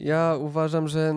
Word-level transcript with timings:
Ja 0.00 0.36
uważam, 0.40 0.88
że 0.88 1.14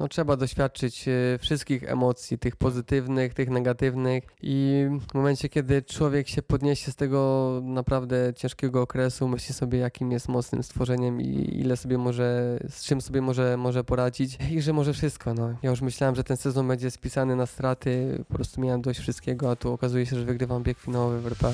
no, 0.00 0.08
trzeba 0.08 0.36
doświadczyć 0.36 1.08
e, 1.08 1.38
wszystkich 1.38 1.84
emocji, 1.84 2.38
tych 2.38 2.56
pozytywnych, 2.56 3.34
tych 3.34 3.50
negatywnych 3.50 4.24
i 4.42 4.86
w 5.10 5.14
momencie, 5.14 5.48
kiedy 5.48 5.82
człowiek 5.82 6.28
się 6.28 6.42
podniesie 6.42 6.92
z 6.92 6.96
tego 6.96 7.60
naprawdę 7.64 8.32
ciężkiego 8.36 8.82
okresu, 8.82 9.28
myśli 9.28 9.54
sobie, 9.54 9.78
jakim 9.78 10.12
jest 10.12 10.28
mocnym 10.28 10.62
stworzeniem 10.62 11.20
i 11.20 11.60
ile 11.60 11.76
sobie 11.76 11.98
może, 11.98 12.58
z 12.68 12.84
czym 12.84 13.00
sobie 13.00 13.20
może, 13.20 13.56
może 13.56 13.84
poradzić 13.84 14.38
i 14.50 14.62
że 14.62 14.72
może 14.72 14.92
wszystko. 14.92 15.34
No. 15.34 15.54
Ja 15.62 15.70
już 15.70 15.80
myślałem, 15.80 16.16
że 16.16 16.24
ten 16.24 16.36
sezon 16.36 16.68
będzie 16.68 16.90
spisany 16.90 17.36
na 17.36 17.46
straty, 17.46 18.24
po 18.28 18.34
prostu 18.34 18.60
miałem 18.60 18.82
dość 18.82 19.00
wszystkiego, 19.00 19.50
a 19.50 19.56
tu 19.56 19.72
okazuje 19.72 20.06
się, 20.06 20.16
że 20.16 20.24
wygrywam 20.24 20.62
bieg 20.62 20.78
finałowy 20.78 21.20
w 21.20 21.26
RPA. 21.26 21.52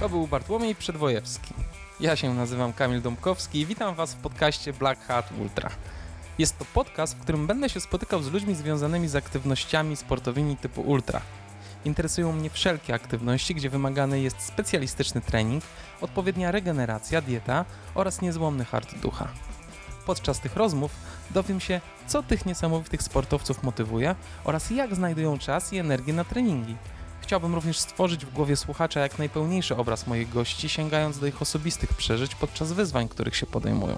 To 0.00 0.08
był 0.08 0.26
Bartłomiej 0.26 0.74
Przedwojewski. 0.74 1.54
Ja 2.00 2.16
się 2.16 2.34
nazywam 2.34 2.72
Kamil 2.72 3.02
Dąbkowski 3.02 3.60
i 3.60 3.66
witam 3.66 3.94
Was 3.94 4.14
w 4.14 4.16
podcaście 4.16 4.72
Black 4.72 5.06
Hat 5.06 5.30
Ultra. 5.40 5.70
Jest 6.38 6.58
to 6.58 6.64
podcast, 6.74 7.16
w 7.16 7.20
którym 7.20 7.46
będę 7.46 7.68
się 7.68 7.80
spotykał 7.80 8.22
z 8.22 8.32
ludźmi 8.32 8.54
związanymi 8.54 9.08
z 9.08 9.16
aktywnościami 9.16 9.96
sportowymi 9.96 10.56
typu 10.56 10.80
ultra. 10.80 11.20
Interesują 11.84 12.32
mnie 12.32 12.50
wszelkie 12.50 12.94
aktywności, 12.94 13.54
gdzie 13.54 13.70
wymagany 13.70 14.20
jest 14.20 14.40
specjalistyczny 14.40 15.20
trening, 15.20 15.64
odpowiednia 16.00 16.50
regeneracja, 16.50 17.20
dieta 17.20 17.64
oraz 17.94 18.20
niezłomny 18.20 18.64
hart 18.64 18.94
ducha. 18.98 19.28
Podczas 20.06 20.40
tych 20.40 20.56
rozmów 20.56 20.90
dowiem 21.30 21.60
się, 21.60 21.80
co 22.06 22.22
tych 22.22 22.46
niesamowitych 22.46 23.02
sportowców 23.02 23.62
motywuje 23.62 24.14
oraz 24.44 24.70
jak 24.70 24.94
znajdują 24.94 25.38
czas 25.38 25.72
i 25.72 25.78
energię 25.78 26.12
na 26.12 26.24
treningi– 26.24 26.76
Chciałbym 27.28 27.54
również 27.54 27.78
stworzyć 27.78 28.26
w 28.26 28.32
głowie 28.32 28.56
słuchacza 28.56 29.00
jak 29.00 29.18
najpełniejszy 29.18 29.76
obraz 29.76 30.06
moich 30.06 30.30
gości, 30.30 30.68
sięgając 30.68 31.18
do 31.18 31.26
ich 31.26 31.42
osobistych 31.42 31.94
przeżyć 31.94 32.34
podczas 32.34 32.72
wyzwań, 32.72 33.08
których 33.08 33.36
się 33.36 33.46
podejmują. 33.46 33.96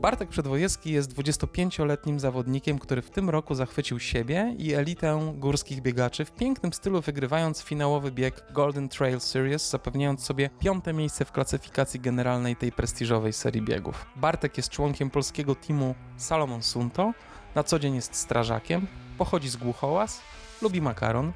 Bartek 0.00 0.28
Przedwojewski 0.28 0.90
jest 0.90 1.14
25-letnim 1.14 2.18
zawodnikiem, 2.18 2.78
który 2.78 3.02
w 3.02 3.10
tym 3.10 3.30
roku 3.30 3.54
zachwycił 3.54 4.00
siebie 4.00 4.54
i 4.58 4.72
elitę 4.72 5.32
górskich 5.36 5.82
biegaczy 5.82 6.24
w 6.24 6.32
pięknym 6.32 6.72
stylu 6.72 7.00
wygrywając 7.00 7.62
finałowy 7.62 8.12
bieg 8.12 8.44
Golden 8.52 8.88
Trail 8.88 9.20
Series, 9.20 9.70
zapewniając 9.70 10.24
sobie 10.24 10.50
piąte 10.58 10.92
miejsce 10.92 11.24
w 11.24 11.32
klasyfikacji 11.32 12.00
generalnej 12.00 12.56
tej 12.56 12.72
prestiżowej 12.72 13.32
serii 13.32 13.62
biegów. 13.62 14.06
Bartek 14.16 14.56
jest 14.56 14.70
członkiem 14.70 15.10
polskiego 15.10 15.54
teamu 15.54 15.94
Salomon 16.16 16.62
Sunto, 16.62 17.12
na 17.54 17.64
co 17.64 17.78
dzień 17.78 17.94
jest 17.94 18.14
strażakiem, 18.14 18.86
pochodzi 19.18 19.48
z 19.48 19.56
Głuchołaz, 19.56 20.20
lubi 20.64 20.80
makaron 20.80 21.32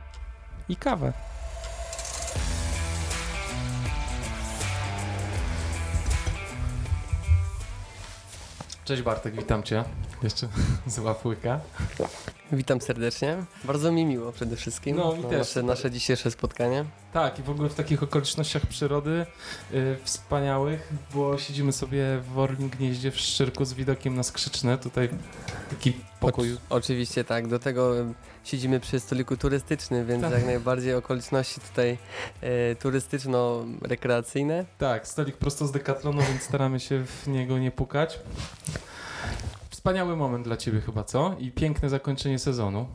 i 0.69 0.77
kawę. 0.77 1.13
Cześć 8.85 9.03
Bartek, 9.03 9.35
witam 9.35 9.63
Cię. 9.63 9.85
Jeszcze 10.23 10.49
z 10.87 10.99
łapłyka. 10.99 11.61
Witam 12.53 12.81
serdecznie. 12.81 13.37
Bardzo 13.65 13.93
mi 13.93 14.07
miło 14.07 14.33
przede 14.33 14.57
wszystkim. 14.57 14.97
No 14.97 15.17
i 15.21 15.23
też. 15.23 15.39
Nasze, 15.39 15.63
nasze 15.63 15.91
dzisiejsze 15.91 16.31
spotkanie. 16.31 16.85
Tak, 17.13 17.39
i 17.39 17.43
w 17.43 17.51
ogóle 17.51 17.69
w 17.69 17.75
takich 17.75 18.03
okolicznościach 18.03 18.67
przyrody 18.67 19.27
yy, 19.71 19.99
wspaniałych, 20.05 20.93
bo 21.15 21.39
siedzimy 21.39 21.73
sobie 21.73 22.05
w 22.35 22.39
Orlim 22.39 22.69
Gnieździe 22.69 23.11
w 23.11 23.17
Szczyrku 23.17 23.65
z 23.65 23.73
widokiem 23.73 24.17
na 24.17 24.23
Skrzyczne. 24.23 24.79
Tutaj 24.79 25.09
taki 25.71 25.93
pokój. 26.21 26.55
O, 26.55 26.57
oczywiście 26.71 27.25
tak, 27.25 27.49
do 27.49 27.59
tego 27.59 27.95
siedzimy 28.45 28.81
przy 28.81 29.01
stoliku 29.01 29.37
turystycznym, 29.37 30.07
więc 30.07 30.23
tak. 30.23 30.33
jak 30.33 30.45
najbardziej 30.45 30.95
okoliczności 30.95 31.61
tutaj 31.61 31.99
e, 32.41 32.75
turystyczno-rekreacyjne. 32.75 34.65
Tak, 34.79 35.09
stolik 35.09 35.37
prosto 35.37 35.67
z 35.67 35.73
Decathlonu, 35.73 36.23
więc 36.23 36.43
staramy 36.43 36.81
się 36.81 37.05
w 37.05 37.27
niego 37.27 37.59
nie 37.59 37.71
pukać. 37.71 38.19
Wspaniały 39.89 40.17
moment 40.17 40.45
dla 40.45 40.57
Ciebie 40.57 40.81
chyba, 40.81 41.05
co? 41.05 41.37
I 41.39 41.53
piękne 41.53 41.89
zakończenie 41.89 42.39
sezonu. 42.39 42.87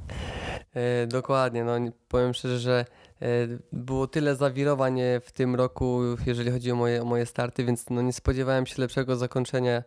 E, 0.73 1.07
dokładnie, 1.07 1.63
no 1.63 1.73
powiem 2.07 2.33
szczerze, 2.33 2.59
że 2.59 2.85
e, 3.21 3.25
było 3.71 4.07
tyle 4.07 4.35
zawirowań 4.35 4.99
e, 4.99 5.19
w 5.19 5.31
tym 5.31 5.55
roku, 5.55 6.01
jeżeli 6.25 6.51
chodzi 6.51 6.71
o 6.71 6.75
moje, 6.75 7.01
o 7.01 7.05
moje 7.05 7.25
starty, 7.25 7.65
więc 7.65 7.89
no 7.89 8.01
nie 8.01 8.13
spodziewałem 8.13 8.65
się 8.65 8.81
lepszego 8.81 9.15
zakończenia, 9.15 9.83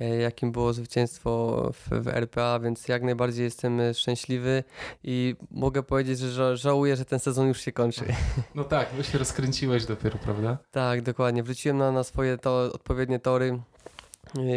e, 0.00 0.16
jakim 0.16 0.52
było 0.52 0.72
zwycięstwo 0.72 1.62
w, 1.72 2.04
w, 2.04 2.08
RPA, 2.08 2.60
więc 2.60 2.88
jak 2.88 3.02
najbardziej 3.02 3.44
jestem 3.44 3.80
szczęśliwy 3.94 4.64
i 5.04 5.36
mogę 5.50 5.82
powiedzieć, 5.82 6.18
że 6.18 6.56
żałuję, 6.56 6.96
że 6.96 7.04
ten 7.04 7.18
sezon 7.18 7.48
już 7.48 7.60
się 7.60 7.72
kończy. 7.72 8.04
No 8.54 8.64
tak, 8.64 8.88
bo 8.96 9.02
się 9.02 9.18
rozkręciłeś 9.18 9.86
dopiero, 9.86 10.18
prawda? 10.18 10.58
Tak, 10.70 11.02
dokładnie. 11.02 11.42
Wróciłem 11.42 11.78
na, 11.78 11.92
na 11.92 12.04
swoje 12.04 12.38
to, 12.38 12.72
odpowiednie 12.72 13.18
tory 13.18 13.58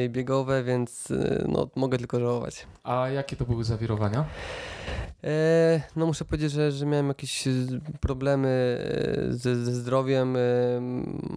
biegowe, 0.09 0.63
więc 0.63 1.07
no, 1.47 1.69
mogę 1.75 1.97
tylko 1.97 2.19
żałować. 2.19 2.67
A 2.83 3.09
jakie 3.09 3.35
to 3.35 3.45
były 3.45 3.63
zawirowania? 3.63 4.25
E, 5.23 5.81
no 5.95 6.05
muszę 6.05 6.25
powiedzieć, 6.25 6.51
że, 6.51 6.71
że 6.71 6.85
miałem 6.85 7.07
jakieś 7.07 7.47
e, 7.47 7.51
problemy 7.99 8.77
e, 9.29 9.33
ze, 9.33 9.55
ze 9.55 9.71
zdrowiem, 9.73 10.37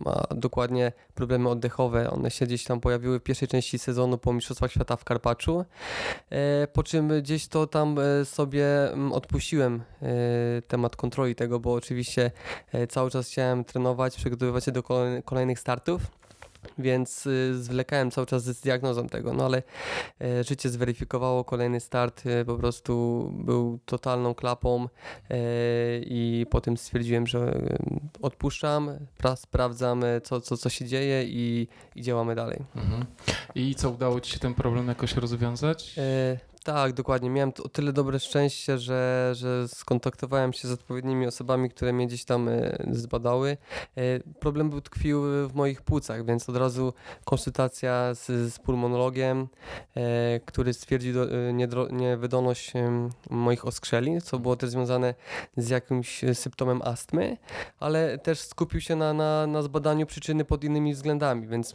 a 0.04 0.34
dokładnie 0.34 0.92
problemy 1.14 1.48
oddechowe. 1.48 2.10
One 2.10 2.30
się 2.30 2.46
gdzieś 2.46 2.64
tam 2.64 2.80
pojawiły 2.80 3.20
w 3.20 3.22
pierwszej 3.22 3.48
części 3.48 3.78
sezonu 3.78 4.18
po 4.18 4.32
Mistrzostwach 4.32 4.70
Świata 4.70 4.96
w 4.96 5.04
Karpaczu, 5.04 5.64
po 6.72 6.82
czym 6.82 7.22
gdzieś 7.22 7.48
to 7.48 7.66
tam 7.66 7.96
sobie 8.24 8.66
odpuściłem 9.12 9.82
temat 10.68 10.96
kontroli 10.96 11.34
tego, 11.34 11.60
bo 11.60 11.72
oczywiście 11.72 12.30
cały 12.88 13.10
czas 13.10 13.28
chciałem 13.28 13.64
trenować, 13.64 14.16
przygotowywać 14.16 14.64
się 14.64 14.72
do 14.72 14.82
kolejnych 15.24 15.60
startów 15.60 16.02
więc 16.78 17.26
y, 17.26 17.62
zwlekałem 17.62 18.10
cały 18.10 18.26
czas 18.26 18.44
z 18.44 18.60
diagnozą 18.60 19.08
tego, 19.08 19.32
no 19.32 19.44
ale 19.44 19.62
e, 20.20 20.44
życie 20.44 20.68
zweryfikowało 20.68 21.44
kolejny 21.44 21.80
start, 21.80 22.26
e, 22.26 22.44
po 22.44 22.56
prostu 22.56 23.24
był 23.34 23.78
totalną 23.84 24.34
klapą 24.34 24.88
e, 25.30 25.36
i 25.98 26.46
potem 26.50 26.76
stwierdziłem, 26.76 27.26
że 27.26 27.60
odpuszczam, 28.22 28.90
sprawdzam 29.36 30.04
co, 30.22 30.40
co, 30.40 30.56
co 30.56 30.68
się 30.68 30.84
dzieje 30.84 31.24
i, 31.24 31.68
i 31.96 32.02
działamy 32.02 32.34
dalej. 32.34 32.60
Mhm. 32.76 33.04
I 33.54 33.74
co, 33.74 33.90
udało 33.90 34.20
Ci 34.20 34.32
się 34.32 34.38
ten 34.38 34.54
problem 34.54 34.88
jakoś 34.88 35.14
rozwiązać? 35.14 35.94
Tak, 36.64 36.92
dokładnie. 36.92 37.30
Miałem 37.30 37.52
o 37.64 37.68
tyle 37.68 37.92
dobre 37.92 38.20
szczęście, 38.20 38.78
że, 38.78 39.32
że 39.34 39.68
skontaktowałem 39.68 40.52
się 40.52 40.68
z 40.68 40.72
odpowiednimi 40.72 41.26
osobami, 41.26 41.70
które 41.70 41.92
mnie 41.92 42.06
gdzieś 42.06 42.24
tam 42.24 42.48
e, 42.48 42.76
zbadały. 42.90 43.56
E, 43.96 44.20
problem 44.40 44.70
był 44.70 44.80
tkwił 44.80 45.22
w 45.48 45.54
moich 45.54 45.82
płucach, 45.82 46.24
więc 46.24 46.48
od 46.48 46.56
razu 46.56 46.92
konsultacja 47.24 48.14
z, 48.14 48.26
z 48.26 48.58
pulmonologiem, 48.58 49.48
e, 49.96 50.40
który 50.40 50.74
stwierdził 50.74 51.14
niewydolność 51.92 52.72
moich 53.30 53.66
oskrzeli, 53.66 54.22
co 54.22 54.38
było 54.38 54.56
też 54.56 54.70
związane 54.70 55.14
z 55.56 55.68
jakimś 55.68 56.24
symptomem 56.34 56.82
astmy, 56.82 57.36
ale 57.80 58.18
też 58.18 58.40
skupił 58.40 58.80
się 58.80 58.96
na, 58.96 59.12
na, 59.12 59.46
na 59.46 59.62
zbadaniu 59.62 60.06
przyczyny 60.06 60.44
pod 60.44 60.64
innymi 60.64 60.94
względami, 60.94 61.46
więc 61.46 61.74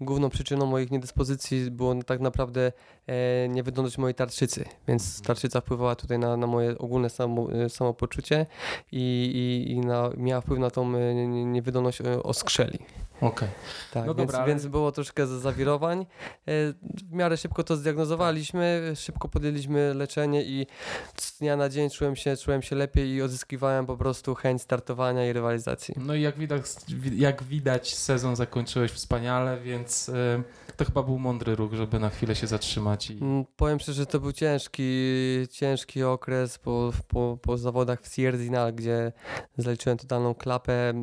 główną 0.00 0.30
przyczyną 0.30 0.66
moich 0.66 0.90
niedyspozycji 0.90 1.70
było 1.70 1.94
tak 2.02 2.20
naprawdę 2.20 2.72
e, 3.06 3.48
niewydolność 3.48 3.98
mojej 3.98 4.14
tarczycy, 4.14 4.64
więc 4.88 5.08
mhm. 5.08 5.24
tarczyca 5.24 5.60
wpływała 5.60 5.96
tutaj 5.96 6.18
na, 6.18 6.36
na 6.36 6.46
moje 6.46 6.78
ogólne 6.78 7.10
samo, 7.10 7.52
e, 7.52 7.68
samopoczucie 7.68 8.46
i, 8.92 9.30
i, 9.34 9.72
i 9.72 9.80
na, 9.80 10.10
miała 10.16 10.40
wpływ 10.40 10.58
na 10.58 10.70
tą 10.70 10.96
e, 10.96 11.14
niewydolność 11.26 12.02
oskrzeli. 12.22 12.78
Okej. 13.24 13.48
Okay. 13.48 13.48
Tak, 13.92 14.06
no 14.06 14.14
więc, 14.14 14.30
dobra, 14.30 14.46
więc 14.46 14.66
było 14.66 14.92
troszkę 14.92 15.26
zawirowań. 15.26 16.06
W 17.08 17.12
miarę 17.12 17.36
szybko 17.36 17.64
to 17.64 17.76
zdiagnozowaliśmy, 17.76 18.92
szybko 18.96 19.28
podjęliśmy 19.28 19.94
leczenie 19.94 20.42
i 20.42 20.66
z 21.16 21.38
dnia 21.38 21.56
na 21.56 21.68
dzień 21.68 21.90
czułem 21.90 22.16
się, 22.16 22.36
czułem 22.36 22.62
się 22.62 22.76
lepiej 22.76 23.08
i 23.08 23.22
odzyskiwałem 23.22 23.86
po 23.86 23.96
prostu 23.96 24.34
chęć 24.34 24.62
startowania 24.62 25.26
i 25.26 25.32
rywalizacji. 25.32 25.94
No 25.96 26.14
i 26.14 26.22
jak 26.22 26.38
widać, 26.38 26.62
jak 27.16 27.42
widać 27.42 27.94
sezon 27.94 28.36
zakończyłeś 28.36 28.90
wspaniale, 28.90 29.60
więc 29.60 30.10
to 30.76 30.84
chyba 30.84 31.02
był 31.02 31.18
mądry 31.18 31.56
ruch, 31.56 31.72
żeby 31.72 31.98
na 31.98 32.10
chwilę 32.10 32.34
się 32.34 32.46
zatrzymać. 32.46 33.10
I... 33.10 33.18
Mm, 33.18 33.44
powiem 33.56 33.80
szczerze, 33.80 34.02
że 34.02 34.06
to 34.06 34.20
był 34.20 34.32
ciężki, 34.32 34.84
ciężki 35.50 36.02
okres 36.02 36.58
po, 36.58 36.92
po, 37.08 37.38
po 37.42 37.58
zawodach 37.58 38.02
w 38.02 38.14
Sierzinal, 38.14 38.72
gdzie 38.72 39.12
zaliczyłem 39.58 39.98
totalną 39.98 40.34
klapę. 40.34 40.94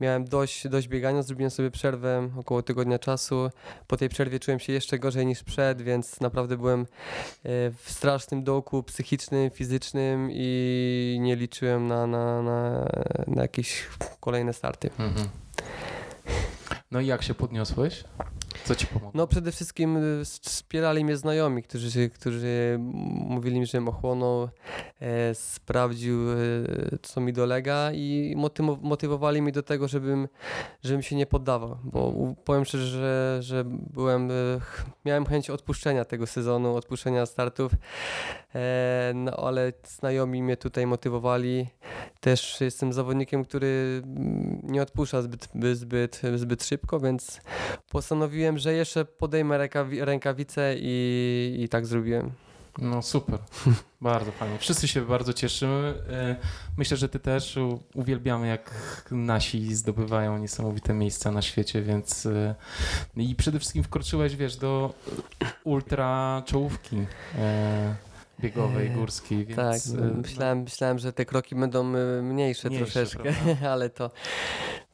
Miałem 0.00 0.24
dość, 0.24 0.68
dość 0.68 0.88
biegania, 0.88 1.22
zrobiłem 1.22 1.50
sobie 1.50 1.70
przerwę 1.70 2.30
około 2.36 2.62
tygodnia 2.62 2.98
czasu. 2.98 3.50
Po 3.86 3.96
tej 3.96 4.08
przerwie 4.08 4.40
czułem 4.40 4.60
się 4.60 4.72
jeszcze 4.72 4.98
gorzej 4.98 5.26
niż 5.26 5.42
przed, 5.42 5.82
więc 5.82 6.20
naprawdę 6.20 6.56
byłem 6.56 6.80
e, 6.80 6.86
w 7.70 7.90
strasznym 7.90 8.44
dołku 8.44 8.82
psychicznym, 8.82 9.50
fizycznym 9.50 10.28
i 10.32 11.18
nie 11.20 11.36
liczyłem 11.36 11.88
na, 11.88 12.06
na, 12.06 12.42
na, 12.42 12.88
na 13.26 13.42
jakieś 13.42 13.86
kolejne 14.20 14.52
starty. 14.52 14.90
Mhm. 14.98 15.28
No 16.90 17.00
i 17.00 17.06
jak 17.06 17.22
się 17.22 17.34
podniosłeś? 17.34 18.04
Co 18.64 18.74
ci 18.74 18.86
pomogło? 18.86 19.10
No 19.14 19.26
przede 19.26 19.52
wszystkim 19.52 19.96
y, 19.96 20.24
wspierali 20.24 21.04
mnie 21.04 21.16
znajomi, 21.16 21.62
którzy, 21.62 22.10
którzy 22.10 22.76
mówili 22.78 23.60
mi, 23.60 23.66
że 23.66 23.78
ochłonął, 23.86 24.48
e, 25.00 25.34
sprawdził, 25.34 26.32
e, 26.32 26.36
co 27.02 27.20
mi 27.20 27.32
dolega 27.32 27.92
i 27.92 28.34
motywowali 28.82 29.42
mnie 29.42 29.52
do 29.52 29.62
tego, 29.62 29.88
żebym, 29.88 30.28
żebym 30.82 31.02
się 31.02 31.16
nie 31.16 31.26
poddawał, 31.26 31.78
bo 31.84 32.34
powiem 32.44 32.64
szczerze, 32.64 32.86
że, 32.86 33.42
że 33.42 33.64
byłem, 33.66 34.30
e, 34.30 34.34
miałem 35.04 35.26
chęć 35.26 35.50
odpuszczenia 35.50 36.04
tego 36.04 36.26
sezonu, 36.26 36.76
odpuszczenia 36.76 37.26
startów, 37.26 37.72
e, 38.54 39.12
no 39.14 39.32
ale 39.32 39.72
znajomi 39.86 40.42
mnie 40.42 40.56
tutaj 40.56 40.86
motywowali. 40.86 41.66
Też 42.20 42.60
jestem 42.60 42.92
zawodnikiem, 42.92 43.44
który 43.44 44.02
nie 44.62 44.82
odpuszcza 44.82 45.22
zbyt, 45.22 45.48
zbyt, 45.72 46.22
zbyt 46.34 46.64
szybko, 46.64 47.00
więc 47.00 47.40
postanowiłem, 47.90 48.43
że 48.58 48.72
jeszcze 48.72 49.04
podejmę 49.04 49.68
rękawice 50.00 50.74
i, 50.78 51.56
i 51.60 51.68
tak 51.68 51.86
zrobiłem. 51.86 52.30
No 52.78 53.02
super, 53.02 53.38
bardzo 54.00 54.32
fajnie. 54.32 54.58
Wszyscy 54.58 54.88
się 54.88 55.00
bardzo 55.06 55.32
cieszymy. 55.32 55.94
E, 56.10 56.36
myślę, 56.76 56.96
że 56.96 57.08
ty 57.08 57.18
też 57.20 57.58
uwielbiamy, 57.94 58.46
jak 58.46 58.74
nasi 59.10 59.74
zdobywają 59.74 60.38
niesamowite 60.38 60.94
miejsca 60.94 61.30
na 61.30 61.42
świecie, 61.42 61.82
więc 61.82 62.26
e, 62.26 62.54
i 63.16 63.34
przede 63.34 63.58
wszystkim 63.58 63.84
wkroczyłeś, 63.84 64.36
wiesz, 64.36 64.56
do 64.56 64.94
ultra 65.64 66.42
czołówki 66.46 67.06
e, 67.38 67.96
biegowej, 68.40 68.90
górskiej, 68.90 69.46
więc... 69.46 69.56
Tak, 69.56 70.00
myślałem, 70.16 70.62
myślałem, 70.62 70.98
że 70.98 71.12
te 71.12 71.24
kroki 71.24 71.54
będą 71.54 71.84
mniejsze, 72.22 72.68
mniejsze 72.68 72.92
troszeczkę, 72.92 73.34
ale 73.72 73.90
to 73.90 74.10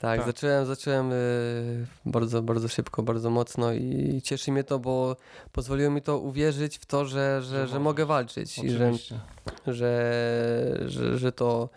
tak, 0.00 0.18
tak, 0.18 0.26
zacząłem, 0.26 0.66
zacząłem 0.66 1.12
y, 1.12 1.86
bardzo, 2.06 2.42
bardzo 2.42 2.68
szybko, 2.68 3.02
bardzo 3.02 3.30
mocno 3.30 3.72
i 3.72 4.20
cieszy 4.24 4.52
mnie 4.52 4.64
to, 4.64 4.78
bo 4.78 5.16
pozwoliło 5.52 5.90
mi 5.90 6.02
to 6.02 6.18
uwierzyć 6.18 6.78
w 6.78 6.86
to, 6.86 7.04
że, 7.04 7.42
że, 7.42 7.68
że 7.68 7.80
mogę 7.80 8.06
walczyć 8.06 8.58
i 8.58 8.70
że, 8.70 8.92
że, 9.66 10.80
że, 10.86 11.18
że 11.18 11.32
to 11.32 11.68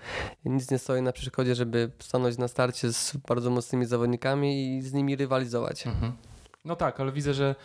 nic 0.45 0.71
nie 0.71 0.79
stoi 0.79 1.01
na 1.01 1.11
przeszkodzie, 1.11 1.55
żeby 1.55 1.91
stanąć 1.99 2.37
na 2.37 2.47
starcie 2.47 2.93
z 2.93 3.17
bardzo 3.27 3.49
mocnymi 3.49 3.85
zawodnikami 3.85 4.77
i 4.77 4.81
z 4.81 4.93
nimi 4.93 5.15
rywalizować. 5.15 5.87
Mhm. 5.87 6.13
No 6.65 6.75
tak, 6.75 6.99
ale 6.99 7.11
widzę, 7.11 7.33
że 7.33 7.55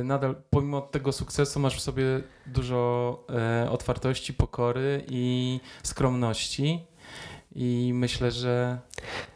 y, 0.00 0.04
nadal 0.04 0.36
pomimo 0.50 0.80
tego 0.80 1.12
sukcesu 1.12 1.60
masz 1.60 1.76
w 1.76 1.80
sobie 1.80 2.04
dużo 2.46 3.18
y, 3.66 3.70
otwartości, 3.70 4.34
pokory 4.34 5.04
i 5.08 5.60
skromności. 5.82 6.86
I 7.54 7.90
myślę, 7.94 8.30
że 8.30 8.78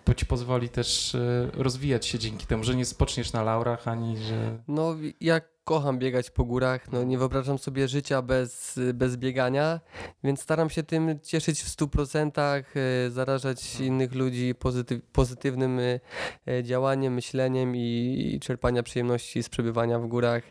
to 0.05 0.15
ci 0.15 0.27
pozwoli 0.27 0.69
też 0.69 1.15
e, 1.15 1.51
rozwijać 1.55 2.07
się 2.07 2.19
dzięki 2.19 2.47
temu, 2.47 2.65
że 2.65 2.77
nie 2.77 2.85
spoczniesz 2.85 3.33
na 3.33 3.43
laurach, 3.43 3.89
ani 3.89 4.17
że... 4.17 4.59
No, 4.69 4.97
jak 5.21 5.56
kocham 5.67 5.99
biegać 5.99 6.31
po 6.31 6.45
górach, 6.45 6.93
no 6.93 7.05
nie 7.05 7.19
wyobrażam 7.19 7.59
sobie 7.59 7.89
życia 7.89 8.23
bez, 8.23 8.81
bez 8.95 9.17
biegania, 9.17 9.81
więc 10.25 10.43
staram 10.43 10.71
się 10.71 10.83
tym 10.83 11.21
cieszyć 11.23 11.63
w 11.63 11.69
100%, 11.69 12.65
e, 12.77 13.11
zarażać 13.11 13.71
mhm. 13.71 13.87
innych 13.87 14.15
ludzi 14.15 14.55
pozytyw, 14.55 15.03
pozytywnym 15.13 15.79
e, 15.79 16.01
e, 16.49 16.65
działaniem, 16.65 17.15
myśleniem 17.15 17.77
i, 17.77 18.39
czerpania 18.43 18.83
przyjemności 18.83 19.43
z 19.43 19.49
przebywania 19.49 19.99
w 19.99 20.07
górach. 20.07 20.43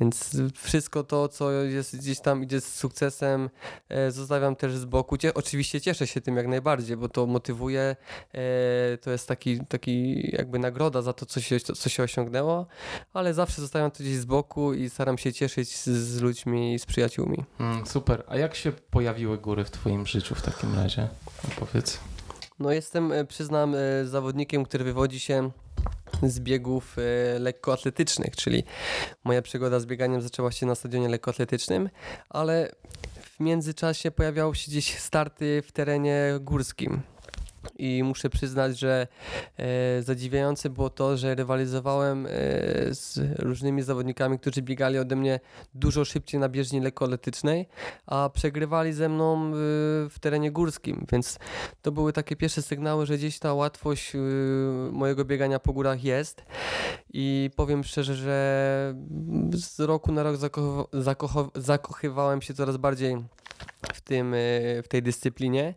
Więc 0.00 0.36
wszystko 0.54 1.04
to, 1.04 1.28
co 1.28 1.52
jest 1.52 1.96
gdzieś 1.96 2.20
tam 2.20 2.42
idzie 2.42 2.60
z 2.60 2.74
sukcesem, 2.74 3.50
zostawiam 4.08 4.56
też 4.56 4.76
z 4.76 4.84
boku. 4.84 5.16
Cie, 5.16 5.34
oczywiście 5.34 5.80
cieszę 5.80 6.06
się 6.06 6.20
tym 6.20 6.36
jak 6.36 6.46
najbardziej, 6.48 6.96
bo 6.96 7.08
to 7.08 7.26
motywuje, 7.26 7.96
to 9.00 9.10
jest 9.10 9.28
taki, 9.28 9.66
taki 9.66 10.30
jakby 10.36 10.58
nagroda 10.58 11.02
za 11.02 11.12
to, 11.12 11.26
co 11.26 11.40
się, 11.40 11.60
co 11.60 11.88
się 11.88 12.02
osiągnęło, 12.02 12.66
ale 13.12 13.34
zawsze 13.34 13.60
zostawiam 13.62 13.90
to 13.90 13.98
gdzieś 13.98 14.16
z 14.16 14.24
boku 14.24 14.41
boku 14.42 14.74
i 14.74 14.90
staram 14.90 15.18
się 15.18 15.32
cieszyć 15.32 15.76
z, 15.76 15.88
z 15.88 16.20
ludźmi 16.20 16.74
i 16.74 16.78
z 16.78 16.86
przyjaciółmi. 16.86 17.44
Mm, 17.60 17.86
super. 17.86 18.24
A 18.28 18.36
jak 18.36 18.54
się 18.54 18.72
pojawiły 18.72 19.38
góry 19.38 19.64
w 19.64 19.70
Twoim 19.70 20.06
życiu 20.06 20.34
w 20.34 20.42
takim 20.42 20.74
razie? 20.74 21.08
Opowiedz. 21.48 22.00
No 22.58 22.72
jestem, 22.72 23.12
e, 23.12 23.24
przyznam, 23.24 23.74
e, 23.74 24.06
zawodnikiem, 24.06 24.64
który 24.64 24.84
wywodzi 24.84 25.20
się 25.20 25.50
z 26.22 26.40
biegów 26.40 26.96
e, 26.98 27.38
lekkoatletycznych, 27.38 28.36
czyli 28.36 28.64
moja 29.24 29.42
przygoda 29.42 29.80
z 29.80 29.86
bieganiem 29.86 30.22
zaczęła 30.22 30.52
się 30.52 30.66
na 30.66 30.74
stadionie 30.74 31.08
lekkoatletycznym, 31.08 31.88
ale 32.30 32.72
w 33.22 33.40
międzyczasie 33.40 34.10
pojawiały 34.10 34.54
się 34.56 34.70
gdzieś 34.70 34.98
starty 34.98 35.62
w 35.66 35.72
terenie 35.72 36.38
górskim. 36.40 37.02
I 37.78 38.02
muszę 38.02 38.30
przyznać, 38.30 38.78
że 38.78 39.06
e, 39.56 40.02
zadziwiające 40.02 40.70
było 40.70 40.90
to, 40.90 41.16
że 41.16 41.34
rywalizowałem 41.34 42.26
e, 42.26 42.30
z 42.94 43.18
różnymi 43.38 43.82
zawodnikami, 43.82 44.38
którzy 44.38 44.62
biegali 44.62 44.98
ode 44.98 45.16
mnie 45.16 45.40
dużo 45.74 46.04
szybciej 46.04 46.40
na 46.40 46.48
bieżni 46.48 46.80
lekkoatletycznej, 46.80 47.68
a 48.06 48.30
przegrywali 48.34 48.92
ze 48.92 49.08
mną 49.08 49.46
e, 49.46 49.50
w 50.08 50.14
terenie 50.20 50.50
górskim, 50.50 51.06
więc 51.12 51.38
to 51.82 51.92
były 51.92 52.12
takie 52.12 52.36
pierwsze 52.36 52.62
sygnały, 52.62 53.06
że 53.06 53.18
gdzieś 53.18 53.38
ta 53.38 53.54
łatwość 53.54 54.14
e, 54.14 54.18
mojego 54.92 55.24
biegania 55.24 55.58
po 55.58 55.72
górach 55.72 56.04
jest. 56.04 56.44
I 57.12 57.50
powiem 57.56 57.84
szczerze, 57.84 58.14
że 58.14 58.94
z 59.52 59.80
roku 59.80 60.12
na 60.12 60.22
rok 60.22 60.36
zakoch 60.36 60.88
zakoch 60.92 61.32
zakochywałem 61.54 62.42
się 62.42 62.54
coraz 62.54 62.76
bardziej 62.76 63.16
w, 63.94 64.00
tym, 64.00 64.34
e, 64.34 64.38
w 64.82 64.88
tej 64.88 65.02
dyscyplinie 65.02 65.74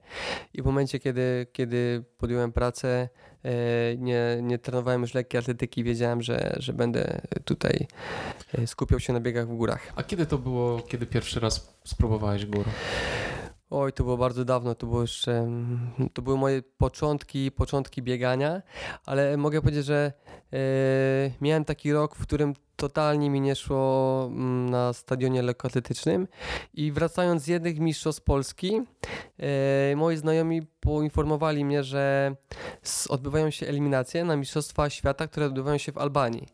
i 0.53 0.61
w 0.61 0.65
momencie, 0.65 0.99
kiedy, 0.99 1.47
kiedy 1.51 2.03
podjąłem 2.17 2.51
pracę, 2.51 3.09
e, 3.43 3.97
nie, 3.97 4.39
nie 4.41 4.59
trenowałem 4.59 5.01
już 5.01 5.13
lekkiej 5.13 5.39
atletyki, 5.39 5.83
wiedziałem, 5.83 6.21
że, 6.21 6.55
że 6.59 6.73
będę 6.73 7.21
tutaj 7.45 7.87
e, 8.53 8.67
skupiał 8.67 8.99
się 8.99 9.13
na 9.13 9.19
biegach 9.19 9.47
w 9.47 9.55
górach. 9.55 9.93
A 9.95 10.03
kiedy 10.03 10.25
to 10.25 10.37
było, 10.37 10.81
kiedy 10.81 11.05
pierwszy 11.05 11.39
raz 11.39 11.79
spróbowałeś 11.83 12.45
gór? 12.45 12.65
Oj, 13.69 13.93
to 13.93 14.03
było 14.03 14.17
bardzo 14.17 14.45
dawno, 14.45 14.75
to 14.75 14.87
było 14.87 15.01
jeszcze, 15.01 15.37
mm, 15.39 16.09
to 16.13 16.21
były 16.21 16.37
moje 16.37 16.61
początki, 16.77 17.51
początki 17.51 18.01
biegania, 18.01 18.61
ale 19.05 19.37
mogę 19.37 19.61
powiedzieć, 19.61 19.85
że 19.85 20.13
e, 20.53 20.57
miałem 21.41 21.65
taki 21.65 21.93
rok, 21.93 22.15
w 22.15 22.21
którym 22.21 22.53
totalnie 22.75 23.29
mi 23.29 23.41
nie 23.41 23.55
szło 23.55 24.25
mm, 24.31 24.69
na 24.69 24.93
stadionie 24.93 25.41
lekkoatletycznym 25.41 26.27
i 26.73 26.91
wracając 26.91 27.43
z 27.43 27.47
jednych 27.47 27.79
mistrzostw 27.79 28.23
Polski, 28.23 28.81
e, 29.39 29.95
moi 29.95 30.17
znajomi 30.17 30.61
poinformowali 30.85 31.65
mnie, 31.65 31.83
że 31.83 32.35
odbywają 33.09 33.49
się 33.49 33.67
eliminacje 33.67 34.25
na 34.25 34.35
Mistrzostwa 34.35 34.89
Świata, 34.89 35.27
które 35.27 35.45
odbywają 35.45 35.77
się 35.77 35.91
w 35.91 35.97
Albanii. 35.97 36.47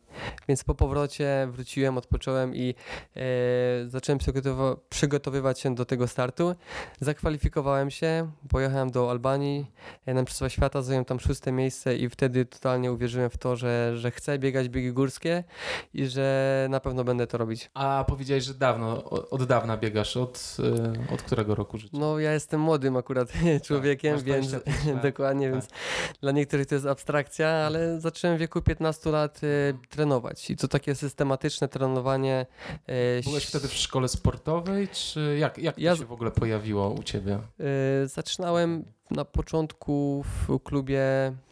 Więc 0.48 0.64
po 0.64 0.76
powrocie 0.76 1.48
wróciłem, 1.52 1.98
odpocząłem 1.98 2.56
i 2.56 2.76
e, 3.16 3.22
zacząłem 3.88 4.20
przygotowywa 4.20 4.76
przygotowywać 4.90 5.60
się 5.60 5.76
do 5.76 5.86
tego 5.86 6.08
startu. 6.08 6.56
Zakwalifikowałem 7.00 7.92
się, 7.92 8.32
pojechałem 8.50 8.92
do 8.92 9.12
Albanii 9.12 9.66
e, 10.06 10.14
na 10.14 10.22
Mistrzostwa 10.22 10.50
Świata, 10.50 10.82
zająłem 10.82 11.06
tam 11.06 11.20
szóste 11.20 11.52
miejsce 11.52 11.96
i 11.96 12.10
wtedy 12.10 12.46
totalnie 12.46 12.92
uwierzyłem 12.92 13.30
w 13.30 13.38
to, 13.38 13.56
że, 13.56 13.98
że 13.98 14.12
chcę 14.12 14.40
biegać 14.40 14.70
biegi 14.70 14.92
górskie 14.92 15.44
i 15.94 16.06
że 16.12 16.68
na 16.70 16.80
pewno 16.80 17.04
będę 17.04 17.28
to 17.28 17.38
robić. 17.38 17.72
A 17.74 18.06
powiedziałeś, 18.08 18.44
że 18.44 18.54
dawno, 18.54 19.04
od 19.10 19.44
dawna 19.44 19.78
biegasz. 19.78 20.18
Od, 20.18 20.58
e, 21.10 21.14
od 21.14 21.22
którego 21.22 21.56
roku 21.56 21.78
życia? 21.78 21.98
No 22.00 22.20
ja 22.20 22.34
jestem 22.34 22.62
młodym 22.62 22.98
akurat 22.98 23.34
człowiekiem, 23.68 24.16
tak, 24.16 24.24
więc 24.24 24.52
dokładnie, 25.04 25.46
tak. 25.46 25.54
więc 25.54 25.68
dla 26.22 26.32
niektórych 26.32 26.68
to 26.68 26.76
jest 26.76 26.88
abstrakcja, 26.88 27.50
ale 27.50 28.02
zacząłem 28.02 28.38
w 28.38 28.40
wieku 28.40 28.62
15 28.62 29.10
lat 29.10 29.42
e, 29.44 29.88
trenować 29.90 30.50
i 30.50 30.56
to 30.58 30.68
takie 30.68 30.96
systematyczne 30.96 31.68
trenowanie. 31.68 32.46
E, 32.88 33.22
Byłeś 33.24 33.46
wtedy 33.46 33.68
w 33.68 33.74
szkole 33.74 34.08
sportowej, 34.08 34.88
czy 34.88 35.38
jak, 35.40 35.58
jak 35.58 35.76
to 35.76 35.82
ja... 35.82 35.96
się 35.96 36.06
w 36.06 36.12
ogóle 36.12 36.32
pojawiło 36.32 36.90
u 36.90 37.04
ciebie? 37.04 37.40
zaczynałem 38.06 38.86
na 39.12 39.26
początku 39.26 40.24
w 40.24 40.60
klubie 40.60 41.02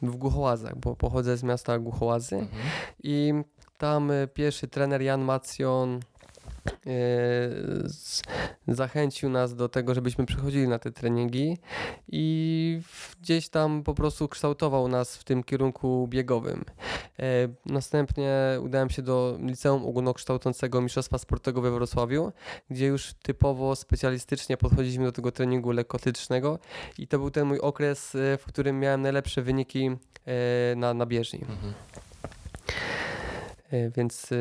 w 0.02 0.16
Głuchołazach, 0.16 0.78
bo 0.78 0.96
pochodzę 0.96 1.38
z 1.38 1.44
miasta 1.44 1.80
Głuchołazy 1.80 2.36
mhm. 2.36 2.62
i 3.04 3.34
tam 3.80 4.12
e, 4.12 4.28
pierwszy 4.28 4.68
trener 4.68 5.02
Jan 5.02 5.22
Macjon 5.22 6.00
e, 6.86 7.00
zachęcił 8.68 9.30
nas 9.30 9.56
do 9.56 9.70
tego, 9.70 9.96
żebyśmy 9.96 10.26
przychodzili 10.26 10.68
na 10.68 10.80
te 10.80 10.92
treningi 10.92 11.58
i 12.08 12.82
gdzieś 13.22 13.50
tam 13.50 13.84
po 13.84 13.94
prostu 13.94 14.28
kształtował 14.28 14.88
nas 14.88 15.18
w 15.18 15.24
tym 15.24 15.44
kierunku 15.44 16.08
biegowym. 16.08 16.66
E, 17.20 17.24
następnie 17.66 18.34
udałem 18.62 18.90
się 18.90 19.02
do 19.02 19.38
Liceum 19.42 19.86
Ogólnokształcącego 19.86 20.82
Mistrzostwa 20.82 21.18
Sportowego 21.18 21.62
we 21.62 21.72
Wrocławiu, 21.72 22.32
gdzie 22.70 22.86
już 22.86 23.14
typowo 23.14 23.76
specjalistycznie 23.76 24.58
podchodziliśmy 24.58 25.06
do 25.06 25.12
tego 25.12 25.32
treningu 25.32 25.72
lekkoatletycznego 25.72 26.60
i 26.98 27.08
to 27.08 27.20
był 27.20 27.32
ten 27.32 27.48
mój 27.48 27.60
okres, 27.60 28.12
w 28.14 28.44
którym 28.48 28.80
miałem 28.80 29.02
najlepsze 29.02 29.42
wyniki 29.42 29.90
na, 30.76 30.94
na 30.94 31.06
bieżni. 31.06 31.40
Mhm. 31.42 31.74
E, 33.72 33.90
więc 33.90 34.32
e, 34.32 34.36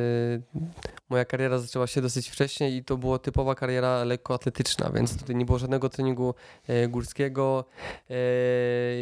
moja 1.09 1.25
kariera 1.25 1.59
zaczęła 1.59 1.87
się 1.87 2.03
dosyć 2.03 2.29
wcześnie 2.29 2.77
i 2.77 2.85
to 2.85 2.97
była 2.97 3.19
typowa 3.19 3.55
kariera 3.55 4.05
lekkoatletyczna, 4.05 4.91
więc 4.91 5.19
tutaj 5.19 5.37
nie 5.37 5.45
było 5.45 5.59
żadnego 5.59 5.89
treningu 5.89 6.35
e, 6.67 6.89
górskiego 6.89 7.65
e, 8.11 8.15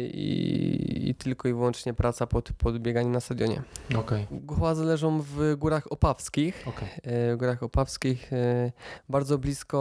i, 0.01 1.09
i, 1.09 1.15
tylko 1.15 1.47
i 1.47 1.53
wyłącznie 1.53 1.93
praca 1.93 2.27
pod, 2.27 2.49
pod 2.51 2.79
bieganiem 2.79 3.11
na 3.11 3.19
stadionie. 3.19 3.61
Okay. 3.95 4.27
Głuchołazy 4.31 4.83
leżą 4.83 5.21
w 5.21 5.55
górach 5.57 5.91
opawskich. 5.91 6.63
Okay. 6.67 6.89
E, 7.03 7.35
w 7.35 7.37
górach 7.37 7.63
opawskich 7.63 8.31
bardzo 9.09 9.37
blisko 9.37 9.77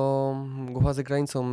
Głuchołazy 0.66 1.04
granicą, 1.04 1.50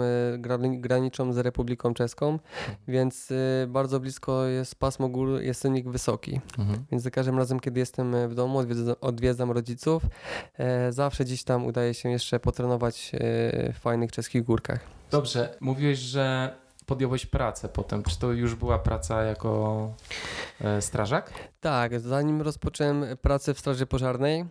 graniczą 0.80 1.34
z 1.34 1.38
Republiką 1.38 1.94
Czeską, 1.94 2.32
mhm. 2.32 2.78
więc 2.88 3.34
bardzo 3.68 4.00
blisko 4.00 4.46
jest 4.46 4.76
pasmo 4.76 5.10
gór, 5.10 5.42
jest 5.42 5.64
wysoki. 5.86 6.42
Mhm. 6.60 6.86
Więc 6.92 7.04
za 7.04 7.12
każdym 7.12 7.38
razem, 7.38 7.60
kiedy 7.60 7.80
jestem 7.80 8.30
w 8.30 8.36
domu, 8.36 8.58
odwiedzam, 8.58 8.96
odwiedzam 9.02 9.52
rodziców, 9.52 10.04
zawsze 10.90 11.26
gdzieś 11.26 11.44
tam 11.44 11.66
udaje 11.66 11.94
się 11.94 12.10
jeszcze 12.10 12.40
potrenować 12.40 13.12
e, 13.14 13.20
w 13.74 13.78
fajnych 13.80 14.12
czeskich 14.12 14.44
górkach. 14.44 14.80
Dobrze, 15.12 15.58
mówiłeś, 15.60 16.00
że 16.00 16.56
podjąłeś 16.86 17.26
pracę 17.26 17.70
potem. 17.70 18.04
Czy 18.04 18.20
to 18.20 18.32
już 18.32 18.56
była 18.56 18.80
praca 18.80 19.24
jako 19.24 19.94
e, 20.62 20.82
strażak? 20.82 21.34
Tak, 21.62 22.00
zanim 22.00 22.42
rozpocząłem 22.42 23.06
pracę 23.22 23.54
w 23.54 23.60
Straży 23.60 23.86
Pożarnej, 23.86 24.46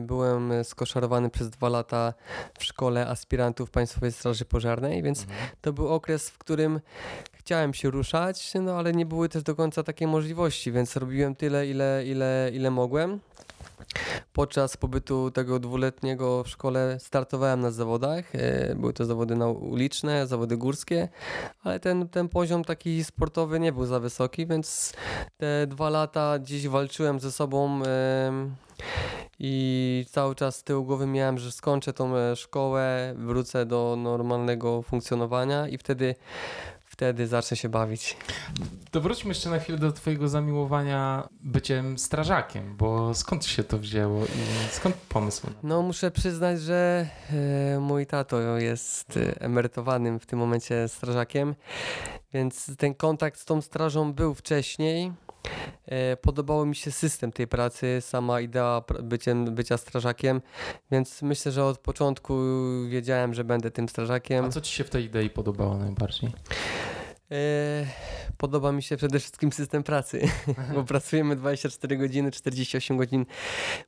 byłem 0.00 0.64
skoszarowany 0.64 1.30
przez 1.30 1.50
dwa 1.50 1.68
lata 1.68 2.14
w 2.58 2.64
szkole 2.64 3.08
aspirantów 3.08 3.70
Państwowej 3.70 4.12
Straży 4.12 4.44
Pożarnej, 4.44 5.02
więc 5.02 5.22
mhm. 5.22 5.38
to 5.60 5.72
był 5.72 5.88
okres, 5.88 6.30
w 6.30 6.38
którym 6.38 6.80
chciałem 7.32 7.74
się 7.74 7.90
ruszać, 7.90 8.52
no 8.54 8.78
ale 8.78 8.92
nie 8.92 9.06
były 9.06 9.28
też 9.28 9.42
do 9.42 9.54
końca 9.54 9.82
takie 9.82 10.06
możliwości, 10.06 10.72
więc 10.72 10.96
robiłem 10.96 11.34
tyle, 11.34 11.66
ile, 11.66 12.04
ile, 12.06 12.50
ile 12.52 12.70
mogłem. 12.70 13.20
Podczas 14.32 14.76
pobytu 14.76 15.30
tego 15.30 15.58
dwuletniego 15.58 16.44
w 16.44 16.48
szkole 16.48 16.96
startowałem 17.00 17.60
na 17.60 17.70
zawodach. 17.70 18.34
E, 18.34 18.74
były 18.74 18.92
to 18.92 19.04
zawody 19.04 19.44
uliczne, 19.44 20.26
zawody 20.26 20.56
górskie, 20.56 21.08
ale 21.62 21.80
ten, 21.80 22.08
ten 22.08 22.28
poziom 22.28 22.64
taki 22.64 23.04
sportowy 23.04 23.60
nie 23.60 23.72
był 23.72 23.86
za 23.86 24.00
wysoki, 24.00 24.46
więc 24.46 24.92
te 25.36 25.66
dwa 25.66 25.90
lata 25.90 26.38
dziś 26.38 26.68
walczyłem 26.68 27.20
ze 27.20 27.32
sobą 27.32 27.82
i 29.38 30.06
cały 30.10 30.34
czas 30.34 30.56
z 30.56 30.64
tyłu 30.64 30.84
głowy 30.84 31.06
miałem, 31.06 31.38
że 31.38 31.52
skończę 31.52 31.92
tą 31.92 32.16
e, 32.16 32.36
szkołę, 32.36 33.14
wrócę 33.16 33.66
do 33.66 33.96
normalnego 33.98 34.82
funkcjonowania 34.82 35.68
i 35.68 35.78
wtedy 35.78 36.14
wtedy 36.92 37.26
zacznę 37.26 37.56
się 37.56 37.68
bawić. 37.68 38.16
To 38.90 39.00
wróćmy 39.00 39.28
jeszcze 39.28 39.50
na 39.50 39.58
chwilę 39.58 39.78
do 39.78 39.92
twojego 39.92 40.28
zamiłowania 40.28 41.28
byciem 41.40 41.98
strażakiem, 41.98 42.76
bo 42.76 43.14
skąd 43.14 43.46
się 43.46 43.64
to 43.64 43.78
wzięło 43.78 44.24
i 44.24 44.68
skąd 44.70 44.94
pomysł? 44.94 45.46
No 45.62 45.82
muszę 45.82 46.10
przyznać, 46.10 46.60
że 46.60 47.08
e, 47.74 47.80
mój 47.80 48.06
tato 48.06 48.58
jest 48.58 49.16
e, 49.16 49.40
emerytowanym 49.40 50.20
w 50.20 50.26
tym 50.26 50.38
momencie 50.38 50.88
strażakiem, 50.88 51.54
więc 52.32 52.76
ten 52.76 52.94
kontakt 52.94 53.40
z 53.40 53.44
tą 53.44 53.60
strażą 53.60 54.12
był 54.12 54.34
wcześniej. 54.34 55.12
E, 55.86 56.16
podobało 56.16 56.66
mi 56.66 56.74
się 56.74 56.90
system 56.90 57.32
tej 57.32 57.46
pracy, 57.46 57.98
sama 58.00 58.40
idea 58.40 58.82
byciem, 59.02 59.54
bycia 59.54 59.76
strażakiem, 59.76 60.40
więc 60.90 61.22
myślę, 61.22 61.52
że 61.52 61.64
od 61.64 61.78
początku 61.78 62.38
wiedziałem, 62.88 63.34
że 63.34 63.44
będę 63.44 63.70
tym 63.70 63.88
strażakiem. 63.88 64.44
A 64.44 64.48
co 64.48 64.60
ci 64.60 64.72
się 64.72 64.84
w 64.84 64.90
tej 64.90 65.04
idei 65.04 65.30
podobało 65.30 65.78
najbardziej? 65.78 66.32
E, 67.32 67.86
podoba 68.36 68.72
mi 68.72 68.82
się 68.82 68.96
przede 68.96 69.18
wszystkim 69.20 69.52
system 69.52 69.82
pracy, 69.82 70.28
bo 70.74 70.84
pracujemy 70.84 71.36
24 71.36 71.96
godziny, 71.96 72.30
48 72.30 72.96
godzin 72.96 73.26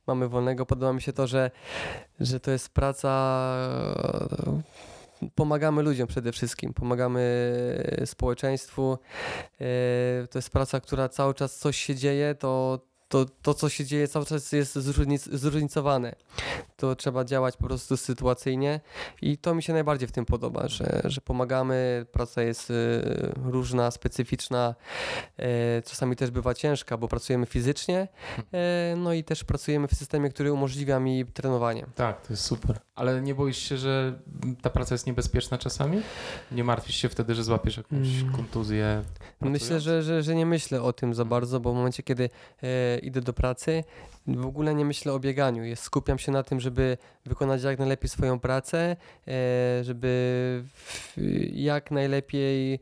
mamy 0.07 0.29
wolnego. 0.29 0.65
Podoba 0.65 0.93
mi 0.93 1.01
się 1.01 1.13
to, 1.13 1.27
że, 1.27 1.51
że 2.19 2.39
to 2.39 2.51
jest 2.51 2.69
praca 2.69 3.09
pomagamy 5.35 5.81
ludziom 5.81 6.07
przede 6.07 6.31
wszystkim, 6.31 6.73
pomagamy 6.73 7.53
społeczeństwu. 8.05 8.97
E, 9.61 10.27
to 10.27 10.37
jest 10.37 10.49
praca, 10.49 10.79
która 10.79 11.09
cały 11.09 11.33
czas 11.33 11.57
coś 11.57 11.77
się 11.77 11.95
dzieje, 11.95 12.35
to 12.35 12.79
to, 13.15 13.25
to, 13.41 13.53
co 13.53 13.69
się 13.69 13.85
dzieje 13.85 14.07
cały 14.07 14.25
czas 14.25 14.51
jest 14.51 14.75
zróżnic 14.75 15.29
zróżnicowane. 15.31 16.15
To 16.77 16.95
trzeba 16.95 17.25
działać 17.25 17.57
po 17.57 17.63
prostu 17.63 17.97
sytuacyjnie 17.97 18.79
i 19.21 19.37
to 19.37 19.55
mi 19.55 19.63
się 19.63 19.73
najbardziej 19.73 20.07
w 20.07 20.11
tym 20.11 20.25
podoba, 20.25 20.67
że, 20.67 21.01
że 21.05 21.21
pomagamy, 21.21 22.05
praca 22.11 22.41
jest 22.41 22.69
y, 22.69 22.73
różna, 23.43 23.91
specyficzna, 23.91 24.75
e, 25.37 25.81
czasami 25.81 26.15
też 26.15 26.31
bywa 26.31 26.53
ciężka, 26.53 26.97
bo 26.97 27.07
pracujemy 27.07 27.45
fizycznie, 27.45 28.07
e, 28.53 28.95
no 28.97 29.13
i 29.13 29.23
też 29.23 29.43
pracujemy 29.43 29.87
w 29.87 29.93
systemie, 29.93 30.29
który 30.29 30.53
umożliwia 30.53 30.99
mi 30.99 31.25
trenowanie. 31.25 31.85
Tak, 31.95 32.21
to 32.21 32.33
jest 32.33 32.43
super. 32.43 32.79
Ale 32.95 33.21
nie 33.21 33.35
boisz 33.35 33.57
się, 33.57 33.77
że 33.77 34.19
ta 34.61 34.69
praca 34.69 34.95
jest 34.95 35.07
niebezpieczna 35.07 35.57
czasami? 35.57 36.01
Nie 36.51 36.63
martwisz 36.63 36.95
się 36.95 37.09
wtedy, 37.09 37.35
że 37.35 37.43
złapiesz 37.43 37.77
jakąś 37.77 38.21
mm. 38.21 38.33
kontuzję? 38.33 39.03
Myślę, 39.41 39.79
że, 39.79 40.03
że, 40.03 40.23
że 40.23 40.35
nie 40.35 40.45
myślę 40.45 40.81
o 40.81 40.93
tym 40.93 41.13
za 41.13 41.25
bardzo, 41.25 41.59
bo 41.59 41.73
w 41.73 41.75
momencie, 41.75 42.03
kiedy 42.03 42.29
idę 43.05 43.21
do 43.21 43.33
pracy, 43.33 43.83
w 44.27 44.45
ogóle 44.45 44.75
nie 44.75 44.85
myślę 44.85 45.13
o 45.13 45.19
bieganiu. 45.19 45.75
Skupiam 45.75 46.19
się 46.19 46.31
na 46.31 46.43
tym, 46.43 46.59
żeby 46.59 46.97
wykonać 47.25 47.63
jak 47.63 47.79
najlepiej 47.79 48.09
swoją 48.09 48.39
pracę, 48.39 48.95
e, 49.27 49.83
żeby 49.83 50.63
jak 51.53 51.91
najlepiej 51.91 52.73
e, 52.73 52.79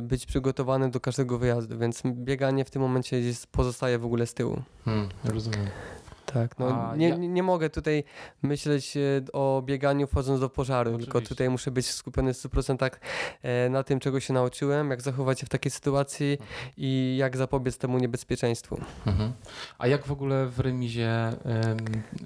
być 0.00 0.26
przygotowany 0.26 0.90
do 0.90 1.00
każdego 1.00 1.38
wyjazdu, 1.38 1.78
więc 1.78 2.02
bieganie 2.04 2.64
w 2.64 2.70
tym 2.70 2.82
momencie 2.82 3.22
pozostaje 3.52 3.98
w 3.98 4.04
ogóle 4.04 4.26
z 4.26 4.34
tyłu. 4.34 4.62
Hmm, 4.84 5.08
rozumiem. 5.24 5.66
Tak, 6.34 6.58
no 6.58 6.96
nie, 6.96 7.08
ja... 7.08 7.16
nie 7.16 7.42
mogę 7.42 7.70
tutaj 7.70 8.04
myśleć 8.42 8.96
e, 8.96 9.00
o 9.32 9.62
bieganiu 9.64 10.06
wchodząc 10.06 10.40
do 10.40 10.48
pożaru, 10.48 10.90
Oczywiście. 10.90 11.12
tylko 11.12 11.28
tutaj 11.28 11.50
muszę 11.50 11.70
być 11.70 11.86
skupiony 11.86 12.34
w 12.34 12.36
100% 12.36 12.90
e, 13.42 13.68
na 13.68 13.82
tym, 13.82 14.00
czego 14.00 14.20
się 14.20 14.32
nauczyłem, 14.32 14.90
jak 14.90 15.02
zachować 15.02 15.40
się 15.40 15.46
w 15.46 15.48
takiej 15.48 15.70
sytuacji 15.70 16.32
mhm. 16.40 16.70
i 16.76 17.16
jak 17.18 17.36
zapobiec 17.36 17.78
temu 17.78 17.98
niebezpieczeństwu. 17.98 18.80
Mhm. 19.06 19.32
A 19.78 19.86
jak 19.86 20.06
w 20.06 20.12
ogóle 20.12 20.46
w 20.46 20.60
remizie 20.60 21.30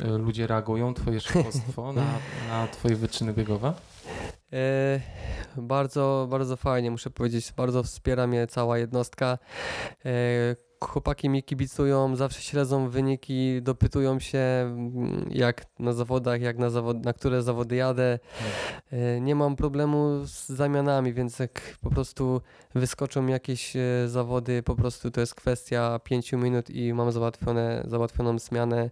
y, 0.04 0.18
ludzie 0.18 0.46
reagują, 0.46 0.94
twoje 0.94 1.20
szkolstwo, 1.20 1.92
na, 1.92 2.04
na 2.48 2.66
twoje 2.66 2.96
wyczyny 2.96 3.32
biegowe? 3.32 3.72
E, 4.52 5.00
bardzo, 5.56 6.26
bardzo 6.30 6.56
fajnie, 6.56 6.90
muszę 6.90 7.10
powiedzieć, 7.10 7.52
bardzo 7.56 7.82
wspiera 7.82 8.26
mnie 8.26 8.46
cała 8.46 8.78
jednostka. 8.78 9.38
E, 10.04 10.67
chłopaki 10.84 11.28
mi 11.28 11.42
kibicują, 11.42 12.16
zawsze 12.16 12.40
śledzą 12.40 12.90
wyniki, 12.90 13.62
dopytują 13.62 14.20
się 14.20 14.38
mm, 14.38 15.28
jak 15.30 15.66
na 15.78 15.92
zawodach, 15.92 16.40
jak 16.40 16.58
na, 16.58 16.70
zawod 16.70 17.04
na 17.04 17.12
które 17.12 17.42
zawody 17.42 17.76
jadę. 17.76 18.18
Hmm. 18.90 19.24
Nie 19.24 19.34
mam 19.34 19.56
problemu 19.56 20.26
z 20.26 20.48
zamianami, 20.48 21.12
więc 21.12 21.38
jak 21.38 21.60
po 21.80 21.90
prostu 21.90 22.40
wyskoczą 22.74 23.26
jakieś 23.26 23.76
e, 23.76 23.80
zawody, 24.06 24.62
po 24.62 24.74
prostu 24.74 25.10
to 25.10 25.20
jest 25.20 25.34
kwestia 25.34 26.00
pięciu 26.04 26.38
minut 26.38 26.70
i 26.70 26.94
mam 26.94 27.12
załatwione, 27.12 27.84
załatwioną 27.86 28.38
zmianę, 28.38 28.90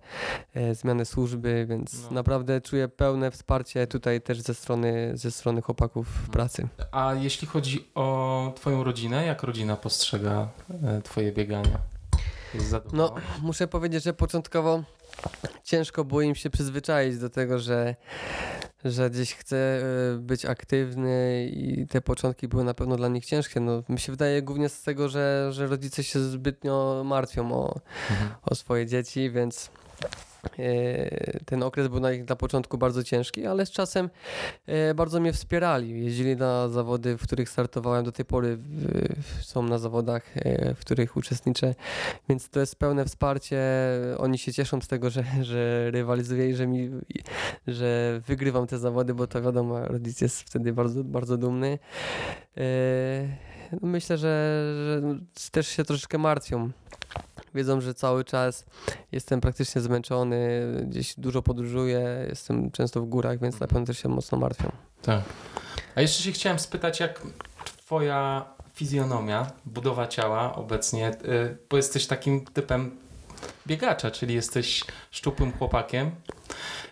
e, 0.55 0.75
zmianę 0.75 1.05
służby, 1.05 1.67
więc 1.69 2.03
no. 2.05 2.11
naprawdę 2.11 2.61
czuję 2.61 2.89
pełne 2.89 3.31
wsparcie 3.31 3.87
tutaj 3.87 4.21
też 4.21 4.41
ze 4.41 4.55
strony, 4.55 5.11
ze 5.15 5.31
strony 5.31 5.63
chłopaków 5.63 6.09
w 6.09 6.31
pracy. 6.31 6.69
A 6.93 7.15
jeśli 7.15 7.49
chodzi 7.49 7.89
o 7.95 8.53
twoją 8.57 8.85
rodzinę, 8.85 9.27
jak 9.27 9.43
rodzina 9.43 9.77
postrzega 9.77 10.49
twoje 11.05 11.33
bieganie? 11.33 11.76
No, 12.93 13.15
muszę 13.43 13.69
powiedzieć, 13.69 14.05
że 14.05 14.13
początkowo 14.13 14.83
ciężko 15.65 16.05
było 16.05 16.23
im 16.23 16.35
się 16.35 16.51
przyzwyczaić 16.51 17.19
do 17.19 17.31
tego, 17.31 17.59
że, 17.59 17.97
że 18.85 19.11
gdzieś 19.11 19.35
chcę 19.35 19.57
e, 19.57 20.19
być 20.19 20.45
aktywny 20.45 21.47
i 21.53 21.87
te 21.87 22.01
początki 22.01 22.49
były 22.49 22.65
na 22.65 22.75
pewno 22.75 22.97
dla 22.97 23.09
nich 23.09 23.27
ciężkie. 23.27 23.61
No, 23.61 23.83
mi 23.89 23.99
się 23.99 24.13
wydaje 24.13 24.43
głównie 24.43 24.69
z 24.69 24.83
tego, 24.83 25.09
że, 25.09 25.49
że 25.53 25.67
rodzice 25.67 26.05
się 26.05 26.21
zbytnio 26.21 27.03
martwią 27.05 27.53
o, 27.53 27.81
mhm. 28.11 28.31
o 28.43 28.55
swoje 28.55 28.87
dzieci, 28.87 29.31
więc 29.31 29.71
ten 31.47 31.63
okres 31.63 31.89
był 31.89 32.01
na, 32.01 32.09
na 32.29 32.37
początku 32.37 32.79
bardzo 32.79 33.05
ciężki, 33.05 33.47
ale 33.47 33.67
z 33.67 33.71
czasem 33.71 34.11
e, 34.67 34.95
bardzo 34.95 35.21
mnie 35.21 35.33
wspierali. 35.33 36.05
Jeździli 36.05 36.37
na 36.37 36.69
zawody, 36.69 37.19
w 37.19 37.23
których 37.23 37.49
startowałem 37.49 38.05
do 38.05 38.13
tej 38.13 38.25
pory, 38.25 38.59
są 39.41 39.63
na 39.63 39.79
zawodach, 39.79 40.37
e, 40.37 40.75
w 40.75 40.81
których 40.81 41.17
uczestniczę, 41.17 41.75
więc 42.29 42.49
to 42.49 42.61
jest 42.61 42.77
pełne 42.77 43.05
wsparcie. 43.05 43.61
Oni 44.19 44.39
się 44.39 44.53
cieszą 44.53 44.81
z 44.81 44.89
tego, 44.89 45.11
że, 45.11 45.25
że 45.43 45.91
rywalizuję 45.91 46.51
i 46.51 46.55
że, 46.55 46.67
mi, 46.67 46.91
że 47.67 48.21
wygrywam 48.27 48.67
te 48.67 48.79
zawody, 48.79 49.15
bo 49.15 49.27
to 49.27 49.43
wiadomo, 49.43 49.89
rodzic 49.89 50.21
jest 50.21 50.41
wtedy 50.41 50.73
bardzo, 50.73 51.05
bardzo 51.05 51.37
dumny. 51.37 51.79
Myślę, 53.83 54.19
że, 54.19 54.63
że 54.87 55.03
też 55.51 55.69
się 55.69 55.85
troszeczkę 55.85 56.19
martwią 56.19 56.71
wiedzą, 57.57 57.81
że 57.81 57.95
cały 57.95 58.25
czas 58.25 58.65
jestem 59.13 59.41
praktycznie 59.41 59.81
zmęczony, 59.81 60.63
gdzieś 60.87 61.15
dużo 61.19 61.43
podróżuję, 61.43 62.27
jestem 62.29 62.71
często 62.71 63.01
w 63.01 63.07
górach, 63.07 63.41
więc 63.41 63.61
na 63.61 63.67
pewno 63.67 63.87
też 63.87 63.99
się 63.99 64.09
mocno 64.09 64.39
martwią. 64.39 64.73
Tak. 65.03 65.23
A 65.95 66.01
jeszcze 66.01 66.23
się 66.23 66.33
chciałem 66.33 66.59
spytać, 66.59 67.01
jak 67.01 67.23
twoja 67.65 68.45
fizjonomia, 68.75 69.51
budowa 69.65 70.07
ciała 70.07 70.55
obecnie, 70.55 71.11
y, 71.11 71.59
bo 71.71 71.77
jesteś 71.77 72.07
takim 72.07 72.45
typem 72.45 72.97
biegacza, 73.67 74.11
czyli 74.11 74.35
jesteś 74.35 74.85
szczupłym 75.11 75.53
chłopakiem. 75.53 76.11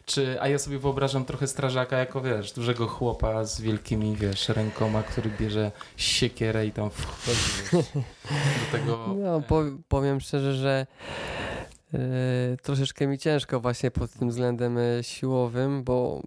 Czy, 0.06 0.40
a 0.40 0.48
ja 0.48 0.58
sobie 0.58 0.78
wyobrażam 0.78 1.24
trochę 1.24 1.46
strażaka 1.46 1.98
jako, 1.98 2.20
wiesz, 2.20 2.52
dużego 2.52 2.86
chłopa 2.86 3.44
z 3.44 3.60
wielkimi, 3.60 4.16
wiesz, 4.16 4.48
rękoma, 4.48 5.02
który 5.02 5.30
bierze 5.40 5.72
siekierę 5.96 6.66
i 6.66 6.72
tam 6.72 6.90
wchodzi 6.90 7.84
do 8.32 8.78
tego... 8.78 9.14
No, 9.18 9.42
powiem 9.88 10.20
szczerze, 10.20 10.54
że 10.54 10.86
yy, 11.92 12.00
troszeczkę 12.62 13.06
mi 13.06 13.18
ciężko 13.18 13.60
właśnie 13.60 13.90
pod 13.90 14.10
tym 14.10 14.28
względem 14.28 14.78
siłowym, 15.02 15.84
bo 15.84 16.22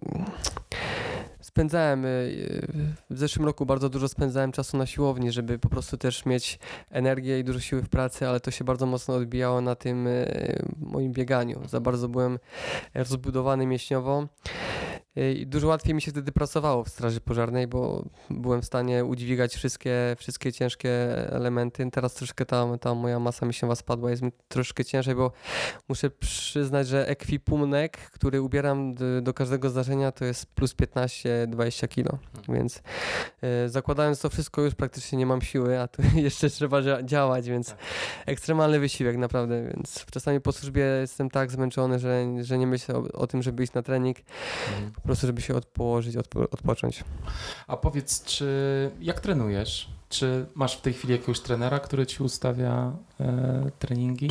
spędzałem 1.58 2.04
y, 2.04 2.66
w 3.10 3.18
zeszłym 3.18 3.46
roku 3.46 3.66
bardzo 3.66 3.88
dużo 3.88 4.08
spędzałem 4.08 4.52
czasu 4.52 4.76
na 4.76 4.86
siłowni, 4.86 5.32
żeby 5.32 5.58
po 5.58 5.68
prostu 5.68 5.96
też 5.96 6.26
mieć 6.26 6.58
energię 6.90 7.38
i 7.38 7.44
dużo 7.44 7.60
siły 7.60 7.82
w 7.82 7.88
pracy, 7.88 8.28
ale 8.28 8.40
to 8.40 8.50
się 8.50 8.64
bardzo 8.64 8.86
mocno 8.86 9.14
odbijało 9.14 9.60
na 9.60 9.74
tym 9.74 10.06
y, 10.06 10.62
moim 10.80 11.12
bieganiu. 11.12 11.60
Za 11.68 11.80
bardzo 11.80 12.08
byłem 12.08 12.38
rozbudowany 12.94 13.66
mięśniowo. 13.66 14.26
I 15.18 15.46
dużo 15.46 15.68
łatwiej 15.68 15.94
mi 15.94 16.02
się 16.02 16.10
wtedy 16.10 16.32
pracowało 16.32 16.84
w 16.84 16.88
straży 16.88 17.20
pożarnej, 17.20 17.66
bo 17.66 18.04
byłem 18.30 18.62
w 18.62 18.64
stanie 18.64 19.04
udźwigać 19.04 19.54
wszystkie, 19.54 20.16
wszystkie 20.18 20.52
ciężkie 20.52 20.90
elementy. 21.32 21.90
Teraz 21.90 22.14
troszkę 22.14 22.46
ta, 22.46 22.78
ta 22.78 22.94
moja 22.94 23.18
masa 23.18 23.46
mięśniowa 23.46 23.74
spadła, 23.74 24.10
jest 24.10 24.22
mi 24.22 24.32
troszkę 24.48 24.84
ciężej, 24.84 25.14
bo 25.14 25.32
muszę 25.88 26.10
przyznać, 26.10 26.88
że 26.88 27.08
ekwipunek, 27.08 27.96
który 27.96 28.42
ubieram 28.42 28.94
do, 28.94 29.22
do 29.22 29.34
każdego 29.34 29.70
zdarzenia 29.70 30.12
to 30.12 30.24
jest 30.24 30.46
plus 30.46 30.74
15-20 30.74 31.88
kilo, 31.88 32.18
hmm. 32.32 32.54
więc 32.54 32.82
y, 33.64 33.68
zakładając 33.68 34.20
to 34.20 34.30
wszystko 34.30 34.62
już 34.62 34.74
praktycznie 34.74 35.18
nie 35.18 35.26
mam 35.26 35.42
siły, 35.42 35.80
a 35.80 35.88
tu 35.88 36.02
jeszcze 36.16 36.50
trzeba 36.50 37.02
działać, 37.02 37.48
więc 37.48 37.68
tak. 37.68 37.78
ekstremalny 38.26 38.80
wysiłek 38.80 39.16
naprawdę, 39.16 39.62
więc 39.62 40.06
czasami 40.10 40.40
po 40.40 40.52
służbie 40.52 40.82
jestem 40.82 41.30
tak 41.30 41.50
zmęczony, 41.50 41.98
że, 41.98 42.24
że 42.40 42.58
nie 42.58 42.66
myślę 42.66 42.94
o, 42.94 43.02
o 43.12 43.26
tym, 43.26 43.42
żeby 43.42 43.62
iść 43.62 43.72
na 43.72 43.82
trening. 43.82 44.16
Hmm 44.66 45.07
prostu, 45.08 45.26
żeby 45.26 45.40
się 45.40 45.54
odpołożyć, 45.54 46.16
odpo 46.16 46.40
odpocząć. 46.40 47.04
A 47.66 47.76
powiedz, 47.76 48.24
czy 48.24 48.90
jak 49.00 49.20
trenujesz? 49.20 49.88
Czy 50.08 50.46
masz 50.54 50.76
w 50.76 50.80
tej 50.80 50.92
chwili 50.92 51.12
jakiegoś 51.12 51.40
trenera, 51.40 51.78
który 51.78 52.06
ci 52.06 52.22
ustawia 52.22 52.92
e, 53.20 53.70
treningi? 53.78 54.30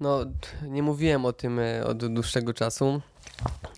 No, 0.00 0.18
nie 0.62 0.82
mówiłem 0.82 1.24
o 1.24 1.32
tym 1.32 1.58
e, 1.58 1.84
od 1.86 2.06
dłuższego 2.06 2.54
czasu, 2.54 3.00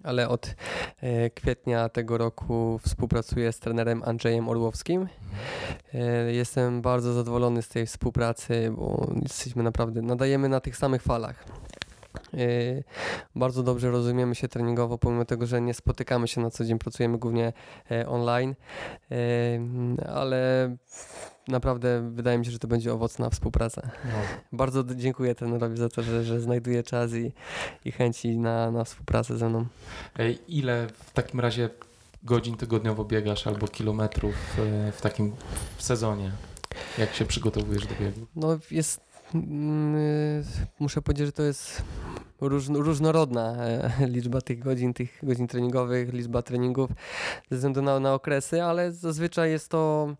ale 0.03 0.29
od 0.29 0.55
e, 1.01 1.31
kwietnia 1.31 1.89
tego 1.89 2.19
roku 2.19 2.81
współpracuję 2.87 3.53
z 3.53 3.59
trenerem 3.59 4.03
Andrzejem 4.03 4.49
Orłowskim. 4.49 5.09
E, 5.95 6.33
jestem 6.33 6.83
bardzo 6.83 7.13
zadowolony 7.13 7.63
z 7.63 7.69
tej 7.69 7.87
współpracy, 7.87 8.73
bo 8.77 9.11
jesteśmy 9.23 9.63
naprawdę, 9.63 10.03
nadajemy 10.03 10.49
na 10.49 10.61
tych 10.61 10.77
samych 10.77 11.03
falach. 11.03 11.45
Yy, 12.33 12.85
bardzo 13.35 13.63
dobrze 13.63 13.91
rozumiemy 13.91 14.35
się 14.35 14.49
treningowo, 14.49 14.99
pomimo 14.99 15.25
tego, 15.25 15.47
że 15.47 15.61
nie 15.61 15.75
spotykamy 15.75 16.29
się 16.29 16.41
na 16.41 16.51
co 16.51 16.65
dzień, 16.65 16.79
pracujemy 16.79 17.19
głównie 17.19 17.53
e, 17.91 18.09
online, 18.09 18.55
yy, 19.11 19.17
ale 20.07 20.77
naprawdę 21.49 22.11
wydaje 22.15 22.39
mi 22.39 22.45
się, 22.45 22.51
że 22.51 22.59
to 22.59 22.69
będzie 22.69 22.93
owocna 22.93 23.31
współpraca. 23.31 23.83
No. 24.05 24.11
Bardzo 24.53 24.85
dziękuję 24.85 25.35
trenerowi 25.35 25.77
za 25.77 25.89
to, 25.89 26.03
że, 26.03 26.25
że 26.25 26.41
znajduje 26.41 26.83
czas 26.83 27.13
i, 27.13 27.33
i 27.85 27.93
chęci 27.93 28.39
na, 28.39 28.71
na 28.71 28.85
współpracę 28.85 29.37
ze 29.37 29.49
mną. 29.49 29.67
Ile 30.49 30.87
w 30.87 31.13
takim 31.13 31.41
razie 31.41 31.71
godzin 32.23 32.57
tygodniowo 32.57 33.05
biegasz 33.05 33.47
albo 33.47 33.69
kilometrów 33.69 34.35
e, 34.59 34.93
w 34.93 35.01
takim 35.01 35.33
sezonie? 35.79 36.33
Jak 36.99 37.15
się 37.15 37.25
przygotowujesz 37.25 37.87
do 37.87 37.95
biegu? 38.01 38.27
No 38.37 38.59
jest 38.71 38.99
y, 38.99 39.10
muszę 40.79 41.03
powiedzieć, 41.03 41.27
że 41.27 41.33
to 41.33 41.43
jest 41.43 41.83
różnorodna 42.73 43.57
e, 43.57 43.91
liczba 44.15 44.41
tych 44.41 44.59
godzin, 44.59 44.95
tych 44.95 45.19
godzin 45.23 45.47
treningowych, 45.47 46.13
liczba 46.13 46.43
treningów 46.43 46.91
ze 47.51 47.57
względu 47.57 47.83
na, 47.83 48.01
na 48.01 48.15
okresy, 48.15 48.63
ale 48.63 48.93
zazwyczaj 48.93 49.51
jest 49.51 49.69
to 49.69 50.15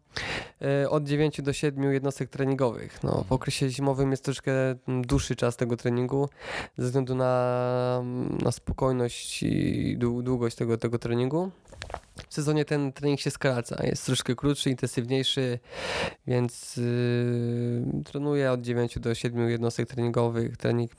e, 0.63 0.91
od 0.91 1.05
9 1.05 1.43
do 1.43 1.53
7 1.53 1.93
jednostek 1.93 2.31
treningowych. 2.31 3.03
No, 3.03 3.25
w 3.29 3.33
okresie 3.33 3.71
zimowym 3.71 4.11
jest 4.11 4.25
troszkę 4.25 4.53
dłuższy 5.03 5.37
czas 5.37 5.57
tego 5.57 5.77
treningu 5.77 6.29
ze 6.79 6.85
względu 6.85 7.15
na, 7.15 8.03
na 8.43 8.53
spokojność 8.53 9.43
i 9.43 9.97
długość 9.99 10.57
tego, 10.57 10.79
tego 10.79 10.99
treningu. 10.99 11.51
W 12.29 12.35
sezonie 12.35 12.65
ten 12.65 12.93
trening 12.93 13.21
się 13.21 13.31
skraca, 13.31 13.87
jest 13.87 14.07
troszkę 14.07 14.35
krótszy, 14.35 14.71
intensywniejszy, 14.71 15.59
więc 16.27 16.77
yy, 16.77 18.03
trenuję 18.05 18.53
od 18.53 18.61
9 18.61 18.99
do 18.99 19.15
7 19.15 19.51
jednostek 19.51 19.89
treningowych. 19.89 20.57
Trening 20.57 20.91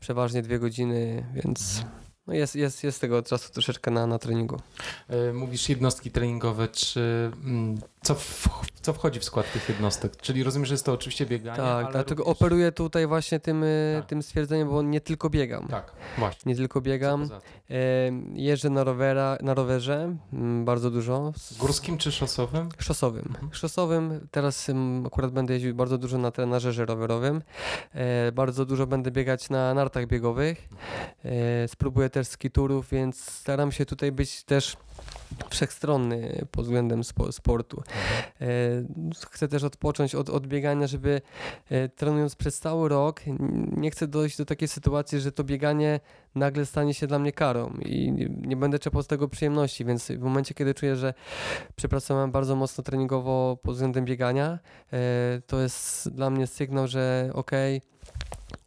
przeważnie 0.00 0.42
dwie 0.42 0.58
godziny, 0.58 1.26
więc 1.34 1.84
no 2.26 2.34
jest, 2.34 2.56
jest, 2.56 2.84
jest 2.84 3.00
tego 3.00 3.22
czasu 3.22 3.52
troszeczkę 3.52 3.90
na, 3.90 4.06
na 4.06 4.18
treningu. 4.18 4.60
E, 5.08 5.32
mówisz 5.32 5.68
jednostki 5.68 6.10
treningowe, 6.10 6.68
czy 6.68 7.30
mm, 7.44 7.78
co, 8.02 8.14
w, 8.14 8.48
co 8.80 8.92
wchodzi 8.92 9.20
w 9.20 9.24
skład 9.24 9.52
tych 9.52 9.68
jednostek? 9.68 10.16
Czyli 10.16 10.42
rozumiem, 10.42 10.66
że 10.66 10.74
jest 10.74 10.86
to 10.86 10.92
oczywiście 10.92 11.26
bieganie. 11.26 11.56
Tak, 11.56 11.92
dlatego 11.92 12.22
również... 12.22 12.36
operuję 12.36 12.72
tutaj 12.72 13.06
właśnie 13.06 13.40
tym, 13.40 13.62
y, 13.64 13.96
tak. 14.00 14.08
tym 14.08 14.22
stwierdzeniem, 14.22 14.68
bo 14.68 14.82
nie 14.82 15.00
tylko 15.00 15.30
biegam. 15.30 15.68
Tak, 15.68 15.92
właśnie. 16.18 16.52
Nie 16.52 16.56
tylko 16.56 16.80
biegam. 16.80 17.28
Jeżdżę 18.34 18.70
na, 18.70 18.84
rowera, 18.84 19.38
na 19.42 19.54
rowerze 19.54 20.16
bardzo 20.64 20.90
dużo. 20.90 21.32
Górskim 21.58 21.98
czy 21.98 22.12
szosowym? 22.12 22.68
Szosowym. 22.78 23.24
Mhm. 23.28 23.54
Szosowym. 23.54 24.28
Teraz 24.30 24.70
akurat 25.06 25.30
będę 25.32 25.54
jeździł 25.54 25.74
bardzo 25.74 25.98
dużo 25.98 26.18
na 26.18 26.30
trenażerze 26.30 26.86
rowerowym. 26.86 27.42
E, 27.92 28.32
bardzo 28.32 28.66
dużo 28.66 28.86
będę 28.86 29.10
biegać 29.10 29.50
na 29.50 29.74
nartach 29.74 30.06
biegowych. 30.06 30.68
E, 31.24 31.68
spróbuję 31.68 32.10
też 32.10 32.26
skiturów, 32.26 32.90
więc 32.90 33.30
staram 33.30 33.72
się 33.72 33.86
tutaj 33.86 34.12
być 34.12 34.44
też 34.44 34.76
wszechstronny 35.50 36.46
pod 36.50 36.64
względem 36.64 37.02
sportu. 37.30 37.82
E, 38.40 38.46
chcę 39.30 39.48
też 39.48 39.64
odpocząć 39.64 40.14
od, 40.14 40.30
od 40.30 40.46
biegania, 40.46 40.86
żeby 40.86 41.22
e, 41.70 41.88
trenując 41.88 42.36
przez 42.36 42.60
cały 42.60 42.88
rok, 42.88 43.20
nie 43.76 43.90
chcę 43.90 44.06
dojść 44.06 44.36
do 44.36 44.44
takiej 44.44 44.68
sytuacji, 44.68 45.20
że 45.20 45.32
to 45.32 45.44
bieganie 45.44 46.00
nagle 46.34 46.66
stanie 46.66 46.94
się 46.94 47.06
dla 47.06 47.18
mnie 47.18 47.32
karą 47.32 47.74
i 47.84 48.12
nie 48.46 48.56
będę 48.56 48.78
czerpał 48.78 49.02
z 49.02 49.06
tego 49.06 49.28
przyjemności, 49.28 49.84
więc 49.84 50.08
w 50.08 50.20
momencie, 50.20 50.54
kiedy 50.54 50.74
czuję, 50.74 50.96
że 50.96 51.14
przepracowałem 51.76 52.30
bardzo 52.30 52.56
mocno 52.56 52.84
treningowo 52.84 53.58
pod 53.62 53.74
względem 53.74 54.04
biegania, 54.04 54.58
e, 54.92 54.98
to 55.46 55.60
jest 55.60 56.08
dla 56.08 56.30
mnie 56.30 56.46
sygnał, 56.46 56.86
że 56.86 57.30
okej, 57.34 57.76
okay, 57.76 57.92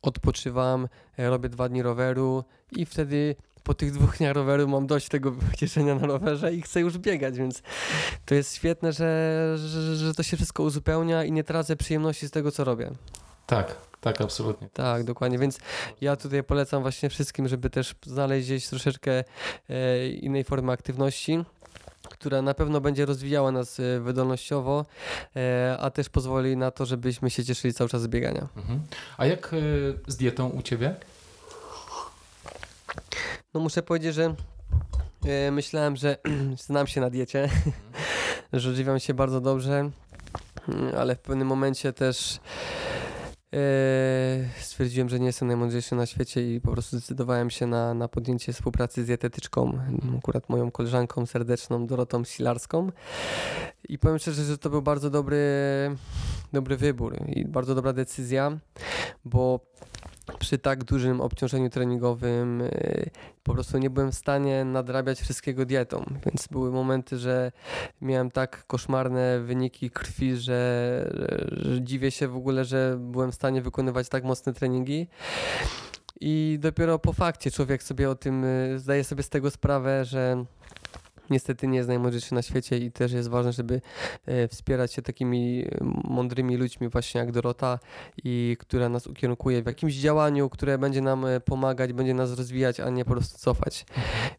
odpoczywam, 0.02 0.88
robię 1.18 1.50
dwa 1.50 1.70
dni 1.70 1.82
roweru 1.82 2.44
i 2.72 2.86
wtedy 2.86 3.36
po 3.66 3.74
tych 3.74 3.92
dwóch 3.92 4.18
dniach 4.18 4.34
roweru 4.34 4.68
mam 4.68 4.88
dość 4.88 5.10
tego 5.10 5.36
cieszenia 5.58 5.96
na 5.96 6.08
rowerze 6.08 6.54
i 6.54 6.62
chcę 6.62 6.80
już 6.80 6.98
biegać, 6.98 7.38
więc 7.38 7.62
to 8.26 8.36
jest 8.36 8.56
świetne, 8.56 8.94
że, 8.94 9.54
że, 9.58 9.96
że 9.96 10.14
to 10.14 10.24
się 10.24 10.38
wszystko 10.38 10.64
uzupełnia 10.64 11.24
i 11.24 11.32
nie 11.32 11.44
tracę 11.44 11.76
przyjemności 11.76 12.28
z 12.28 12.32
tego, 12.32 12.52
co 12.52 12.64
robię. 12.64 12.92
Tak, 13.46 13.76
tak, 14.02 14.22
absolutnie. 14.22 14.70
Tak, 14.74 15.04
dokładnie. 15.04 15.38
Więc 15.38 15.60
ja 16.02 16.16
tutaj 16.16 16.44
polecam 16.44 16.82
właśnie 16.82 17.10
wszystkim, 17.10 17.48
żeby 17.48 17.70
też 17.70 17.96
znaleźć 18.06 18.48
gdzieś 18.48 18.68
troszeczkę 18.68 19.24
e, 19.70 20.08
innej 20.08 20.44
formy 20.44 20.72
aktywności 20.72 21.46
która 22.10 22.42
na 22.42 22.54
pewno 22.54 22.82
będzie 22.82 23.06
rozwijała 23.06 23.52
nas 23.52 23.80
e, 23.80 24.00
wydolnościowo, 24.00 24.86
e, 25.36 25.78
a 25.80 25.90
też 25.90 26.10
pozwoli 26.10 26.58
na 26.58 26.72
to, 26.72 26.86
żebyśmy 26.86 27.30
się 27.30 27.46
cieszyli 27.46 27.74
cały 27.74 27.90
czas 27.90 28.02
z 28.02 28.08
biegania. 28.08 28.48
Mhm. 28.58 28.80
A 29.18 29.26
jak 29.26 29.56
z 30.08 30.16
dietą 30.16 30.50
u 30.50 30.62
Ciebie? 30.62 30.96
No 33.54 33.60
muszę 33.60 33.84
powiedzieć, 33.84 34.16
że 34.16 34.36
e, 35.26 35.52
myślałem, 35.52 35.96
że 35.96 36.18
znam 36.68 36.88
się 36.88 37.02
na 37.02 37.10
diecie, 37.10 37.50
że 38.54 38.70
odżywiam 38.70 39.00
się 39.00 39.14
bardzo 39.14 39.42
dobrze, 39.42 39.90
mm, 40.70 40.96
ale 40.98 41.16
w 41.16 41.20
pewnym 41.20 41.48
momencie 41.48 41.94
też 41.94 42.40
e, 43.54 43.60
stwierdziłem, 44.62 45.10
że 45.10 45.20
nie 45.20 45.26
jestem 45.26 45.48
najmądrzejszy 45.48 45.96
na 45.96 46.06
świecie 46.06 46.56
i 46.56 46.62
po 46.62 46.72
prostu 46.72 46.98
zdecydowałem 46.98 47.50
się 47.50 47.68
na, 47.68 47.94
na 47.94 48.08
podjęcie 48.08 48.54
współpracy 48.54 49.04
z 49.04 49.08
dietetyczką, 49.08 49.80
akurat 50.18 50.50
moją 50.50 50.72
koleżanką 50.72 51.26
serdeczną 51.26 51.88
Dorotą 51.88 52.24
Silarską. 52.24 52.92
I 53.90 54.00
powiem 54.00 54.20
szczerze, 54.20 54.44
że 54.44 54.58
to 54.58 54.70
był 54.70 54.82
bardzo 54.82 55.10
dobry, 55.10 55.38
dobry 56.54 56.78
wybór 56.78 57.16
i 57.28 57.46
bardzo 57.46 57.76
dobra 57.76 57.94
decyzja, 57.94 58.58
bo 59.26 59.60
przy 60.40 60.58
tak 60.58 60.84
dużym 60.84 61.22
obciążeniu 61.22 61.70
treningowym 61.70 62.62
y, 62.62 63.10
po 63.44 63.54
prostu 63.54 63.78
nie 63.78 63.90
byłem 63.90 64.12
w 64.12 64.16
stanie 64.16 64.66
nadrabiać 64.66 65.22
wszystkiego 65.22 65.66
dietą, 65.66 66.06
więc 66.26 66.48
były 66.48 66.72
momenty, 66.72 67.18
że 67.18 67.52
miałem 68.02 68.32
tak 68.32 68.68
koszmarne 68.68 69.40
wyniki 69.40 69.90
krwi, 69.90 70.36
że, 70.36 71.12
że 71.52 71.82
dziwię 71.82 72.12
się 72.12 72.28
w 72.28 72.36
ogóle, 72.36 72.66
że 72.66 72.98
byłem 73.00 73.32
w 73.32 73.36
stanie 73.36 73.62
wykonywać 73.62 74.10
tak 74.10 74.24
mocne 74.24 74.54
treningi. 74.54 75.08
I 76.22 76.58
dopiero 76.62 77.00
po 77.00 77.14
fakcie 77.14 77.52
człowiek 77.52 77.84
sobie 77.84 78.10
o 78.10 78.16
tym 78.16 78.44
y, 78.44 78.80
zdaje 78.80 79.04
sobie 79.04 79.24
z 79.24 79.30
tego 79.30 79.52
sprawę, 79.52 80.06
że 80.06 80.46
niestety 81.30 81.68
nie 81.68 81.78
jest 81.78 81.90
najmądrzejszy 81.90 82.36
na 82.36 82.42
świecie 82.42 82.78
i 82.78 82.92
też 82.92 83.12
jest 83.12 83.30
ważne, 83.30 83.54
żeby 83.54 83.82
e, 84.26 84.48
wspierać 84.48 84.94
się 84.94 85.02
takimi 85.02 85.66
mądrymi 86.04 86.58
ludźmi 86.58 86.90
właśnie 86.90 87.20
jak 87.20 87.32
Dorota 87.32 87.80
i 88.24 88.58
która 88.60 88.90
nas 88.90 89.08
ukierunkuje 89.08 89.64
w 89.64 89.66
jakimś 89.66 89.96
działaniu, 89.96 90.50
które 90.50 90.78
będzie 90.78 91.02
nam 91.02 91.26
e, 91.26 91.40
pomagać, 91.40 91.94
będzie 91.94 92.14
nas 92.14 92.38
rozwijać, 92.38 92.80
a 92.80 92.90
nie 92.90 93.06
po 93.06 93.12
prostu 93.12 93.38
cofać. 93.38 93.86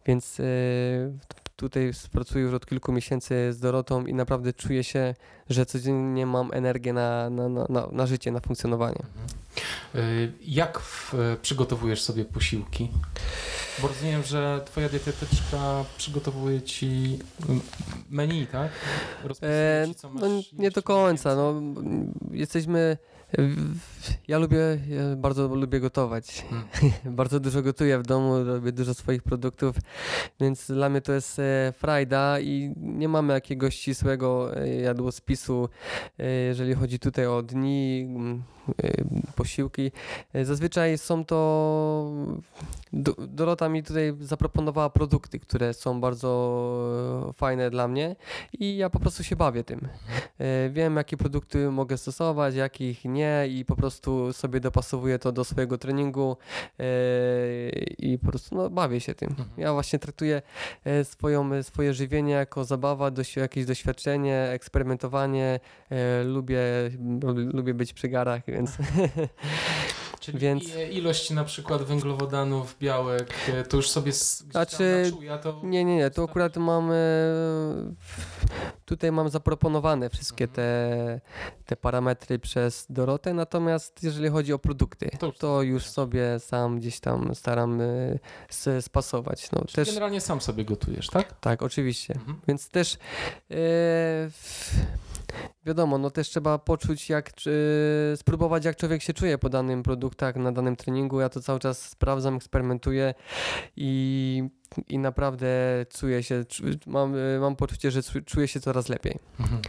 Więc 0.06 0.40
e, 0.40 0.44
tutaj 1.56 1.92
pracuję 2.12 2.44
już 2.44 2.54
od 2.54 2.66
kilku 2.66 2.92
miesięcy 2.92 3.52
z 3.52 3.60
Dorotą 3.60 4.06
i 4.06 4.14
naprawdę 4.14 4.52
czuję 4.52 4.84
się, 4.84 5.14
że 5.50 5.66
codziennie 5.66 6.26
mam 6.26 6.52
energię 6.52 6.92
na, 6.92 7.30
na, 7.30 7.48
na, 7.48 7.88
na 7.92 8.06
życie, 8.06 8.30
na 8.30 8.40
funkcjonowanie. 8.40 8.98
Mhm. 8.98 10.32
Jak 10.42 10.80
w, 10.80 11.14
przygotowujesz 11.42 12.02
sobie 12.02 12.24
posiłki? 12.24 12.88
Bo 13.82 13.88
rozumiem, 13.88 14.22
że 14.22 14.60
twoja 14.64 14.88
dietetyczka 14.88 15.84
przygotowuje 15.96 16.62
ci 16.62 17.18
menu, 18.10 18.46
tak? 18.46 18.70
E, 19.42 19.86
ci, 19.88 20.06
no, 20.14 20.26
nie 20.52 20.70
do 20.70 20.82
końca. 20.82 21.36
No, 21.36 21.62
jesteśmy 22.30 22.96
ja 24.28 24.38
lubię, 24.38 24.58
ja 24.88 25.16
bardzo 25.16 25.54
lubię 25.54 25.80
gotować. 25.80 26.44
Hmm. 26.50 26.66
bardzo 27.16 27.40
dużo 27.40 27.62
gotuję 27.62 27.98
w 27.98 28.02
domu, 28.02 28.44
robię 28.44 28.72
dużo 28.72 28.94
swoich 28.94 29.22
produktów, 29.22 29.76
więc 30.40 30.66
dla 30.70 30.88
mnie 30.88 31.00
to 31.00 31.12
jest 31.12 31.38
e, 31.38 31.72
frajda 31.76 32.40
i 32.40 32.74
nie 32.76 33.08
mamy 33.08 33.32
jakiegoś 33.32 33.74
ścisłego 33.76 34.56
e, 34.56 34.68
jadłospisu, 34.68 35.68
e, 36.18 36.30
jeżeli 36.30 36.74
chodzi 36.74 36.98
tutaj 36.98 37.26
o 37.26 37.42
dni, 37.42 38.08
posiłki. 39.36 39.92
Zazwyczaj 40.42 40.98
są 40.98 41.24
to. 41.24 42.12
Dorota 43.28 43.68
mi 43.68 43.82
tutaj 43.82 44.14
zaproponowała 44.20 44.90
produkty, 44.90 45.40
które 45.40 45.74
są 45.74 46.00
bardzo 46.00 47.32
fajne 47.36 47.70
dla 47.70 47.88
mnie 47.88 48.16
i 48.58 48.76
ja 48.76 48.90
po 48.90 49.00
prostu 49.00 49.24
się 49.24 49.36
bawię 49.36 49.64
tym. 49.64 49.88
Wiem, 50.70 50.96
jakie 50.96 51.16
produkty 51.16 51.70
mogę 51.70 51.96
stosować, 51.96 52.54
jakich 52.54 53.04
nie 53.04 53.25
i 53.48 53.64
po 53.64 53.76
prostu 53.76 54.32
sobie 54.32 54.60
dopasowuję 54.60 55.18
to 55.18 55.32
do 55.32 55.44
swojego 55.44 55.78
treningu 55.78 56.36
i 57.98 58.18
po 58.18 58.28
prostu 58.28 58.56
no, 58.56 58.70
bawię 58.70 59.00
się 59.00 59.14
tym. 59.14 59.28
Mhm. 59.28 59.48
Ja 59.58 59.72
właśnie 59.72 59.98
traktuję 59.98 60.42
swoją, 61.02 61.62
swoje 61.62 61.94
żywienie 61.94 62.32
jako 62.32 62.64
zabawa, 62.64 63.10
jakieś 63.36 63.64
doświadczenie, 63.64 64.48
eksperymentowanie. 64.50 65.60
Lubię, 66.24 66.60
lubię 67.52 67.74
być 67.74 67.92
przy 67.92 68.08
garach, 68.08 68.42
więc 68.48 68.70
Czyli 70.26 70.38
Więc... 70.38 70.64
ilość 70.90 71.30
na 71.30 71.44
przykład 71.44 71.82
węglowodanów, 71.82 72.76
białek, 72.78 73.34
e, 73.48 73.64
to 73.64 73.76
już 73.76 73.90
sobie 73.90 74.12
znaczy, 74.12 75.12
to... 75.42 75.60
Nie, 75.62 75.84
nie, 75.84 75.96
nie, 75.96 76.10
tu 76.10 76.24
akurat 76.24 76.56
mamy 76.56 76.96
tutaj 78.84 79.12
mam 79.12 79.28
zaproponowane 79.28 80.10
wszystkie 80.10 80.44
mhm. 80.44 80.56
te, 80.56 81.20
te 81.64 81.76
parametry 81.76 82.38
przez 82.38 82.86
Dorotę, 82.90 83.34
natomiast 83.34 84.02
jeżeli 84.02 84.28
chodzi 84.28 84.52
o 84.52 84.58
produkty, 84.58 85.10
to 85.18 85.26
już, 85.26 85.38
to 85.38 85.62
już 85.62 85.86
sobie 85.86 86.40
sam 86.40 86.78
gdzieś 86.78 87.00
tam 87.00 87.34
staram 87.34 87.80
spasować. 88.80 89.52
No, 89.52 89.64
też... 89.74 89.88
generalnie 89.88 90.20
sam 90.20 90.40
sobie 90.40 90.64
gotujesz, 90.64 91.06
tak? 91.06 91.40
Tak, 91.40 91.62
oczywiście. 91.62 92.14
Mhm. 92.14 92.40
Więc 92.48 92.68
też 92.68 92.98
yy, 93.50 93.56
wiadomo, 95.66 95.98
no 95.98 96.10
też 96.10 96.28
trzeba 96.28 96.58
poczuć, 96.58 97.08
jak 97.08 97.34
czy, 97.34 98.14
spróbować, 98.16 98.64
jak 98.64 98.76
człowiek 98.76 99.02
się 99.02 99.14
czuje 99.14 99.38
po 99.38 99.48
danym 99.48 99.82
produktach, 99.82 100.36
na 100.36 100.52
danym 100.52 100.76
treningu. 100.76 101.20
Ja 101.20 101.28
to 101.28 101.40
cały 101.40 101.58
czas 101.58 101.82
sprawdzam, 101.82 102.36
eksperymentuję 102.36 103.14
i, 103.76 104.42
i 104.88 104.98
naprawdę 104.98 105.46
czuję 105.98 106.22
się, 106.22 106.44
mam, 106.86 107.14
mam 107.40 107.56
poczucie, 107.56 107.90
że 107.90 108.02
czuję 108.26 108.48
się 108.48 108.60
coraz 108.60 108.88
lepiej. 108.88 109.18
Mhm 109.40 109.62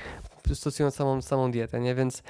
stosując 0.55 0.95
samą, 0.95 1.21
samą 1.21 1.51
dietę, 1.51 1.79
nie? 1.79 1.95
Więc 1.95 2.23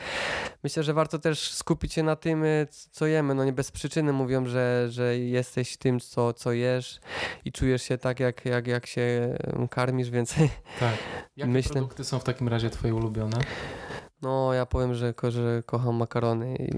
myślę, 0.64 0.84
że 0.84 0.94
warto 0.94 1.20
też 1.20 1.54
skupić 1.54 1.94
się 1.94 2.04
na 2.04 2.16
tym, 2.16 2.44
y, 2.44 2.68
co 2.92 3.06
jemy. 3.06 3.36
No 3.36 3.46
nie 3.46 3.54
bez 3.54 3.72
przyczyny 3.72 4.14
mówią, 4.14 4.46
że, 4.46 4.88
że 4.90 5.18
jesteś 5.18 5.78
tym, 5.78 6.00
co, 6.00 6.34
co 6.34 6.52
jesz 6.52 7.00
i 7.46 7.52
czujesz 7.52 7.84
się 7.84 7.98
tak, 7.98 8.20
jak, 8.20 8.46
jak, 8.46 8.68
jak 8.68 8.86
się 8.86 9.38
karmisz, 9.70 10.10
więc 10.10 10.36
tak. 10.80 10.96
Jakie 11.38 11.52
myślę... 11.52 11.72
produkty 11.72 12.04
są 12.04 12.20
w 12.20 12.24
takim 12.24 12.48
razie 12.48 12.70
twoje 12.70 12.96
ulubione? 12.96 13.38
No, 14.22 14.54
ja 14.54 14.66
powiem, 14.66 14.94
że, 14.94 15.14
że 15.30 15.64
kocham 15.66 15.96
makarony 15.96 16.56
i 16.56 16.72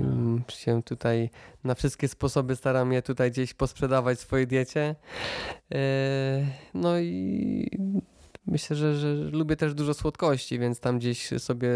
tak. 0.47 0.51
się 0.51 0.83
tutaj 0.83 1.29
na 1.63 1.75
wszystkie 1.75 2.07
sposoby 2.07 2.55
staram 2.55 2.93
je 2.93 3.01
tutaj 3.01 3.31
gdzieś 3.31 3.53
posprzedawać 3.53 4.17
w 4.17 4.21
swojej 4.21 4.47
diecie. 4.47 4.95
E, 5.73 5.79
no 6.73 6.99
i 6.99 7.69
myślę, 8.51 8.75
że, 8.75 8.95
że 8.95 9.13
lubię 9.13 9.55
też 9.55 9.73
dużo 9.73 9.93
słodkości, 9.93 10.59
więc 10.59 10.79
tam 10.79 10.99
gdzieś 10.99 11.29
sobie 11.37 11.69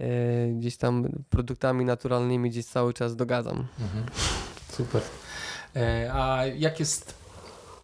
e, 0.00 0.48
gdzieś 0.52 0.76
tam 0.76 1.08
produktami 1.30 1.84
naturalnymi 1.84 2.50
gdzieś 2.50 2.66
cały 2.66 2.94
czas 2.94 3.16
dogadzam. 3.16 3.66
Mhm. 3.80 4.04
Super. 4.72 5.02
E, 5.76 6.10
a 6.14 6.46
jak 6.46 6.80
jest 6.80 7.14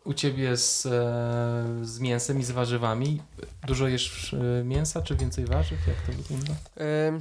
u 0.04 0.14
ciebie 0.14 0.56
z, 0.56 0.87
e, 0.87 1.87
z 1.87 2.00
mięsem 2.00 2.38
i 2.38 2.44
z 2.44 2.50
warzywami? 2.50 3.22
Dużo 3.66 3.88
jesz 3.88 4.34
e, 4.34 4.64
mięsa, 4.64 5.02
czy 5.02 5.16
więcej 5.16 5.44
warzyw? 5.44 5.78
Jak 5.87 5.96
to 5.96 6.22
wygląda? 6.22 6.52
E, 6.76 7.20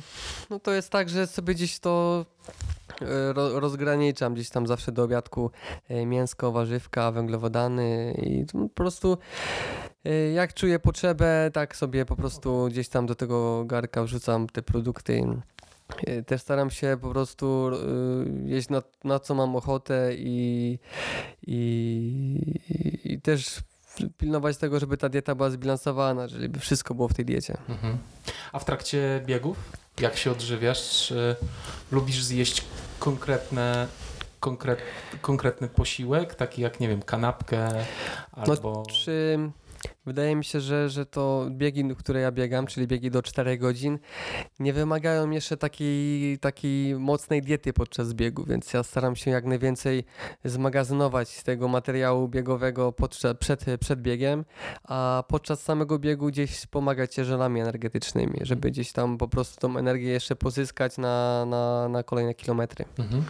no 0.50 0.60
to 0.60 0.72
jest 0.72 0.90
tak, 0.90 1.10
że 1.10 1.28
sobie 1.28 1.54
gdzieś 1.54 1.80
to 1.80 2.26
rozgraniczam 3.36 4.34
gdzieś 4.34 4.50
tam 4.50 4.68
zawsze 4.68 4.92
do 4.92 5.04
obiadku 5.04 5.52
mięsko, 6.06 6.52
warzywka, 6.52 7.12
węglowodany 7.12 8.14
i 8.24 8.46
po 8.46 8.70
prostu 8.70 9.18
jak 10.34 10.54
czuję 10.54 10.80
potrzebę, 10.80 11.52
tak 11.54 11.76
sobie 11.76 12.06
po 12.06 12.16
prostu 12.16 12.68
gdzieś 12.72 12.90
tam 12.90 13.06
do 13.06 13.16
tego 13.16 13.66
garka 13.66 14.04
wrzucam 14.04 14.48
te 14.48 14.62
produkty. 14.62 15.24
Y, 16.08 16.24
też 16.24 16.42
staram 16.42 16.72
się 16.72 16.98
po 17.02 17.10
prostu 17.10 17.72
y, 18.48 18.50
jeść 18.50 18.70
na, 18.70 18.82
na 19.04 19.20
co 19.20 19.36
mam 19.36 19.56
ochotę 19.56 20.12
i, 20.16 20.80
i, 21.48 22.62
i 23.04 23.22
też 23.22 23.60
pilnować 24.18 24.58
tego, 24.58 24.80
żeby 24.80 24.98
ta 24.98 25.10
dieta 25.10 25.36
była 25.36 25.50
zbilansowana, 25.50 26.28
żeby 26.28 26.60
wszystko 26.60 26.96
było 26.96 27.08
w 27.08 27.14
tej 27.14 27.26
diecie. 27.26 27.58
Mhm. 27.70 27.98
A 28.52 28.60
w 28.60 28.66
trakcie 28.66 29.22
biegów, 29.26 29.58
jak 30.00 30.18
się 30.18 30.32
odżywiasz? 30.32 31.08
Czy 31.08 31.36
lubisz 31.92 32.24
zjeść 32.24 32.64
konkretne 33.00 33.88
konkret, 34.40 34.80
konkretny 35.22 35.68
posiłek, 35.68 36.36
taki 36.36 36.62
jak, 36.62 36.80
nie 36.80 36.88
wiem, 36.88 37.02
kanapkę 37.02 37.70
no, 38.38 38.44
albo... 38.44 38.72
No, 38.74 38.84
czy 38.86 39.40
Wydaje 40.06 40.36
mi 40.36 40.46
się, 40.46 40.60
że, 40.60 40.90
że 40.90 41.06
to 41.06 41.48
biegi, 41.50 41.96
które 41.98 42.20
ja 42.20 42.32
biegam, 42.32 42.68
czyli 42.68 42.88
biegi 42.88 43.12
do 43.12 43.22
4 43.22 43.58
godzin, 43.58 44.00
nie 44.60 44.74
wymagają 44.74 45.30
jeszcze 45.30 45.58
takiej, 45.58 46.40
takiej 46.40 46.96
mocnej 46.96 47.42
diety 47.42 47.74
podczas 47.74 48.14
biegu, 48.14 48.46
więc 48.46 48.74
ja 48.74 48.84
staram 48.84 49.16
się 49.16 49.32
jak 49.32 49.46
najwięcej 49.46 50.04
zmagazynować 50.46 51.44
tego 51.44 51.68
materiału 51.68 52.28
biegowego 52.28 52.92
podczas, 52.92 53.38
przed, 53.38 53.66
przed 53.80 54.02
biegiem, 54.02 54.46
a 54.84 55.24
podczas 55.28 55.64
samego 55.64 56.00
biegu 56.00 56.28
gdzieś 56.28 56.66
pomagać 56.66 57.16
się 57.16 57.26
żelami 57.26 57.62
energetycznymi, 57.62 58.40
żeby 58.42 58.72
gdzieś 58.72 58.92
tam 58.92 59.18
po 59.18 59.28
prostu 59.28 59.60
tą 59.60 59.78
energię 59.78 60.10
jeszcze 60.10 60.36
pozyskać 60.36 60.98
na, 60.98 61.46
na, 61.46 61.90
na 61.90 62.04
kolejne 62.04 62.34
kilometry. 62.34 62.86
Mhm. 63.00 63.24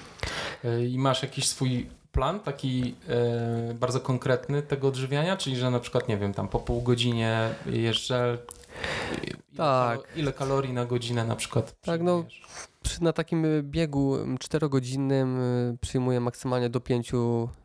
I 0.89 0.97
masz 0.97 1.23
jakiś 1.23 1.47
swój 1.47 1.87
plan 2.13 2.39
taki 2.39 2.95
e, 3.09 3.73
bardzo 3.73 3.99
konkretny 3.99 4.61
tego 4.61 4.87
odżywiania, 4.87 5.37
czyli 5.37 5.55
że 5.55 5.71
na 5.71 5.79
przykład, 5.79 6.07
nie 6.07 6.17
wiem, 6.17 6.33
tam 6.33 6.47
po 6.47 6.59
pół 6.59 6.81
godzinie 6.81 7.49
jeszcze 7.65 8.37
tak. 9.57 9.99
ile, 9.99 10.21
ile 10.21 10.33
kalorii 10.33 10.73
na 10.73 10.85
godzinę 10.85 11.25
na 11.25 11.35
przykład 11.35 11.81
Tak, 11.81 12.01
no 12.01 12.25
na 13.01 13.13
takim 13.13 13.45
biegu 13.61 14.17
czterogodzinnym 14.39 15.39
y, 15.39 15.77
przyjmuję 15.81 16.19
maksymalnie 16.19 16.69
do 16.69 16.79
5 16.79 17.11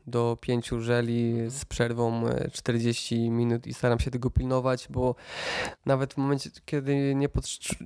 do 0.09 0.38
5 0.40 0.71
żeli 0.79 1.35
z 1.51 1.64
przerwą 1.64 2.25
40 2.53 3.14
e, 3.14 3.31
minut 3.31 3.66
i 3.66 3.75
staram 3.75 3.99
się 3.99 4.11
tego 4.11 4.31
pilnować, 4.31 4.87
bo 4.90 5.14
nawet 5.87 6.14
w 6.14 6.16
momencie, 6.16 6.51
kiedy 6.64 7.14
nie, 7.14 7.29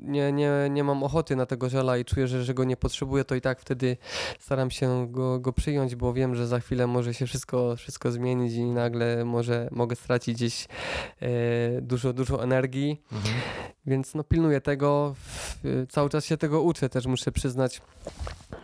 nie, 0.03 0.33
nie, 0.33 0.51
nie 0.71 0.85
mam 0.85 1.03
ochoty 1.03 1.37
na 1.37 1.47
tego 1.47 1.69
żela 1.69 1.99
i 1.99 2.05
czuję, 2.05 2.27
że, 2.27 2.45
że 2.45 2.55
go 2.55 2.65
nie 2.65 2.77
potrzebuję, 2.77 3.25
to 3.25 3.35
i 3.35 3.41
tak 3.41 3.61
wtedy 3.61 3.97
staram 4.39 4.71
się 4.71 5.07
go, 5.11 5.41
go 5.41 5.53
przyjąć, 5.53 5.97
bo 5.97 6.13
wiem, 6.13 6.35
że 6.35 6.47
za 6.47 6.61
chwilę 6.61 6.87
może 6.87 7.15
się 7.15 7.27
wszystko, 7.27 7.77
wszystko 7.77 8.13
zmienić 8.13 8.55
i 8.55 8.65
nagle 8.65 9.25
może 9.25 9.69
mogę 9.71 9.97
stracić 9.97 10.37
gdzieś 10.37 10.69
e, 11.21 11.29
dużo, 11.81 12.13
dużo 12.13 12.45
energii. 12.45 13.03
Mhm. 13.13 13.35
Więc 13.87 14.15
no 14.15 14.25
pilnuję 14.25 14.61
tego, 14.61 15.15
cały 15.89 16.11
czas 16.11 16.25
się 16.25 16.37
tego 16.37 16.63
uczę 16.63 16.89
też 16.89 17.07
muszę 17.07 17.33
przyznać, 17.33 17.83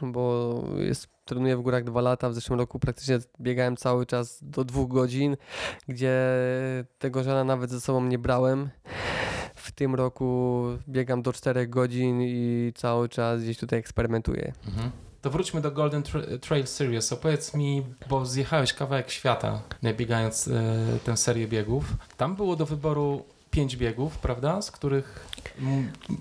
bo 0.03 0.55
jest 0.79 1.18
trenuję 1.29 1.57
w 1.57 1.63
górach 1.63 1.85
dwa 1.85 2.01
lata. 2.01 2.31
W 2.31 2.35
zeszłym 2.35 2.59
roku 2.59 2.79
praktycznie 2.79 3.19
biegałem 3.41 3.77
cały 3.77 4.07
czas 4.07 4.39
do 4.43 4.65
dwóch 4.65 4.89
godzin, 4.89 5.37
gdzie 5.89 6.19
tego 6.99 7.23
żela 7.23 7.45
nawet 7.45 7.71
ze 7.71 7.81
sobą 7.81 8.05
nie 8.05 8.19
brałem. 8.19 8.69
W 9.55 9.73
tym 9.73 9.95
roku 9.95 10.65
biegam 10.89 11.23
do 11.23 11.33
czterech 11.33 11.71
godzin 11.71 12.23
i 12.23 12.73
cały 12.75 13.09
czas 13.09 13.43
gdzieś 13.43 13.59
tutaj 13.59 13.79
eksperymentuję. 13.79 14.53
Mhm. 14.67 14.91
To 15.21 15.31
wróćmy 15.31 15.61
do 15.61 15.71
Golden 15.71 16.03
Trail 16.41 16.67
Series. 16.67 17.13
Opowiedz 17.13 17.55
mi, 17.55 17.87
bo 18.09 18.27
zjechałeś 18.27 18.73
kawałek 18.73 19.11
świata, 19.11 19.63
biegając 19.97 20.49
e, 20.49 20.75
tę 21.05 21.17
serię 21.17 21.49
biegów. 21.49 21.85
Tam 22.17 22.37
było 22.37 22.57
do 22.57 22.67
wyboru 22.67 23.25
pięć 23.59 23.77
biegów, 23.77 24.19
prawda? 24.19 24.63
Z 24.63 24.71
których 24.71 25.27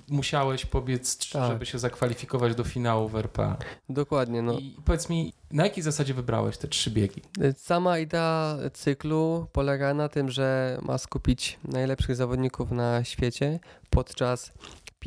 musiałeś 0.10 0.66
pobiec 0.66 1.18
trzy, 1.18 1.34
tak. 1.34 1.52
żeby 1.52 1.66
się 1.66 1.80
zakwalifikować 1.80 2.56
do 2.56 2.64
finału 2.64 3.08
w 3.08 3.16
RPA. 3.16 3.58
Dokładnie. 3.90 4.42
No. 4.42 4.54
I 4.54 4.76
powiedz 4.86 5.10
mi, 5.10 5.34
na 5.52 5.64
jakiej 5.64 5.84
zasadzie 5.84 6.14
wybrałeś 6.14 6.58
te 6.58 6.68
trzy 6.68 6.92
biegi? 6.92 7.22
Sama 7.58 8.00
idea 8.00 8.58
cyklu 8.74 9.48
polega 9.52 9.94
na 9.94 10.10
tym, 10.10 10.32
że 10.32 10.78
ma 10.82 10.98
skupić 10.98 11.60
najlepszych 11.64 12.16
zawodników 12.16 12.72
na 12.72 13.04
świecie 13.04 13.60
podczas 13.90 14.52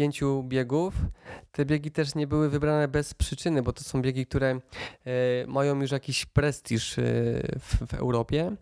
pięciu 0.00 0.42
biegów. 0.42 0.94
Te 1.52 1.64
biegi 1.64 1.90
też 1.90 2.14
nie 2.14 2.26
były 2.26 2.50
wybrane 2.50 2.88
bez 2.88 3.14
przyczyny, 3.14 3.62
bo 3.62 3.72
to 3.72 3.84
są 3.84 4.02
biegi, 4.02 4.26
które 4.26 4.48
e, 4.50 4.60
mają 5.46 5.80
już 5.80 5.90
jakiś 5.90 6.26
prestiż 6.26 6.98
e, 6.98 7.02
w, 7.58 7.86
w, 7.86 7.94
Europie, 7.94 8.56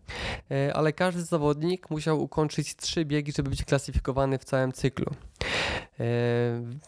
e, 0.51 0.73
ale 0.73 0.93
każdy 0.93 1.21
zawodnik 1.21 1.89
musiał 1.89 2.21
ukończyć 2.21 2.75
trzy 2.75 3.05
biegi, 3.05 3.31
żeby 3.31 3.49
być 3.49 3.63
klasyfikowany 3.63 4.37
w 4.37 4.43
całym 4.43 4.71
cyklu. 4.71 5.05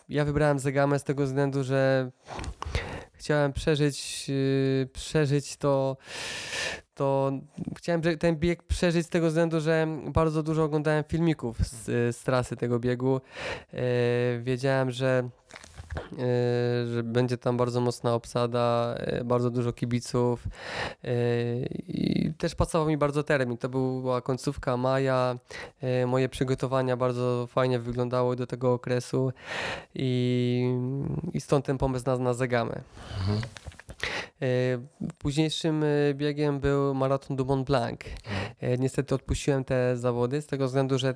Ja 0.10 0.26
wybrałem 0.26 0.60
Zegamę 0.60 1.00
z 1.00 1.04
tego 1.04 1.26
względu, 1.26 1.64
że 1.64 2.12
chciałem 3.14 3.54
przeżyć, 3.54 4.32
przeżyć 4.94 5.58
to, 5.58 5.98
to 6.95 7.32
chciałem 7.77 8.01
ten 8.19 8.36
bieg 8.36 8.63
przeżyć 8.63 9.06
z 9.06 9.10
tego 9.10 9.27
względu, 9.27 9.62
że 9.62 9.88
bardzo 10.08 10.43
dużo 10.43 10.63
oglądałem 10.63 11.04
filmików 11.04 11.58
z, 11.60 12.15
z 12.15 12.23
trasy 12.23 12.56
tego 12.56 12.80
biegu. 12.80 13.21
E, 13.73 13.80
wiedziałem, 14.39 14.91
że 14.91 15.30
e, 16.13 16.88
że 16.93 17.04
będzie 17.04 17.38
tam 17.38 17.58
bardzo 17.58 17.82
mocna 17.82 18.13
obsada, 18.13 18.95
e, 18.97 19.23
bardzo 19.23 19.49
dużo 19.49 19.73
kibiców 19.73 20.47
i 21.88 22.34
też 22.38 22.56
pasował 22.56 22.88
mi 22.88 22.97
bardzo 22.97 23.23
termin. 23.23 23.58
To 23.58 23.69
była 23.69 24.21
końcówka 24.21 24.77
maja, 24.77 25.36
moje 26.08 26.30
przygotowania 26.30 26.97
bardzo 26.97 27.47
fajnie 27.47 27.80
wyglądały 27.80 28.36
do 28.36 28.47
tego 28.47 28.73
okresu 28.73 29.34
i, 29.95 30.75
i 31.34 31.41
stąd 31.41 31.65
ten 31.65 31.77
pomysł 31.77 32.06
na, 32.06 32.17
na 32.17 32.34
Zegamę. 32.34 32.82
Mhm. 33.19 33.41
E, 34.42 34.46
późniejszym 35.18 35.84
e, 35.84 36.14
biegiem 36.14 36.60
był 36.60 36.94
maraton 36.94 37.38
du 37.38 37.46
Mont 37.46 37.68
Blanc. 37.68 38.00
Mhm. 38.06 38.54
E, 38.62 38.78
niestety 38.78 39.16
odpuściłem 39.16 39.64
te 39.64 39.98
zawody 39.98 40.42
z 40.42 40.48
tego 40.48 40.66
względu, 40.66 40.98
że 40.98 41.16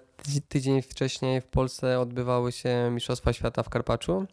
tydzień 0.49 0.81
wcześniej 0.81 1.41
w 1.41 1.47
Polsce 1.47 1.99
odbywały 1.99 2.51
się 2.51 2.89
Mistrzostwa 2.91 3.33
Świata 3.33 3.63
w 3.63 3.69
Karpaczu 3.69 4.25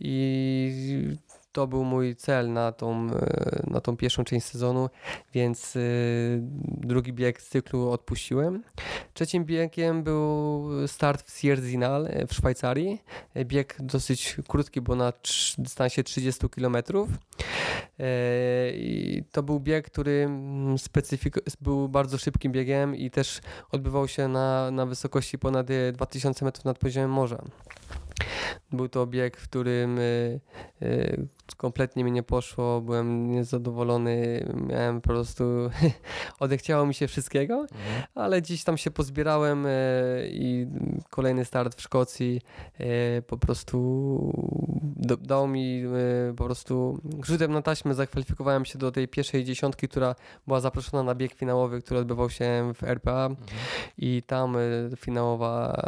i 0.00 1.16
to 1.54 1.66
był 1.66 1.84
mój 1.84 2.16
cel 2.16 2.52
na 2.52 2.72
tą, 2.72 3.10
e, 3.10 3.62
na 3.66 3.80
tą 3.80 3.96
pierwszą 3.96 4.24
część 4.24 4.46
sezonu, 4.46 4.90
więc 5.34 5.76
e, 5.76 5.80
drugi 6.64 7.12
bieg 7.12 7.42
z 7.42 7.48
cyklu 7.48 7.90
odpuściłem. 7.90 8.62
Trzecim 9.14 9.44
biegiem 9.44 10.02
był 10.02 10.68
start 10.86 11.30
w 11.30 11.38
Sierzinal 11.38 12.06
e, 12.06 12.26
w 12.26 12.34
Szwajcarii. 12.34 13.02
Bieg 13.44 13.76
dosyć 13.80 14.36
krótki, 14.48 14.80
bo 14.80 14.94
na 14.94 15.12
dystansie 15.58 16.04
30 16.04 16.48
km. 16.48 16.76
I 18.74 19.22
to 19.32 19.42
był 19.42 19.60
bieg, 19.60 19.86
który 19.86 20.28
specyfik- 20.76 21.56
był 21.60 21.88
bardzo 21.88 22.18
szybkim 22.18 22.52
biegiem 22.52 22.96
i 22.96 23.10
też 23.10 23.40
odbywał 23.70 24.08
się 24.08 24.28
na, 24.28 24.70
na 24.70 24.86
wysokości 24.86 25.38
ponad 25.38 25.66
2000 25.92 26.44
metrów 26.44 26.64
nad 26.64 26.78
poziomem 26.78 27.10
morza. 27.10 27.44
Był 28.72 28.88
to 28.88 29.06
bieg, 29.06 29.36
w 29.36 29.48
którym 29.48 29.98
kompletnie 31.56 32.04
mi 32.04 32.12
nie 32.12 32.22
poszło, 32.22 32.80
byłem 32.80 33.30
niezadowolony, 33.30 34.46
miałem 34.68 35.00
po 35.00 35.08
prostu, 35.08 35.44
odechciało 36.40 36.86
mi 36.86 36.94
się 36.94 37.08
wszystkiego, 37.08 37.54
mhm. 37.60 38.02
ale 38.14 38.42
dziś 38.42 38.64
tam 38.64 38.78
się 38.78 38.90
pozbierałem 38.90 39.66
y, 39.66 39.70
i 40.32 40.66
kolejny 41.10 41.44
start 41.44 41.74
w 41.74 41.80
Szkocji 41.80 42.40
po 43.26 43.38
prostu 43.38 43.74
dał 45.20 45.48
mi 45.48 45.82
po 46.36 46.44
prostu 46.44 47.00
rzutem 47.24 47.52
na 47.52 47.62
taśmę 47.62 47.94
zakwalifikowałem 47.94 48.64
się 48.64 48.78
do 48.78 48.92
tej 48.92 49.08
pierwszej 49.08 49.44
dziesiątki, 49.44 49.88
która 49.88 50.14
była 50.46 50.60
zaproszona 50.60 51.02
na 51.02 51.14
bieg 51.14 51.34
finałowy, 51.34 51.82
który 51.82 52.00
odbywał 52.00 52.30
się 52.30 52.72
w 52.74 52.82
RPA 52.82 53.26
mhm. 53.26 53.46
i 53.98 54.22
tam 54.26 54.56
finałowa 54.96 55.82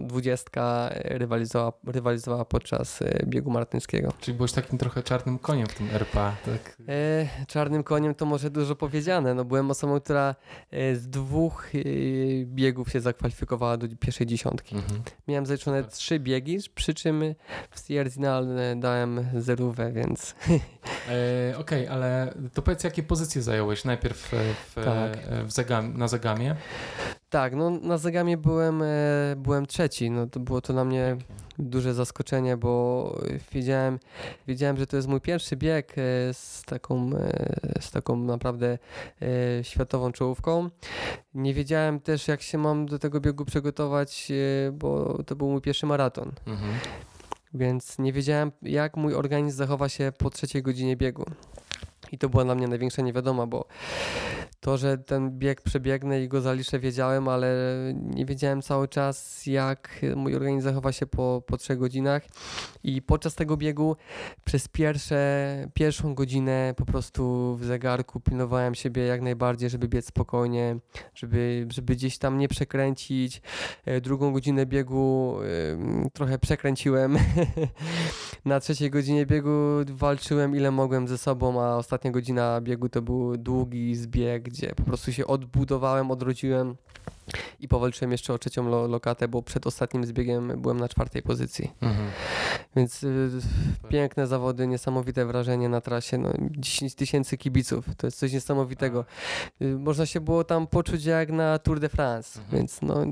dwudziestka 0.00 0.90
rywalizowała, 0.92 1.72
rywalizowała 1.86 2.44
podczas 2.44 3.00
biegu 3.26 3.50
martyńskiego. 3.50 4.07
Czyli 4.20 4.36
byłeś 4.36 4.52
takim 4.52 4.78
trochę 4.78 5.02
czarnym 5.02 5.38
koniem 5.38 5.66
w 5.66 5.74
tym 5.74 5.90
RPA, 5.90 6.36
tak? 6.44 6.76
E, 6.88 7.28
czarnym 7.46 7.82
koniem 7.82 8.14
to 8.14 8.26
może 8.26 8.50
dużo 8.50 8.76
powiedziane. 8.76 9.34
No, 9.34 9.44
byłem 9.44 9.70
osobą, 9.70 10.00
która 10.00 10.34
e, 10.70 10.96
z 10.96 11.08
dwóch 11.08 11.74
e, 11.74 11.78
biegów 12.44 12.90
się 12.90 13.00
zakwalifikowała 13.00 13.76
do 13.76 13.86
pierwszej 14.00 14.26
dziesiątki. 14.26 14.76
Mhm. 14.76 15.02
Miałem 15.28 15.46
zaliczone 15.46 15.82
tak. 15.82 15.92
trzy 15.92 16.20
biegi, 16.20 16.58
przy 16.74 16.94
czym 16.94 17.34
w 17.70 17.80
Sierzinal 17.80 18.48
dałem 18.76 19.26
zerówę, 19.36 19.92
więc... 19.92 20.34
E, 21.08 21.58
Okej, 21.58 21.84
okay, 21.84 21.90
ale 21.90 22.34
to 22.54 22.62
powiedz, 22.62 22.84
jakie 22.84 23.02
pozycje 23.02 23.42
zająłeś 23.42 23.84
najpierw 23.84 24.32
w, 24.74 24.74
tak. 24.74 25.18
w 25.46 25.52
Zegam, 25.52 25.98
na 25.98 26.08
Zegamie? 26.08 26.56
Tak, 27.30 27.54
no 27.54 27.70
na 27.70 27.98
Zegamie 27.98 28.36
byłem, 28.36 28.82
byłem 29.36 29.66
trzeci. 29.66 30.10
No 30.10 30.26
to 30.26 30.40
było 30.40 30.60
to 30.60 30.72
dla 30.72 30.84
mnie 30.84 31.16
duże 31.58 31.94
zaskoczenie, 31.94 32.56
bo 32.56 33.20
wiedziałem, 33.52 33.98
wiedziałem, 34.46 34.76
że 34.76 34.86
to 34.86 34.96
jest 34.96 35.08
mój 35.08 35.20
pierwszy 35.20 35.56
bieg 35.56 35.92
e, 35.92 36.34
z 36.34 36.62
taką, 36.66 37.10
e, 37.16 37.82
z 37.82 37.90
taką 37.90 38.16
naprawdę 38.16 38.78
e, 39.22 39.64
światową 39.64 40.12
czołówką. 40.12 40.70
Nie 41.34 41.54
wiedziałem 41.54 42.00
też, 42.00 42.28
jak 42.28 42.42
się 42.42 42.58
mam 42.58 42.86
do 42.86 42.98
tego 42.98 43.20
biegu 43.20 43.44
przygotować, 43.44 44.32
bo 44.72 45.22
to 45.22 45.36
był 45.36 45.50
mój 45.50 45.60
pierwszy 45.60 45.86
maraton. 45.86 46.32
Mhm. 46.46 46.72
Więc 47.54 47.98
nie 47.98 48.12
wiedziałem, 48.12 48.52
jak 48.62 48.96
mój 48.96 49.14
organizm 49.14 49.56
zachowa 49.58 49.88
się 49.88 50.12
po 50.18 50.30
trzeciej 50.30 50.62
godzinie 50.62 50.96
biegu. 50.96 51.24
I 52.12 52.18
to 52.18 52.28
była 52.28 52.44
dla 52.44 52.54
mnie 52.54 52.68
największa 52.68 53.02
niewiadoma, 53.02 53.46
bo 53.46 53.66
to, 54.60 54.76
że 54.76 54.98
ten 54.98 55.38
bieg 55.38 55.62
przebiegnę 55.62 56.22
i 56.22 56.28
go 56.28 56.40
zaliczę 56.40 56.78
wiedziałem, 56.78 57.28
ale 57.28 57.54
nie 57.94 58.26
wiedziałem 58.26 58.62
cały 58.62 58.88
czas 58.88 59.46
jak 59.46 60.00
mój 60.16 60.34
organizm 60.34 60.64
zachowa 60.64 60.92
się 60.92 61.06
po, 61.06 61.42
po 61.46 61.56
trzech 61.56 61.78
godzinach 61.78 62.22
i 62.82 63.02
podczas 63.02 63.34
tego 63.34 63.56
biegu 63.56 63.96
przez 64.44 64.68
pierwsze, 64.68 65.18
pierwszą 65.74 66.14
godzinę 66.14 66.74
po 66.76 66.84
prostu 66.84 67.54
w 67.56 67.64
zegarku 67.64 68.20
pilnowałem 68.20 68.74
siebie 68.74 69.02
jak 69.02 69.20
najbardziej, 69.20 69.70
żeby 69.70 69.88
biec 69.88 70.06
spokojnie, 70.06 70.76
żeby, 71.14 71.66
żeby 71.70 71.94
gdzieś 71.94 72.18
tam 72.18 72.38
nie 72.38 72.48
przekręcić. 72.48 73.42
E, 73.84 74.00
drugą 74.00 74.32
godzinę 74.32 74.66
biegu 74.66 75.36
trochę 76.12 76.38
przekręciłem. 76.38 77.16
Na 78.44 78.60
trzeciej 78.60 78.90
godzinie 78.90 79.26
biegu 79.26 79.50
walczyłem 79.86 80.56
ile 80.56 80.70
mogłem 80.70 81.08
ze 81.08 81.18
sobą, 81.18 81.62
a 81.62 81.76
ostatnia 81.76 82.10
godzina 82.10 82.60
biegu 82.60 82.88
to 82.88 83.02
był 83.02 83.36
długi 83.36 83.94
zbieg, 83.94 84.47
gdzie 84.48 84.74
po 84.74 84.82
prostu 84.82 85.12
się 85.12 85.26
odbudowałem, 85.26 86.10
odrodziłem 86.10 86.76
i 87.60 87.68
powalczyłem 87.68 88.12
jeszcze 88.12 88.32
o 88.34 88.38
trzecią 88.38 88.68
lo 88.68 88.86
lokatę, 88.86 89.28
bo 89.28 89.42
przed 89.42 89.66
ostatnim 89.66 90.06
zbiegiem 90.06 90.60
byłem 90.60 90.80
na 90.80 90.88
czwartej 90.88 91.22
pozycji. 91.22 91.72
Mhm. 91.80 92.10
Więc 92.76 93.02
y, 93.02 93.30
piękne 93.88 94.26
zawody, 94.26 94.66
niesamowite 94.66 95.26
wrażenie 95.26 95.68
na 95.68 95.80
trasie. 95.80 96.18
No, 96.18 96.32
10 96.50 96.94
tysięcy 96.94 97.38
kibiców, 97.38 97.84
to 97.96 98.06
jest 98.06 98.18
coś 98.18 98.32
niesamowitego. 98.32 99.04
Y, 99.62 99.78
można 99.78 100.06
się 100.06 100.20
było 100.20 100.44
tam 100.44 100.66
poczuć 100.66 101.04
jak 101.04 101.32
na 101.32 101.58
Tour 101.58 101.80
de 101.80 101.88
France, 101.88 102.40
mhm. 102.40 102.58
więc 102.58 102.82
no, 102.82 103.04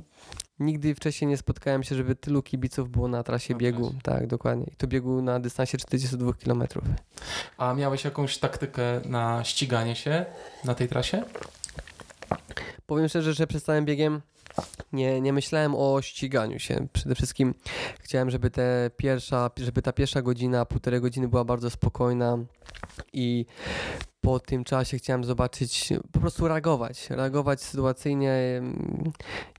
nigdy 0.58 0.94
wcześniej 0.94 1.28
nie 1.28 1.36
spotkałem 1.36 1.82
się, 1.82 1.94
żeby 1.94 2.14
tylu 2.14 2.42
kibiców 2.42 2.90
było 2.90 3.08
na 3.08 3.22
trasie 3.22 3.54
na 3.54 3.60
biegu. 3.60 3.82
Trasie. 3.82 4.02
Tak, 4.02 4.26
dokładnie. 4.26 4.66
I 4.72 4.76
to 4.76 4.86
biegu 4.86 5.22
na 5.22 5.40
dystansie 5.40 5.78
42 5.78 6.32
km. 6.32 6.64
A 7.58 7.74
miałeś 7.74 8.04
jakąś 8.04 8.38
taktykę 8.38 9.00
na 9.04 9.44
ściganie 9.44 9.96
się 9.96 10.26
na 10.64 10.74
tej 10.74 10.88
trasie? 10.88 11.22
Powiem 12.86 13.08
szczerze, 13.08 13.34
że 13.34 13.46
przed 13.46 13.64
całym 13.64 13.84
biegiem 13.84 14.20
nie, 14.92 15.20
nie 15.20 15.32
myślałem 15.32 15.74
o 15.74 16.02
ściganiu 16.02 16.58
się. 16.58 16.86
Przede 16.92 17.14
wszystkim 17.14 17.54
chciałem, 18.00 18.30
żeby, 18.30 18.50
te 18.50 18.90
pierwsza, 18.96 19.50
żeby 19.56 19.82
ta 19.82 19.92
pierwsza 19.92 20.22
godzina, 20.22 20.64
półtorej 20.64 21.00
godziny 21.00 21.28
była 21.28 21.44
bardzo 21.44 21.70
spokojna 21.70 22.38
i 23.12 23.46
po 24.26 24.40
tym 24.40 24.64
czasie 24.64 24.98
chciałem 24.98 25.24
zobaczyć, 25.24 25.92
po 26.12 26.20
prostu 26.20 26.48
reagować, 26.48 27.10
reagować 27.10 27.62
sytuacyjnie, 27.62 28.62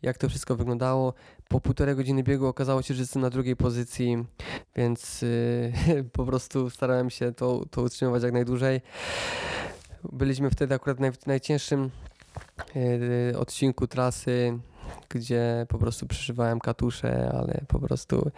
jak 0.02 0.18
to 0.18 0.30
wszystko 0.30 0.56
wyglądało. 0.56 1.14
Po 1.48 1.62
półtorej 1.62 1.96
godziny 1.96 2.24
biegu 2.24 2.48
okazało 2.48 2.82
się, 2.82 2.94
że 2.94 3.02
jestem 3.02 3.22
na 3.22 3.30
drugiej 3.30 3.56
pozycji, 3.56 4.26
więc 4.76 5.22
yy, 5.22 6.04
po 6.18 6.26
prostu 6.26 6.70
starałem 6.70 7.10
się 7.10 7.34
to, 7.34 7.66
to 7.72 7.82
utrzymywać 7.82 8.24
jak 8.24 8.34
najdłużej. 8.34 8.82
Byliśmy 10.12 10.50
wtedy 10.50 10.76
akurat 10.76 11.00
naj, 11.00 11.12
w 11.12 11.26
najcięższym 11.26 11.90
yy, 12.76 13.40
odcinku 13.40 13.88
trasy 13.88 14.60
gdzie 15.10 15.66
po 15.70 15.78
prostu 15.78 16.08
przeżywałem 16.08 16.60
katusze, 16.60 17.30
ale 17.34 17.62
po 17.68 17.80
prostu 17.80 18.32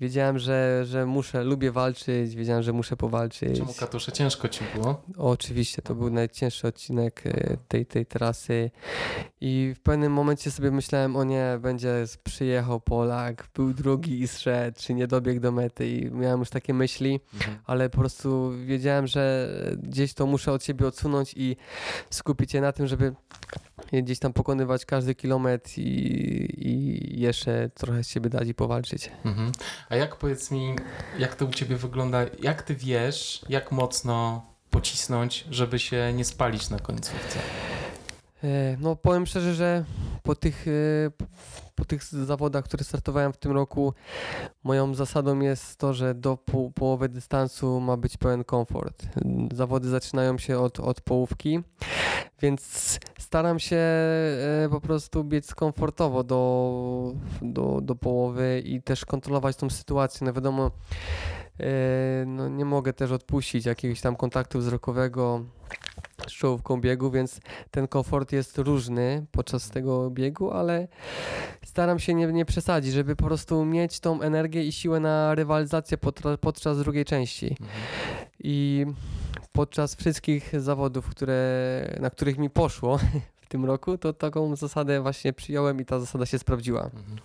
wiedziałem, 0.00 0.38
że, 0.38 0.84
że 0.86 1.06
muszę, 1.06 1.44
lubię 1.44 1.72
walczyć, 1.72 2.34
wiedziałem, 2.34 2.62
że 2.62 2.72
muszę 2.72 2.96
powalczyć. 2.96 3.58
Czemu 3.58 3.74
katusze 3.74 4.12
ciężko 4.12 4.48
ci 4.48 4.64
było? 4.74 5.02
Oczywiście, 5.16 5.82
to 5.82 5.94
był 5.94 6.10
najcięższy 6.10 6.68
odcinek 6.68 7.22
e, 7.26 7.56
tej, 7.68 7.86
tej 7.86 8.06
trasy 8.06 8.70
i 9.40 9.72
w 9.76 9.80
pewnym 9.80 10.12
momencie 10.12 10.50
sobie 10.50 10.70
myślałem, 10.70 11.16
o 11.16 11.24
nie, 11.24 11.58
będzie 11.60 12.04
przyjechał 12.24 12.80
Polak, 12.80 13.48
był 13.54 13.72
drugi 13.74 14.20
i 14.20 14.28
zszedł, 14.28 14.78
czy 14.80 14.94
nie 14.94 15.06
dobiegł 15.06 15.40
do 15.40 15.52
mety 15.52 15.88
i 15.90 16.10
miałem 16.10 16.40
już 16.40 16.50
takie 16.50 16.74
myśli, 16.74 17.20
Mhm. 17.34 17.58
ale 17.66 17.90
po 17.90 17.98
prostu 17.98 18.52
wiedziałem, 18.66 19.06
że 19.06 19.48
gdzieś 19.82 20.14
to 20.14 20.26
muszę 20.26 20.52
od 20.52 20.64
siebie 20.64 20.86
odsunąć 20.86 21.34
i 21.36 21.56
skupić 22.10 22.52
się 22.52 22.60
na 22.60 22.72
tym, 22.72 22.86
żeby 22.86 23.14
gdzieś 23.92 24.18
tam 24.18 24.32
pokonywać 24.32 24.84
każdy 24.84 25.14
kilometr 25.14 25.78
i, 25.78 25.97
i 25.98 27.20
jeszcze 27.20 27.70
trochę 27.74 28.04
z 28.04 28.08
siebie 28.08 28.30
dać 28.30 28.48
i 28.48 28.54
powalczyć. 28.54 29.10
Mhm. 29.24 29.52
A 29.88 29.96
jak 29.96 30.16
powiedz 30.16 30.50
mi, 30.50 30.74
jak 31.18 31.34
to 31.34 31.44
u 31.46 31.50
ciebie 31.50 31.76
wygląda? 31.76 32.20
Jak 32.42 32.62
ty 32.62 32.74
wiesz, 32.74 33.44
jak 33.48 33.72
mocno 33.72 34.46
pocisnąć, 34.70 35.44
żeby 35.50 35.78
się 35.78 36.12
nie 36.14 36.24
spalić 36.24 36.70
na 36.70 36.78
końcówce? 36.78 37.38
E, 38.44 38.76
No 38.80 38.96
powiem 38.96 39.26
szczerze, 39.26 39.54
że 39.54 39.84
po 40.22 40.34
tych, 40.34 40.66
e, 40.68 40.70
po 41.78 41.84
tych 41.84 42.04
zawodach, 42.04 42.64
które 42.64 42.84
startowałem 42.84 43.32
w 43.32 43.36
tym 43.36 43.52
roku, 43.52 43.94
moją 44.64 44.94
zasadą 44.94 45.40
jest 45.40 45.76
to, 45.76 45.94
że 45.94 46.14
do 46.14 46.36
pół, 46.36 46.70
połowy 46.70 47.08
dystansu 47.08 47.80
ma 47.80 47.96
być 47.96 48.16
pełen 48.16 48.44
komfort. 48.44 49.06
Zawody 49.52 49.88
zaczynają 49.88 50.38
się 50.38 50.58
od, 50.58 50.80
od 50.80 51.00
połówki, 51.00 51.60
więc 52.42 52.62
staram 53.18 53.58
się 53.58 53.76
e, 53.76 54.68
po 54.70 54.80
prostu 54.80 55.24
biec 55.24 55.54
komfortowo 55.54 56.24
do, 56.24 57.12
do, 57.42 57.80
do 57.82 57.94
połowy 57.94 58.62
i 58.64 58.82
też 58.82 59.04
kontrolować 59.04 59.56
tą 59.56 59.70
sytuację. 59.70 60.26
No 60.26 60.32
wiadomo, 60.32 60.70
e, 61.60 62.24
no 62.26 62.48
nie 62.48 62.64
mogę 62.64 62.92
też 62.92 63.12
odpuścić 63.12 63.66
jakiegoś 63.66 64.00
tam 64.00 64.16
kontaktu 64.16 64.58
wzrokowego 64.58 65.44
z 66.28 66.32
czołówką 66.32 66.80
biegu, 66.80 67.10
więc 67.10 67.40
ten 67.70 67.88
komfort 67.88 68.32
jest 68.32 68.58
różny 68.58 69.26
podczas 69.32 69.70
tego 69.70 70.10
biegu, 70.10 70.50
ale 70.50 70.88
staram 71.64 71.98
się 71.98 72.14
nie, 72.14 72.26
nie 72.26 72.44
przesadzić, 72.44 72.92
żeby 72.92 73.16
po 73.16 73.24
prostu 73.24 73.64
mieć 73.64 74.00
tą 74.00 74.22
energię 74.22 74.64
i 74.64 74.72
siłę 74.72 75.00
na 75.00 75.34
rywalizację 75.34 75.98
podczas, 75.98 76.38
podczas 76.40 76.78
drugiej 76.78 77.04
części. 77.04 77.46
Mhm. 77.46 77.68
I 78.38 78.86
podczas 79.52 79.94
wszystkich 79.94 80.60
zawodów, 80.60 81.10
które, 81.10 81.96
na 82.00 82.10
których 82.10 82.38
mi 82.38 82.50
poszło 82.50 82.98
w 83.42 83.46
tym 83.48 83.64
roku, 83.64 83.98
to 83.98 84.12
taką 84.12 84.56
zasadę 84.56 85.00
właśnie 85.00 85.32
przyjąłem 85.32 85.80
i 85.80 85.84
ta 85.84 86.00
zasada 86.00 86.26
się 86.26 86.38
sprawdziła. 86.38 86.84
Mhm. 86.84 87.18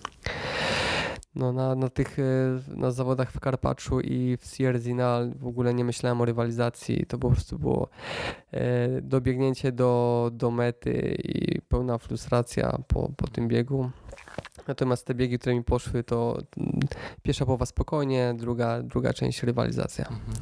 No, 1.36 1.54
na, 1.54 1.76
na 1.76 1.90
tych 1.90 2.20
e, 2.20 2.24
na 2.68 2.92
zawodach 2.92 3.32
w 3.32 3.40
Karpaczu 3.40 4.00
i 4.02 4.38
w 4.42 4.46
Sierzinal 4.46 5.32
w 5.40 5.48
ogóle 5.48 5.74
nie 5.74 5.84
myślałem 5.84 6.22
o 6.22 6.26
rywalizacji. 6.26 7.06
To 7.06 7.18
po 7.18 7.30
prostu 7.30 7.60
było 7.60 7.90
e, 8.52 9.02
dobiegnięcie 9.02 9.72
do, 9.72 10.30
do 10.34 10.52
mety 10.52 11.18
i 11.24 11.62
pełna 11.62 11.98
frustracja 11.98 12.78
po, 12.88 13.10
po 13.18 13.28
tym 13.28 13.48
biegu. 13.48 13.90
Natomiast 14.68 15.06
te 15.06 15.14
biegi, 15.14 15.40
które 15.40 15.56
mi 15.56 15.64
poszły, 15.64 16.04
to 16.04 16.38
mm, 16.58 16.80
pierwsza 17.24 17.46
połowa 17.46 17.66
spokojnie, 17.66 18.34
druga, 18.38 18.84
druga 18.84 19.14
część 19.14 19.44
rywalizacja. 19.44 20.06
Mhm. 20.08 20.38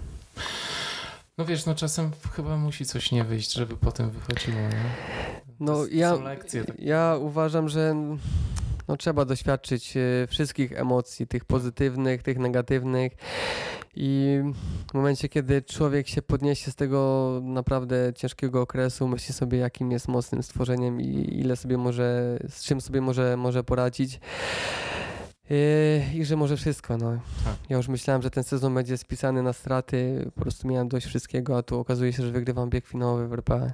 No 1.37 1.45
wiesz, 1.45 1.65
no 1.65 1.75
czasem 1.75 2.11
chyba 2.35 2.57
musi 2.57 2.85
coś 2.85 3.11
nie 3.11 3.23
wyjść, 3.23 3.53
żeby 3.53 3.77
potem 3.77 4.09
wychodziło, 4.09 4.57
nie? 4.59 4.83
No 5.59 5.73
To 5.75 5.87
ja, 5.87 6.15
Są 6.15 6.23
lekcje. 6.23 6.65
tak- 6.65 6.79
ja 6.79 7.17
uważam, 7.21 7.69
że 7.69 7.95
no, 8.87 8.97
trzeba 8.97 9.25
doświadczyć 9.25 9.97
e, 9.97 10.27
wszystkich 10.27 10.73
emocji, 10.73 11.27
tych 11.27 11.45
pozytywnych, 11.45 12.23
tych 12.23 12.39
negatywnych. 12.39 13.11
I 13.95 14.39
w 14.91 14.93
momencie, 14.93 15.29
kiedy 15.29 15.61
człowiek 15.61 16.07
się 16.07 16.21
podniesie 16.21 16.71
z 16.71 16.75
tego 16.75 17.39
naprawdę 17.43 18.13
ciężkiego 18.15 18.61
okresu, 18.61 19.07
myśli 19.07 19.33
sobie, 19.33 19.57
jakim 19.57 19.91
jest 19.91 20.07
mocnym 20.07 20.43
stworzeniem 20.43 21.01
i 21.01 21.39
ile 21.39 21.55
sobie 21.55 21.77
może, 21.77 22.37
z 22.49 22.63
czym 22.63 22.81
sobie 22.81 23.01
może, 23.01 23.37
może 23.37 23.63
poradzić. 23.63 24.19
Yy, 25.49 26.01
I 26.13 26.25
że 26.25 26.35
może 26.35 26.57
wszystko. 26.57 26.97
No. 26.97 27.11
Tak. 27.45 27.55
Ja 27.69 27.77
już 27.77 27.87
myślałem, 27.87 28.21
że 28.21 28.29
ten 28.29 28.43
sezon 28.43 28.73
będzie 28.73 28.97
spisany 28.97 29.43
na 29.43 29.53
straty. 29.53 30.31
Po 30.35 30.41
prostu 30.41 30.67
miałem 30.67 30.87
dość 30.87 31.05
wszystkiego, 31.07 31.57
a 31.57 31.63
tu 31.63 31.79
okazuje 31.79 32.13
się, 32.13 32.23
że 32.23 32.31
wygrywam 32.31 32.69
bieg 32.69 32.87
finałowy 32.87 33.27
w 33.27 33.33
RP. 33.33 33.73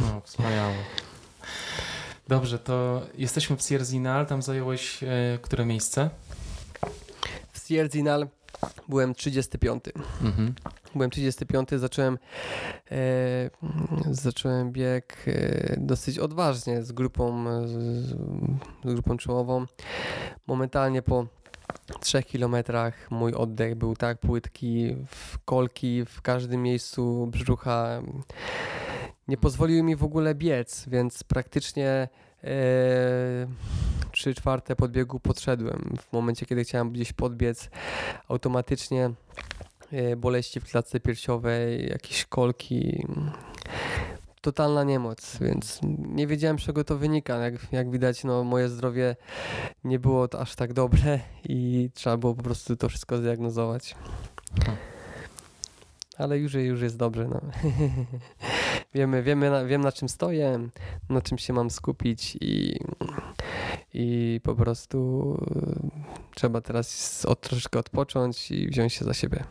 No, 0.00 0.20
wspaniałe. 0.24 0.74
Dobrze, 2.32 2.58
to 2.58 3.02
jesteśmy 3.18 3.56
w 3.56 3.62
Sierzinal, 3.62 4.26
tam 4.26 4.42
zająłeś 4.42 5.02
e, 5.02 5.38
które 5.42 5.66
miejsce? 5.66 6.10
W 7.52 7.58
Sierzinal 7.68 8.28
byłem 8.88 9.14
35. 9.14 9.84
Mhm. 10.22 10.54
Byłem 10.94 11.10
35, 11.10 11.68
zacząłem, 11.70 12.18
e, 12.90 13.50
zacząłem 14.10 14.72
bieg 14.72 15.24
e, 15.26 15.76
dosyć 15.78 16.18
odważnie 16.18 16.82
z 16.82 16.92
grupą, 16.92 17.48
e, 17.48 17.68
z, 17.68 17.74
z 18.84 18.94
grupą 18.94 19.16
czołową. 19.16 19.66
Momentalnie 20.46 21.02
po 21.02 21.26
3 22.00 22.22
kilometrach 22.22 23.10
mój 23.10 23.34
oddech 23.34 23.74
był 23.74 23.96
tak 23.96 24.18
płytki, 24.18 24.96
w 25.06 25.38
kolki 25.44 26.04
w 26.04 26.22
każdym 26.22 26.62
miejscu 26.62 27.26
brzucha. 27.26 28.02
Nie 29.28 29.36
pozwoliły 29.36 29.82
mi 29.82 29.96
w 29.96 30.04
ogóle 30.04 30.34
biec, 30.34 30.84
więc 30.88 31.24
praktycznie 31.24 32.08
e, 32.44 33.46
3 34.12 34.34
czwarte 34.34 34.76
podbiegu 34.76 35.20
podszedłem. 35.20 35.96
W 36.00 36.12
momencie, 36.12 36.46
kiedy 36.46 36.64
chciałem 36.64 36.90
gdzieś 36.90 37.12
podbiec, 37.12 37.70
automatycznie 38.28 39.10
e, 39.92 40.16
boleści 40.16 40.60
w 40.60 40.64
klatce 40.64 41.00
piersiowej, 41.00 41.88
jakieś 41.88 42.24
kolki. 42.24 43.06
Totalna 44.40 44.84
niemoc, 44.84 45.38
więc 45.40 45.80
nie 45.98 46.26
wiedziałem 46.26 46.58
z 46.58 46.62
czego 46.62 46.84
to 46.84 46.98
wynika. 46.98 47.36
Jak, 47.36 47.54
jak 47.72 47.90
widać, 47.90 48.24
no, 48.24 48.44
moje 48.44 48.68
zdrowie 48.68 49.16
nie 49.84 49.98
było 49.98 50.28
aż 50.40 50.54
tak 50.54 50.72
dobre 50.72 51.20
i 51.44 51.90
trzeba 51.94 52.16
było 52.16 52.34
po 52.34 52.42
prostu 52.42 52.76
to 52.76 52.88
wszystko 52.88 53.18
zdiagnozować. 53.18 53.94
Ale 56.18 56.38
już, 56.38 56.54
już 56.54 56.80
jest 56.82 56.96
dobrze. 56.96 57.28
No. 57.28 57.40
wiemy, 58.94 59.22
wiemy 59.22 59.50
na, 59.50 59.64
wiem 59.64 59.80
na 59.80 59.92
czym 59.92 60.08
stoję, 60.08 60.68
na 61.08 61.20
czym 61.20 61.38
się 61.38 61.52
mam 61.52 61.70
skupić 61.70 62.38
i, 62.40 62.78
i 63.94 64.40
po 64.44 64.54
prostu 64.54 65.36
e, 65.56 66.34
trzeba 66.34 66.60
teraz 66.60 67.24
od, 67.24 67.40
troszeczkę 67.40 67.78
odpocząć 67.78 68.50
i 68.50 68.68
wziąć 68.68 68.92
się 68.92 69.04
za 69.04 69.14
siebie. 69.14 69.44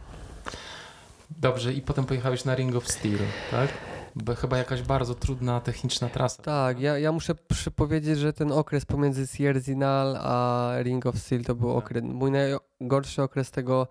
Dobrze, 1.40 1.74
i 1.74 1.82
potem 1.82 2.06
pojechałeś 2.06 2.46
na 2.46 2.56
Ring 2.56 2.76
of 2.76 2.88
Steel, 2.88 3.18
tak? 3.52 3.70
Bo 4.16 4.36
chyba 4.36 4.58
jakaś 4.58 4.82
bardzo 4.82 5.16
trudna, 5.16 5.60
techniczna 5.62 6.10
trasa. 6.10 6.44
Tak, 6.44 6.80
ja, 6.80 6.98
ja 6.98 7.12
muszę 7.12 7.36
przypowiedzieć, 7.36 8.20
że 8.20 8.34
ten 8.34 8.52
okres 8.52 8.86
pomiędzy 8.86 9.28
Sierzinal 9.28 10.18
a 10.22 10.72
Ring 10.82 11.06
of 11.06 11.18
Steel 11.18 11.44
to 11.44 11.56
był 11.56 11.68
Tak. 11.70 11.78
okres, 11.78 12.04
mój 12.04 12.32
najgorszy 12.86 13.22
okres 13.22 13.52
tego, 13.52 13.88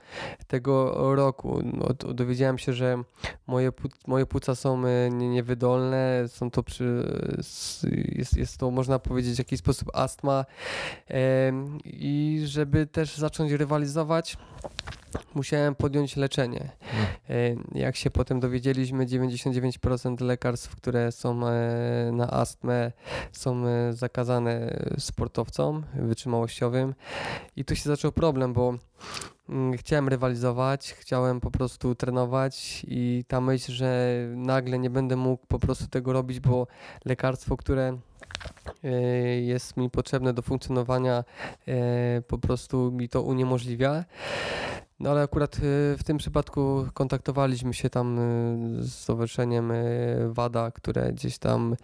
tego 0.47 0.95
roku. 1.15 1.61
No, 1.65 2.15
dowiedziałem 2.15 2.59
się, 2.59 2.73
że 2.73 3.03
moje, 3.47 3.73
moje 4.07 4.27
płuca 4.27 4.55
są 4.55 4.87
e, 4.87 5.11
nie- 5.11 5.29
niewydolne, 5.29 6.25
są 6.29 6.51
to 6.51 6.63
przy, 6.63 7.05
jest, 8.13 8.37
jest 8.37 8.57
to 8.59 8.71
można 8.71 8.99
powiedzieć 8.99 9.35
w 9.35 9.39
jakiś 9.39 9.59
sposób 9.59 9.91
astma 9.95 10.45
i 11.85 12.43
żeby 12.45 12.87
też 12.87 13.17
zacząć 13.17 13.53
rywalizować 13.53 14.37
musiałem 15.35 15.75
podjąć 15.75 16.17
leczenie. 16.17 16.71
E, 17.31 17.35
Jak 17.75 17.97
się 17.97 18.11
potem 18.11 18.41
dowiedzieliśmy, 18.41 19.07
99% 19.07 20.21
lekarstw, 20.21 20.77
które 20.77 21.13
są 21.13 21.47
e, 21.49 22.11
na 22.13 22.31
astmę, 22.31 22.93
są 23.33 23.67
e, 23.67 23.93
zakazane 23.93 24.79
sportowcom 24.99 25.83
wytrzymałościowym. 25.95 26.95
I 27.57 27.65
tu 27.65 27.77
się 27.77 27.83
zaczął 27.83 28.13
problem, 28.13 28.53
bo 28.53 28.75
chciałem 29.77 30.09
rywalizować, 30.09 30.93
chciałem 30.93 31.41
po 31.41 31.51
prostu 31.51 31.95
trenować 31.95 32.87
i 32.89 33.25
ta 33.29 33.41
myśl, 33.41 33.73
że 33.73 34.17
nagle 34.37 34.79
nie 34.79 34.91
będę 34.91 35.17
mógł 35.17 35.47
po 35.47 35.59
prostu 35.59 35.87
tego 35.87 36.13
robić, 36.13 36.41
bo 36.41 36.67
lekarstwo, 37.05 37.57
które 37.57 37.99
e, 38.85 38.91
jest 39.41 39.77
mi 39.77 39.91
potrzebne 39.91 40.33
do 40.33 40.43
funkcjonowania, 40.43 41.25
e, 41.69 42.23
po 42.23 42.39
prostu 42.39 42.93
mi 42.93 43.09
to 43.09 43.23
uniemożliwia. 43.23 44.05
No 45.01 45.11
ale 45.11 45.23
akurat 45.23 45.57
y, 45.57 45.61
w 45.99 46.05
tym 46.05 46.19
przypadku 46.19 46.87
kontaktowaliśmy 46.95 47.75
się 47.75 47.91
tam 47.91 48.19
y, 48.19 48.83
z 48.85 48.95
stowarzyszeniem 48.95 49.71
y, 49.71 50.29
WADA, 50.33 50.71
które 50.71 51.13
gdzieś 51.13 51.39
tam 51.39 51.77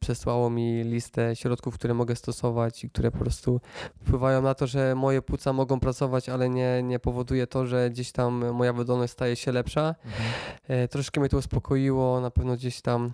przesłało 0.00 0.50
mi 0.50 0.84
listę 0.84 1.36
środków, 1.36 1.74
które 1.74 1.94
mogę 1.94 2.16
stosować 2.16 2.84
i 2.84 2.90
które 2.90 3.10
po 3.10 3.18
prostu 3.18 3.60
wpływają 4.02 4.42
na 4.42 4.54
to, 4.54 4.66
że 4.66 4.94
moje 4.94 5.22
płuca 5.22 5.52
mogą 5.52 5.80
pracować, 5.80 6.28
ale 6.28 6.48
nie, 6.48 6.82
nie 6.82 6.98
powoduje 6.98 7.46
to, 7.46 7.66
że 7.66 7.90
gdzieś 7.90 8.12
tam 8.12 8.52
moja 8.52 8.72
wydolność 8.72 9.12
staje 9.12 9.36
się 9.36 9.52
lepsza. 9.52 9.94
Mhm. 10.04 10.30
E, 10.68 10.88
Troszkę 10.88 11.20
mnie 11.20 11.28
to 11.28 11.36
uspokoiło, 11.36 12.20
na 12.20 12.30
pewno 12.30 12.56
gdzieś 12.56 12.80
tam 12.80 13.12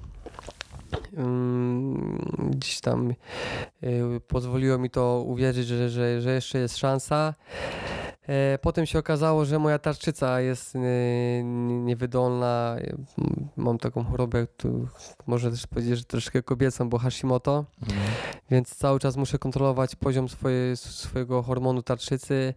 mm, 1.16 2.50
gdzieś 2.50 2.80
tam 2.80 3.14
pozwoliło 4.28 4.78
mi 4.78 4.90
to 4.90 5.22
uwierzyć, 5.26 5.66
że, 5.66 5.90
że, 5.90 6.20
że 6.20 6.34
jeszcze 6.34 6.58
jest 6.58 6.76
szansa. 6.76 7.34
E, 8.28 8.58
potem 8.58 8.86
się 8.86 8.98
okazało, 8.98 9.44
że 9.44 9.58
moja 9.58 9.78
tarczyca 9.78 10.40
jest 10.40 10.76
e, 10.76 10.80
niewydolna. 11.84 12.76
Mam 13.56 13.78
taką 13.78 14.04
chorobę, 14.04 14.46
tu 14.56 14.88
można 15.26 15.50
też 15.50 15.66
powiedzieć, 15.66 15.98
że 15.98 16.04
troszkę 16.04 16.42
kobiecą, 16.42 16.88
bo 16.88 16.98
Hashimoto, 16.98 17.64
mhm. 17.82 18.00
więc 18.50 18.76
cały 18.76 19.00
czas 19.00 19.16
muszę 19.16 19.38
kontrolować 19.38 19.96
poziom 19.96 20.28
swoje, 20.28 20.76
swojego 20.76 21.42
hormonu 21.42 21.82
tarczycy. 21.82 22.54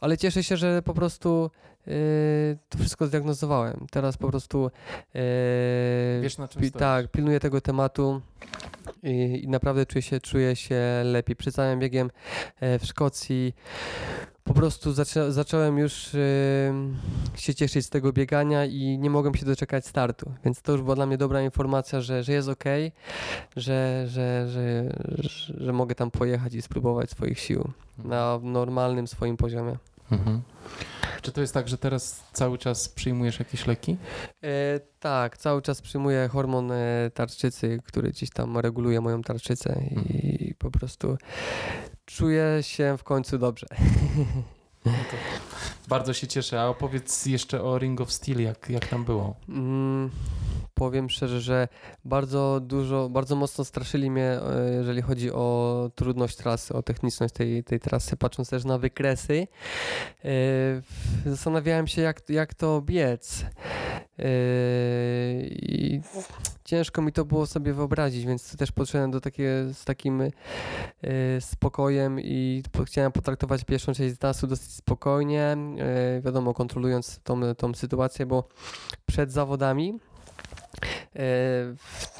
Ale 0.00 0.18
cieszę 0.18 0.44
się, 0.44 0.56
że 0.56 0.82
po 0.82 0.94
prostu 0.94 1.50
to 2.68 2.78
wszystko 2.78 3.06
zdiagnozowałem. 3.06 3.86
Teraz 3.90 4.16
po 4.16 4.28
prostu 4.28 4.70
Wiesz, 6.22 6.38
na 6.38 6.48
czym 6.48 6.70
tak, 6.70 7.08
pilnuję 7.08 7.40
tego 7.40 7.60
tematu 7.60 8.20
i, 9.02 9.44
i 9.44 9.48
naprawdę 9.48 9.86
czuję 9.86 10.02
się, 10.02 10.20
czuję 10.20 10.56
się 10.56 10.80
lepiej. 11.04 11.36
Przed 11.36 11.54
całym 11.54 11.78
biegiem 11.78 12.10
e, 12.60 12.78
w 12.78 12.84
Szkocji 12.86 13.54
po 14.44 14.54
prostu 14.54 14.92
zaczą, 14.92 15.32
zacząłem 15.32 15.78
już 15.78 15.92
się 17.36 17.54
cieszyć 17.54 17.86
z 17.86 17.90
tego 17.90 18.12
biegania 18.12 18.64
i 18.64 18.98
nie 18.98 19.10
mogłem 19.10 19.34
się 19.34 19.46
doczekać 19.46 19.86
startu. 19.86 20.32
Więc 20.44 20.62
to 20.62 20.72
już 20.72 20.82
była 20.82 20.94
dla 20.94 21.06
mnie 21.06 21.18
dobra 21.18 21.42
informacja, 21.42 22.00
że, 22.00 22.22
że 22.22 22.32
jest 22.32 22.48
ok, 22.48 22.64
że, 23.56 24.04
że, 24.06 24.48
że, 24.48 24.92
że, 25.18 25.54
że 25.64 25.72
mogę 25.72 25.94
tam 25.94 26.10
pojechać 26.10 26.54
i 26.54 26.62
spróbować 26.62 27.10
swoich 27.10 27.38
sił 27.38 27.70
na 28.04 28.38
normalnym 28.42 29.06
swoim 29.06 29.36
poziomie. 29.36 29.76
Mhm. 30.10 30.42
Czy 31.22 31.32
to 31.32 31.40
jest 31.40 31.54
tak, 31.54 31.68
że 31.68 31.78
teraz 31.78 32.24
cały 32.32 32.58
czas 32.58 32.88
przyjmujesz 32.88 33.38
jakieś 33.38 33.66
leki? 33.66 33.96
E, 34.42 34.80
tak, 35.00 35.38
cały 35.38 35.62
czas 35.62 35.82
przyjmuję 35.82 36.28
hormon 36.28 36.72
e, 36.72 37.10
tarczycy, 37.14 37.78
który 37.84 38.10
gdzieś 38.10 38.30
tam 38.30 38.58
reguluje 38.58 39.00
moją 39.00 39.22
tarczycę 39.22 39.82
i 39.90 39.94
mhm. 39.94 40.54
po 40.58 40.70
prostu 40.70 41.16
czuję 42.04 42.58
się 42.60 42.96
w 42.98 43.04
końcu 43.04 43.38
dobrze. 43.38 43.66
No 44.84 44.92
bardzo 45.88 46.12
się 46.12 46.26
cieszę. 46.26 46.60
A 46.60 46.66
opowiedz 46.66 47.26
jeszcze 47.26 47.62
o 47.62 47.78
Ring 47.78 48.00
of 48.00 48.12
Steel, 48.12 48.40
jak, 48.40 48.70
jak 48.70 48.86
tam 48.86 49.04
było? 49.04 49.36
Mm, 49.48 50.10
powiem 50.80 51.10
szczerze, 51.10 51.40
że 51.40 51.68
bardzo 52.04 52.60
dużo, 52.60 53.08
bardzo 53.08 53.36
mocno 53.36 53.64
straszyli 53.64 54.10
mnie, 54.10 54.24
e, 54.24 54.72
jeżeli 54.72 55.02
chodzi 55.02 55.32
o 55.32 55.90
trudność 55.94 56.36
trasy, 56.36 56.74
o 56.74 56.82
techniczność 56.82 57.34
tej, 57.34 57.64
tej 57.64 57.80
trasy, 57.80 58.16
patrząc 58.16 58.50
też 58.50 58.64
na 58.64 58.78
wykresy. 58.78 59.46
E, 60.24 60.30
zastanawiałem 61.26 61.86
się, 61.86 62.02
jak, 62.02 62.22
jak 62.28 62.54
to 62.54 62.82
biec. 62.82 63.44
E, 64.18 64.24
I 65.46 66.00
ciężko 66.64 67.02
mi 67.02 67.12
to 67.12 67.24
było 67.24 67.46
sobie 67.46 67.72
wyobrazić, 67.72 68.26
więc 68.26 68.56
też 68.56 68.72
podszedłem 68.72 69.10
do 69.10 69.20
takie, 69.20 69.64
z 69.72 69.84
takim 69.84 70.22
spokojem 71.40 72.20
i 72.20 72.62
chciałem 72.84 73.12
potraktować 73.12 73.64
pierwszą 73.64 73.92
część 73.92 74.10
dystansu 74.10 74.46
dosyć 74.46 74.72
spokojnie, 74.72 75.56
wiadomo, 76.24 76.54
kontrolując 76.54 77.20
tą, 77.24 77.54
tą 77.54 77.74
sytuację, 77.74 78.26
bo 78.26 78.48
przed 79.06 79.32
zawodami 79.32 79.98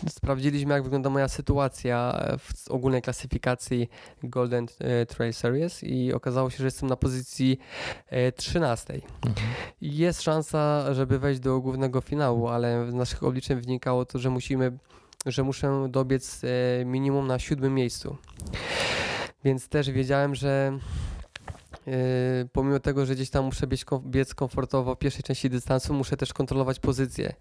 sprawdziliśmy, 0.09 0.75
jak 0.75 0.83
wygląda 0.83 1.11
moja 1.11 1.29
sytuacja 1.29 2.27
w 2.39 2.71
ogólnej 2.71 3.03
klasyfikacji 3.03 3.89
Golden 4.23 4.67
e, 4.79 5.07
Trail 5.07 5.33
Series 5.33 5.83
i 5.83 6.13
okazało 6.13 6.51
się, 6.51 6.59
że 6.59 6.65
jestem 6.65 6.89
na 6.89 6.97
pozycji 6.97 7.59
13. 8.37 8.95
E, 8.95 8.97
mhm. 9.29 9.47
Jest 9.81 10.23
szansa, 10.23 10.95
żeby 10.95 11.19
wejść 11.19 11.41
do 11.41 11.61
głównego 11.61 12.01
finału, 12.01 12.49
ale 12.49 12.91
z 12.91 12.95
naszych 12.95 13.23
obliczeń 13.23 13.61
wynikało 13.61 14.05
to, 14.05 14.19
że 14.19 14.31
musimy, 14.31 14.79
że 15.27 15.43
muszę 15.43 15.87
dobiec 15.89 16.43
minimum 16.85 17.27
na 17.27 17.39
siódmym 17.39 17.75
miejscu. 17.75 18.17
Więc 19.45 19.69
też 19.69 19.91
wiedziałem, 19.91 20.35
że 20.35 20.73
Yy, 20.73 21.20
pomimo 22.53 22.81
tego, 22.81 23.07
że 23.07 23.15
gdzieś 23.15 23.31
tam 23.31 23.45
muszę 23.45 23.67
biec, 23.67 23.85
biec 24.07 24.35
komfortowo 24.35 24.95
w 24.95 24.99
pierwszej 24.99 25.23
części 25.23 25.51
dystansu, 25.51 25.95
muszę 25.95 26.17
też 26.17 26.33
kontrolować 26.33 26.81
pozycję. 26.81 27.35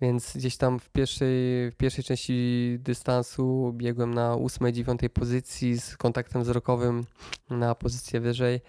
Więc 0.00 0.36
gdzieś 0.36 0.56
tam 0.56 0.78
w 0.78 0.90
pierwszej, 0.90 1.70
w 1.70 1.74
pierwszej 1.76 2.04
części 2.04 2.76
dystansu 2.80 3.72
biegłem 3.76 4.14
na 4.14 4.34
8-9 4.34 5.08
pozycji 5.08 5.80
z 5.80 5.96
kontaktem 5.96 6.42
wzrokowym 6.42 7.04
na 7.50 7.74
pozycję 7.74 8.20
wyżej. 8.20 8.60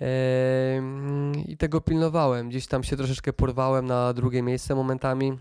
Yy, 0.00 0.06
I 1.46 1.56
tego 1.56 1.80
pilnowałem. 1.80 2.48
Gdzieś 2.48 2.66
tam 2.66 2.84
się 2.84 2.96
troszeczkę 2.96 3.32
porwałem 3.32 3.86
na 3.86 4.12
drugie 4.12 4.42
miejsce 4.42 4.74
momentami 4.74 5.38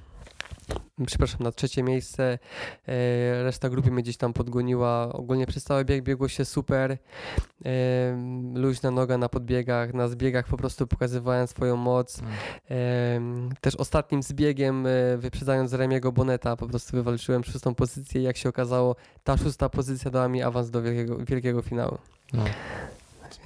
przepraszam, 1.05 1.43
na 1.43 1.51
trzecie 1.51 1.83
miejsce. 1.83 2.39
E, 2.87 3.43
reszta 3.43 3.69
grupy 3.69 3.91
mnie 3.91 4.03
gdzieś 4.03 4.17
tam 4.17 4.33
podgoniła. 4.33 5.13
Ogólnie 5.13 5.47
przez 5.47 5.63
cały 5.63 5.85
bieg 5.85 6.03
biegło 6.03 6.27
się 6.27 6.45
super. 6.45 6.97
E, 7.65 8.17
luźna 8.53 8.91
noga 8.91 9.17
na 9.17 9.29
podbiegach, 9.29 9.93
na 9.93 10.07
zbiegach 10.07 10.47
po 10.47 10.57
prostu 10.57 10.87
pokazywałem 10.87 11.47
swoją 11.47 11.75
moc. 11.75 12.21
Mm. 12.69 13.49
Też 13.61 13.75
ostatnim 13.75 14.23
zbiegiem, 14.23 14.87
e, 14.87 15.17
wyprzedzając 15.17 15.73
Remiego 15.73 16.11
Boneta, 16.11 16.55
po 16.55 16.67
prostu 16.67 16.97
wywalczyłem 16.97 17.43
szóstą 17.43 17.75
pozycję 17.75 18.21
i 18.21 18.23
jak 18.23 18.37
się 18.37 18.49
okazało, 18.49 18.95
ta 19.23 19.37
szósta 19.37 19.69
pozycja 19.69 20.11
dała 20.11 20.27
mi 20.27 20.43
awans 20.43 20.69
do 20.69 20.81
wielkiego, 20.81 21.17
wielkiego 21.25 21.61
finału. 21.61 21.97
No. 22.33 22.43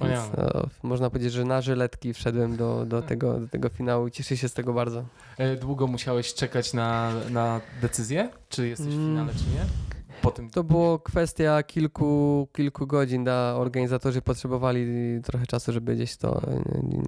Więc, 0.00 0.22
no, 0.36 0.66
można 0.82 1.10
powiedzieć, 1.10 1.32
że 1.32 1.44
na 1.44 1.60
żyletki 1.60 2.14
wszedłem 2.14 2.56
do, 2.56 2.86
do, 2.86 3.02
tego, 3.02 3.40
do 3.40 3.48
tego 3.48 3.68
finału 3.68 4.08
i 4.08 4.10
cieszę 4.10 4.36
się 4.36 4.48
z 4.48 4.54
tego 4.54 4.72
bardzo. 4.72 5.04
E, 5.38 5.56
długo 5.56 5.86
musiałeś 5.86 6.34
czekać 6.34 6.72
na, 6.72 7.12
na 7.30 7.60
decyzję, 7.80 8.30
czy 8.48 8.68
jesteś 8.68 8.88
w 8.88 8.90
finale, 8.90 9.32
czy 9.32 9.44
nie? 9.44 9.91
Tym? 10.30 10.50
To 10.50 10.64
było 10.64 10.98
kwestia 10.98 11.62
kilku, 11.62 12.48
kilku 12.52 12.86
godzin. 12.86 13.24
Da, 13.24 13.54
organizatorzy 13.56 14.22
potrzebowali 14.22 14.86
trochę 15.22 15.46
czasu, 15.46 15.72
żeby 15.72 15.94
gdzieś 15.94 16.16
to 16.16 16.40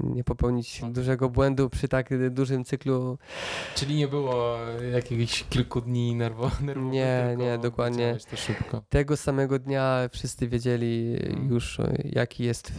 nie 0.03 0.25
popełnić 0.25 0.83
dużego 0.91 1.29
błędu 1.29 1.71
przy 1.71 1.89
tak 1.89 2.31
dużym 2.31 2.65
cyklu. 2.65 3.19
Czyli 3.75 3.97
nie 3.97 4.09
było 4.09 4.57
jakichś 4.93 5.45
kilku 5.45 5.81
dni 5.81 6.15
nerwo? 6.15 6.51
Nie, 6.77 7.37
nie, 7.39 7.59
dokładnie. 7.59 8.17
Tego 8.89 9.17
samego 9.17 9.59
dnia 9.59 10.09
wszyscy 10.13 10.49
wiedzieli 10.49 11.17
hmm. 11.21 11.49
już, 11.51 11.79
jaki 12.05 12.45
jest, 12.45 12.73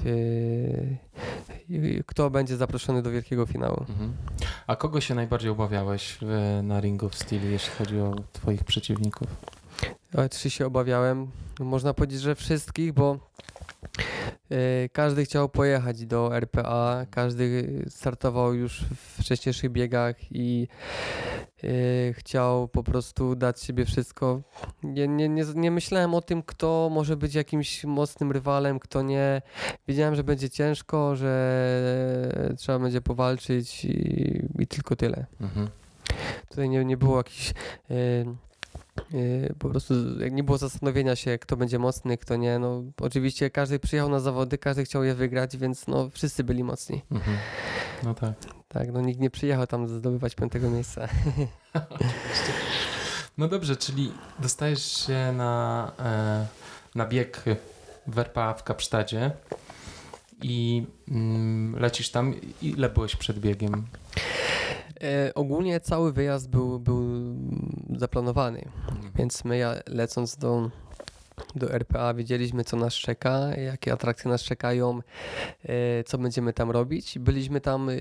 kto 2.05 2.29
będzie 2.29 2.57
zaproszony 2.57 3.01
do 3.01 3.11
wielkiego 3.11 3.45
finału. 3.45 3.85
Mhm. 3.89 4.13
A 4.67 4.75
kogo 4.75 5.01
się 5.01 5.15
najbardziej 5.15 5.51
obawiałeś 5.51 6.17
na 6.63 6.81
Ring 6.81 7.03
of 7.03 7.15
Steel, 7.15 7.51
jeśli 7.51 7.71
chodzi 7.71 7.99
o 7.99 8.15
twoich 8.33 8.63
przeciwników? 8.63 9.27
Trzy 10.29 10.49
się 10.49 10.65
obawiałem. 10.65 11.27
Można 11.59 11.93
powiedzieć, 11.93 12.21
że 12.21 12.35
wszystkich, 12.35 12.93
bo 12.93 13.19
y, 14.51 14.89
każdy 14.93 15.25
chciał 15.25 15.49
pojechać 15.49 16.05
do 16.05 16.35
RPA, 16.35 17.05
każdy 17.11 17.81
startował 17.89 18.53
już 18.53 18.81
w 18.81 19.21
wcześniejszych 19.21 19.71
biegach 19.71 20.15
i 20.31 20.67
y, 21.63 22.13
chciał 22.17 22.67
po 22.67 22.83
prostu 22.83 23.35
dać 23.35 23.61
siebie 23.61 23.85
wszystko. 23.85 24.41
Nie, 24.83 25.07
nie, 25.07 25.29
nie, 25.29 25.43
nie 25.55 25.71
myślałem 25.71 26.13
o 26.13 26.21
tym, 26.21 26.43
kto 26.43 26.89
może 26.91 27.17
być 27.17 27.35
jakimś 27.35 27.83
mocnym 27.83 28.31
rywalem, 28.31 28.79
kto 28.79 29.01
nie. 29.01 29.41
Wiedziałem, 29.87 30.15
że 30.15 30.23
będzie 30.23 30.49
ciężko, 30.49 31.15
że 31.15 32.53
trzeba 32.57 32.79
będzie 32.79 33.01
powalczyć 33.01 33.85
i, 33.85 34.45
i 34.59 34.67
tylko 34.67 34.95
tyle. 34.95 35.25
Mhm. 35.41 35.67
Tutaj 36.49 36.69
nie, 36.69 36.85
nie 36.85 36.97
było 36.97 37.17
jakichś 37.17 37.53
Yy, 37.89 38.35
po 39.59 39.69
prostu 39.69 39.93
nie 40.31 40.43
było 40.43 40.57
zastanowienia 40.57 41.15
się, 41.15 41.37
kto 41.37 41.57
będzie 41.57 41.79
mocny, 41.79 42.17
kto 42.17 42.35
nie. 42.35 42.59
No, 42.59 42.83
oczywiście 43.01 43.49
każdy 43.49 43.79
przyjechał 43.79 44.09
na 44.09 44.19
zawody, 44.19 44.57
każdy 44.57 44.85
chciał 44.85 45.03
je 45.03 45.15
wygrać, 45.15 45.57
więc 45.57 45.87
no, 45.87 46.09
wszyscy 46.09 46.43
byli 46.43 46.63
mocni. 46.63 47.01
Mhm. 47.11 47.37
No 48.03 48.13
tak. 48.13 48.33
Tak, 48.67 48.91
no 48.91 49.01
nikt 49.01 49.19
nie 49.19 49.29
przyjechał 49.29 49.67
tam 49.67 49.87
zdobywać 49.87 50.35
piątego 50.35 50.69
miejsca. 50.69 51.07
no 53.37 53.47
dobrze, 53.47 53.75
czyli 53.75 54.11
dostajesz 54.39 55.05
się 55.05 55.33
na, 55.37 55.91
e, 55.99 56.47
na 56.95 57.05
bieg 57.05 57.43
w 58.07 58.19
RPA 58.19 58.53
w 58.53 58.63
Kapsztadzie 58.63 59.31
i 60.41 60.85
mm, 61.07 61.75
lecisz 61.79 62.09
tam. 62.09 62.33
Ile 62.61 62.89
byłeś 62.89 63.15
przed 63.15 63.39
biegiem? 63.39 63.85
E, 65.03 65.33
ogólnie 65.33 65.79
cały 65.79 66.13
wyjazd 66.13 66.49
był, 66.49 66.79
był 66.79 67.05
zaplanowany, 67.95 68.69
więc 69.15 69.45
my 69.45 69.57
ja, 69.57 69.75
lecąc 69.87 70.37
do, 70.37 70.69
do 71.55 71.73
RPA 71.73 72.13
wiedzieliśmy, 72.13 72.63
co 72.63 72.77
nas 72.77 72.93
czeka, 72.93 73.55
jakie 73.57 73.93
atrakcje 73.93 74.31
nas 74.31 74.43
czekają, 74.43 74.99
e, 75.63 76.03
co 76.03 76.17
będziemy 76.17 76.53
tam 76.53 76.71
robić. 76.71 77.19
Byliśmy 77.19 77.61
tam 77.61 77.89
e, 77.89 77.95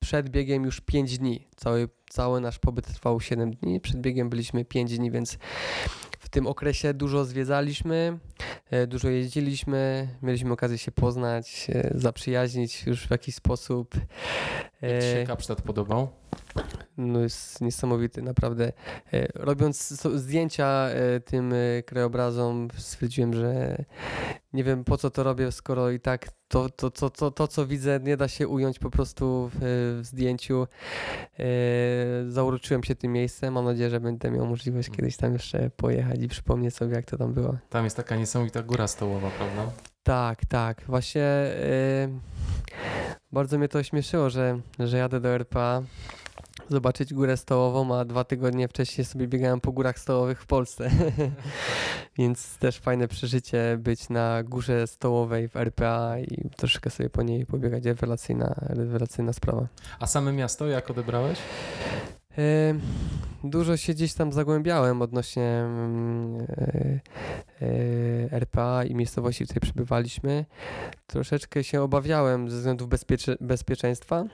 przed 0.00 0.28
biegiem 0.28 0.64
już 0.64 0.80
5 0.80 1.18
dni. 1.18 1.48
Cały, 1.56 1.88
cały 2.08 2.40
nasz 2.40 2.58
pobyt 2.58 2.86
trwał 2.86 3.20
7 3.20 3.50
dni. 3.50 3.80
Przed 3.80 4.00
biegiem 4.00 4.30
byliśmy 4.30 4.64
5 4.64 4.98
dni, 4.98 5.10
więc 5.10 5.38
w 6.18 6.28
tym 6.28 6.46
okresie 6.46 6.94
dużo 6.94 7.24
zwiedzaliśmy, 7.24 8.18
e, 8.70 8.86
dużo 8.86 9.08
jeździliśmy, 9.08 10.08
mieliśmy 10.22 10.52
okazję 10.52 10.78
się 10.78 10.92
poznać, 10.92 11.66
zaprzyjaźnić 11.94 12.86
już 12.86 13.06
w 13.06 13.10
jakiś 13.10 13.34
sposób. 13.34 13.94
Jak 14.82 15.02
Ci 15.02 15.08
się 15.08 15.24
Kapsztad 15.26 15.62
podobał? 15.62 16.08
no 16.98 17.20
jest 17.20 17.60
niesamowity, 17.60 18.22
naprawdę. 18.22 18.72
E, 19.12 19.28
robiąc 19.34 19.88
zdjęcia 20.14 20.66
e, 20.66 21.20
tym 21.20 21.52
e, 21.52 21.82
krajobrazom, 21.82 22.68
stwierdziłem, 22.76 23.34
że 23.34 23.84
nie 24.52 24.64
wiem 24.64 24.84
po 24.84 24.96
co 24.96 25.10
to 25.10 25.22
robię, 25.22 25.52
skoro 25.52 25.90
i 25.90 26.00
tak 26.00 26.28
to, 26.48 26.68
to, 26.68 26.90
to, 26.90 27.10
to, 27.10 27.30
to 27.30 27.48
co 27.48 27.66
widzę, 27.66 28.00
nie 28.02 28.16
da 28.16 28.28
się 28.28 28.48
ująć 28.48 28.78
po 28.78 28.90
prostu 28.90 29.50
w, 29.54 29.58
w 30.02 30.06
zdjęciu. 30.06 30.66
Zauroczyłem 32.28 32.84
się 32.84 32.94
tym 32.94 33.12
miejscem. 33.12 33.54
Mam 33.54 33.64
nadzieję, 33.64 33.90
że 33.90 34.00
będę 34.00 34.30
miał 34.30 34.46
możliwość 34.46 34.90
kiedyś 34.90 35.16
tam 35.16 35.32
jeszcze 35.32 35.70
pojechać 35.70 36.22
i 36.22 36.28
przypomnieć 36.28 36.74
sobie, 36.74 36.94
jak 36.94 37.04
to 37.06 37.16
tam 37.16 37.34
było. 37.34 37.56
Tam 37.70 37.84
jest 37.84 37.96
taka 37.96 38.16
niesamowita 38.16 38.62
góra 38.62 38.86
stołowa, 38.86 39.30
prawda? 39.30 39.72
Tak, 40.02 40.44
tak. 40.44 40.82
Właśnie 40.86 41.52
bardzo 43.32 43.58
mnie 43.58 43.68
to 43.68 43.82
śmieszyło, 43.82 44.30
że, 44.30 44.60
że 44.78 44.98
jadę 44.98 45.20
do 45.20 45.28
RPA 45.28 45.82
zobaczyć 46.68 47.14
górę 47.14 47.36
stołową, 47.36 47.98
a 47.98 48.04
dwa 48.04 48.24
tygodnie 48.24 48.68
wcześniej 48.68 49.04
sobie 49.04 49.28
biegałem 49.28 49.60
po 49.60 49.72
górach 49.72 49.98
stołowych 49.98 50.42
w 50.42 50.46
Polsce. 50.46 50.90
Więc 52.18 52.58
też 52.58 52.78
fajne 52.78 53.08
przeżycie 53.08 53.78
być 53.78 54.08
na 54.08 54.42
górze 54.42 54.86
stołowej 54.86 55.48
w 55.48 55.56
RPA 55.56 56.18
i 56.18 56.50
troszkę 56.56 56.90
sobie 56.90 57.10
po 57.10 57.22
niej 57.22 57.46
pobiegać. 57.46 57.84
Rewelacyjna, 57.84 58.54
rewelacyjna 58.58 59.32
sprawa. 59.32 59.66
A 60.00 60.06
same 60.06 60.32
miasto 60.32 60.66
jak 60.66 60.90
odebrałeś? 60.90 61.38
Dużo 63.44 63.76
się 63.76 63.94
gdzieś 63.94 64.14
tam 64.14 64.32
zagłębiałem 64.32 65.02
odnośnie 65.02 65.42
mm, 65.42 66.40
e, 66.40 67.00
e, 67.62 68.38
RPA 68.38 68.84
i 68.84 68.94
miejscowości, 68.94 69.44
w 69.44 69.48
której 69.48 69.60
przebywaliśmy. 69.60 70.44
Troszeczkę 71.08 71.64
się 71.64 71.82
obawiałem 71.82 72.50
ze 72.50 72.56
względów 72.56 72.88
bezpiecze 72.88 73.36
bezpieczeństwa, 73.40 74.24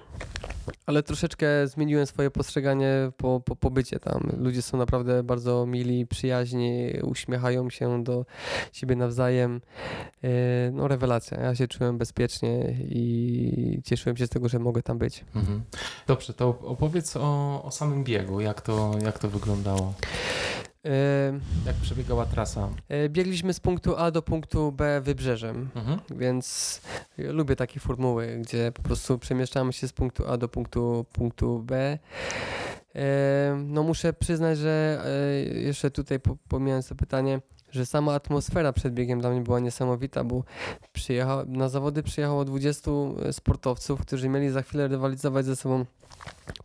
ale 0.86 1.02
troszeczkę 1.02 1.46
zmieniłem 1.66 2.06
swoje 2.06 2.30
postrzeganie 2.30 3.10
po, 3.16 3.40
po 3.40 3.56
pobycie 3.56 4.00
tam. 4.00 4.30
Ludzie 4.38 4.62
są 4.62 4.78
naprawdę 4.78 5.22
bardzo 5.22 5.66
mili, 5.66 6.06
przyjaźni, 6.06 6.92
uśmiechają 7.02 7.70
się 7.70 8.04
do 8.04 8.26
siebie 8.72 8.96
nawzajem. 8.96 9.60
E, 10.24 10.28
no 10.72 10.88
rewelacja. 10.88 11.40
Ja 11.40 11.54
się 11.54 11.68
czułem 11.68 11.98
bezpiecznie 11.98 12.76
i 12.80 13.80
cieszyłem 13.84 14.16
się 14.16 14.26
z 14.26 14.30
tego, 14.30 14.48
że 14.48 14.58
mogę 14.58 14.82
tam 14.82 14.98
być. 14.98 15.24
Mhm. 15.34 15.62
Dobrze, 16.06 16.34
to 16.34 16.48
opowiedz 16.48 17.16
o, 17.16 17.62
o 17.64 17.70
samym 17.70 18.04
biegu. 18.04 18.40
Jak 18.40 18.60
to, 18.60 18.94
jak 19.04 19.18
to 19.18 19.28
wyglądało? 19.28 19.94
Jak 21.66 21.76
przebiegała 21.76 22.26
trasa? 22.26 22.68
E, 22.88 23.08
biegliśmy 23.08 23.54
z 23.54 23.60
punktu 23.60 23.96
A 23.96 24.10
do 24.10 24.22
punktu 24.22 24.72
B 24.72 25.00
wybrzeżem, 25.00 25.70
mhm. 25.74 25.98
więc 26.10 26.80
lubię 27.18 27.56
takie 27.56 27.80
formuły, 27.80 28.38
gdzie 28.40 28.72
po 28.72 28.82
prostu 28.82 29.18
przemieszczamy 29.18 29.72
się 29.72 29.88
z 29.88 29.92
punktu 29.92 30.26
A 30.28 30.36
do 30.36 30.48
punktu, 30.48 31.06
punktu 31.12 31.62
B. 31.62 31.98
No 33.66 33.82
muszę 33.82 34.12
przyznać, 34.12 34.58
że 34.58 35.04
e, 35.06 35.44
jeszcze 35.60 35.90
tutaj 35.90 36.20
pomijając 36.48 36.88
to 36.88 36.94
pytanie, 36.94 37.40
że 37.70 37.86
sama 37.86 38.14
atmosfera 38.14 38.72
przed 38.72 38.94
biegiem 38.94 39.20
dla 39.20 39.30
mnie 39.30 39.40
była 39.40 39.60
niesamowita, 39.60 40.24
bo 40.24 40.44
na 41.46 41.68
zawody 41.68 42.02
przyjechało 42.02 42.44
20 42.44 42.90
sportowców, 43.32 44.00
którzy 44.00 44.28
mieli 44.28 44.50
za 44.50 44.62
chwilę 44.62 44.88
rywalizować 44.88 45.46
ze 45.46 45.56
sobą 45.56 45.84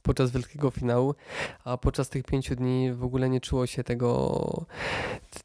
podczas 0.01 0.31
wielkiego 0.31 0.71
finału, 0.71 1.15
a 1.63 1.77
podczas 1.77 2.09
tych 2.09 2.23
pięciu 2.23 2.55
dni 2.55 2.93
w 2.93 3.03
ogóle 3.03 3.29
nie 3.29 3.41
czuło 3.41 3.67
się 3.67 3.83
tego, 3.83 4.65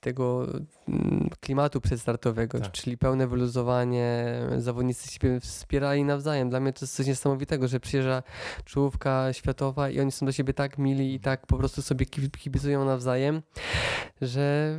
tego 0.01 0.47
mm, 0.89 1.31
klimatu 1.41 1.81
przedstartowego, 1.81 2.61
tak. 2.61 2.73
czyli 2.73 2.99
pełne 2.99 3.27
wyluzowanie, 3.27 4.25
zawodnicy 4.59 5.09
siebie 5.09 5.41
wspierali 5.41 6.05
nawzajem. 6.05 6.51
Dla 6.51 6.61
mnie 6.61 6.73
to 6.73 6.79
jest 6.83 6.97
coś 6.97 7.07
niesamowitego, 7.07 7.69
że 7.69 7.81
przyjeżdża 7.81 8.23
czołówka 8.65 9.33
światowa 9.33 9.91
i 9.91 10.01
oni 10.01 10.13
są 10.13 10.27
do 10.27 10.33
siebie 10.33 10.55
tak 10.55 10.79
mili 10.79 11.15
i 11.15 11.21
tak 11.21 11.47
po 11.47 11.57
prostu 11.57 11.83
sobie 11.83 12.07
kibicują 12.07 12.85
nawzajem, 12.85 13.43
że 14.21 14.79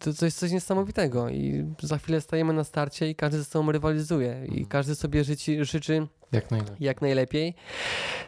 to, 0.00 0.12
to 0.12 0.24
jest 0.24 0.38
coś 0.38 0.50
niesamowitego 0.50 1.28
i 1.28 1.74
za 1.82 1.98
chwilę 1.98 2.20
stajemy 2.20 2.52
na 2.52 2.64
starcie 2.64 3.10
i 3.10 3.14
każdy 3.14 3.38
ze 3.38 3.44
sobą 3.44 3.72
rywalizuje 3.72 4.40
i 4.46 4.48
mhm. 4.48 4.66
każdy 4.66 4.94
sobie 4.94 5.24
życi, 5.24 5.64
życzy 5.64 6.06
jak 6.32 6.50
najlepiej. 6.50 6.76
Jak 6.80 7.02
najlepiej. 7.02 7.54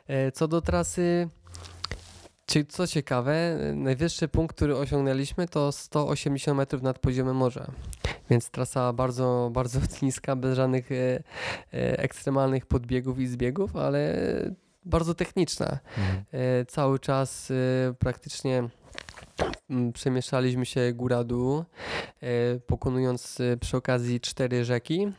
E, 0.08 0.32
co 0.32 0.48
do 0.48 0.60
trasy, 0.60 1.28
co 2.68 2.86
ciekawe, 2.86 3.58
najwyższy 3.74 4.28
punkt, 4.28 4.56
który 4.56 4.76
osiągnęliśmy 4.76 5.48
to 5.48 5.72
180 5.72 6.58
metrów 6.58 6.82
nad 6.82 6.98
poziomem 6.98 7.36
morza. 7.36 7.70
Więc 8.30 8.50
trasa 8.50 8.92
bardzo, 8.92 9.50
bardzo 9.52 9.80
niska, 10.02 10.36
bez 10.36 10.56
żadnych 10.56 10.92
e, 10.92 10.94
e, 10.94 11.22
ekstremalnych 11.98 12.66
podbiegów 12.66 13.18
i 13.18 13.26
zbiegów, 13.26 13.76
ale 13.76 14.14
bardzo 14.84 15.14
techniczna. 15.14 15.78
Mhm. 15.98 16.24
Cały 16.66 16.98
czas 16.98 17.52
praktycznie 17.98 18.68
mm, 19.70 19.92
przemieszczaliśmy 19.92 20.66
się 20.66 20.92
góra-dół, 20.92 21.64
pokonując 22.66 23.38
przy 23.60 23.76
okazji 23.76 24.20
cztery 24.20 24.64
rzeki. 24.64 25.12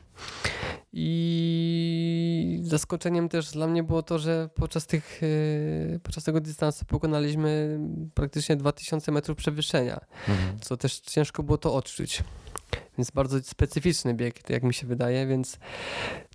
I 0.93 2.59
zaskoczeniem 2.63 3.29
też 3.29 3.51
dla 3.51 3.67
mnie 3.67 3.83
było 3.83 4.03
to, 4.03 4.19
że 4.19 4.49
podczas, 4.55 4.87
tych, 4.87 5.21
e, 5.95 5.99
podczas 5.99 6.23
tego 6.23 6.41
dystansu 6.41 6.85
pokonaliśmy 6.85 7.79
praktycznie 8.13 8.55
2000 8.55 9.11
metrów 9.11 9.37
przewyższenia, 9.37 9.99
mhm. 10.27 10.59
co 10.59 10.77
też 10.77 10.99
ciężko 10.99 11.43
było 11.43 11.57
to 11.57 11.73
odczuć. 11.73 12.23
Więc 12.97 13.11
bardzo 13.11 13.39
specyficzny 13.43 14.13
bieg, 14.13 14.49
jak 14.49 14.63
mi 14.63 14.73
się 14.73 14.87
wydaje, 14.87 15.27
więc 15.27 15.59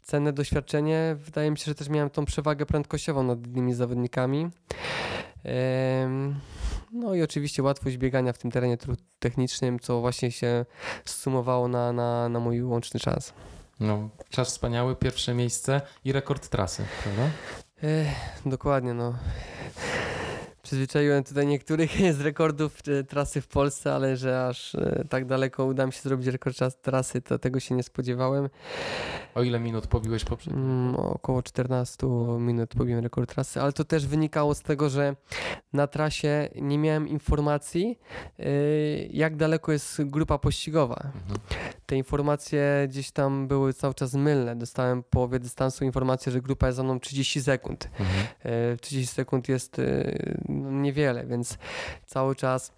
cenne 0.02 0.32
doświadczenie. 0.32 1.16
Wydaje 1.18 1.50
mi 1.50 1.58
się, 1.58 1.64
że 1.64 1.74
też 1.74 1.88
miałem 1.88 2.10
tą 2.10 2.24
przewagę 2.24 2.66
prędkościową 2.66 3.22
nad 3.22 3.46
innymi 3.46 3.74
zawodnikami. 3.74 4.50
No 6.92 7.14
i 7.14 7.22
oczywiście 7.22 7.62
łatwość 7.62 7.96
biegania 7.96 8.32
w 8.32 8.38
tym 8.38 8.50
terenie 8.50 8.78
technicznym, 9.18 9.80
co 9.80 10.00
właśnie 10.00 10.32
się 10.32 10.66
sumowało 11.04 11.68
na, 11.68 11.92
na, 11.92 12.28
na 12.28 12.40
mój 12.40 12.62
łączny 12.62 13.00
czas. 13.00 13.32
No, 13.80 14.08
czas 14.30 14.48
wspaniały, 14.48 14.96
pierwsze 14.96 15.34
miejsce 15.34 15.80
i 16.04 16.12
rekord 16.12 16.48
trasy, 16.48 16.84
prawda? 17.02 17.30
Ech, 17.82 18.08
dokładnie, 18.46 18.94
no. 18.94 19.14
Przyzwyczaiłem 20.62 21.24
tutaj 21.24 21.46
niektórych 21.46 21.90
z 22.18 22.20
rekordów 22.20 22.78
e, 22.88 23.04
trasy 23.04 23.40
w 23.40 23.48
Polsce, 23.48 23.94
ale 23.94 24.16
że 24.16 24.46
aż 24.46 24.74
e, 24.74 25.04
tak 25.08 25.26
daleko 25.26 25.64
uda 25.64 25.86
mi 25.86 25.92
się 25.92 26.00
zrobić 26.02 26.26
rekord 26.26 26.56
trasy, 26.82 27.22
to 27.22 27.38
tego 27.38 27.60
się 27.60 27.74
nie 27.74 27.82
spodziewałem. 27.82 28.48
O 29.34 29.42
ile 29.42 29.60
minut 29.60 29.86
pobiłeś 29.86 30.24
poprzednio? 30.24 30.58
Mm, 30.58 30.96
około 30.96 31.42
14 31.42 32.06
minut 32.38 32.70
pobiłem 32.78 33.02
rekord 33.02 33.34
trasy, 33.34 33.60
ale 33.60 33.72
to 33.72 33.84
też 33.84 34.06
wynikało 34.06 34.54
z 34.54 34.62
tego, 34.62 34.88
że 34.90 35.16
na 35.72 35.86
trasie 35.86 36.48
nie 36.54 36.78
miałem 36.78 37.08
informacji, 37.08 37.98
y, 38.40 39.08
jak 39.12 39.36
daleko 39.36 39.72
jest 39.72 40.04
grupa 40.04 40.38
pościgowa. 40.38 40.96
Mhm. 41.04 41.40
Te 41.94 41.98
informacje 41.98 42.86
gdzieś 42.88 43.10
tam 43.10 43.48
były 43.48 43.74
cały 43.74 43.94
czas 43.94 44.14
mylne. 44.14 44.56
Dostałem 44.56 45.02
po 45.02 45.10
połowie 45.10 45.38
dystansu 45.38 45.84
informację, 45.84 46.32
że 46.32 46.40
grupa 46.40 46.66
jest 46.66 46.76
za 46.76 46.82
mną 46.82 47.00
30 47.00 47.42
sekund. 47.42 47.88
Mhm. 48.00 48.78
30 48.78 49.12
y, 49.12 49.14
sekund 49.14 49.48
jest 49.48 49.78
y, 49.78 50.38
niewiele, 50.48 51.26
więc 51.26 51.58
cały 52.06 52.36
czas 52.36 52.72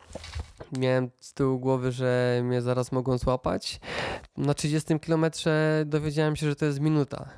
miałem 0.79 1.11
z 1.21 1.33
tyłu 1.33 1.59
głowy, 1.59 1.93
że 1.93 2.41
mnie 2.45 2.63
zaraz 2.63 2.93
mogą 2.93 3.19
złapać. 3.19 3.81
Na 4.37 4.55
30 4.55 5.01
kilometrze 5.01 5.85
dowiedziałem 5.87 6.37
się, 6.37 6.47
że 6.47 6.57
to 6.57 6.67
jest 6.67 6.81
minuta. 6.81 7.29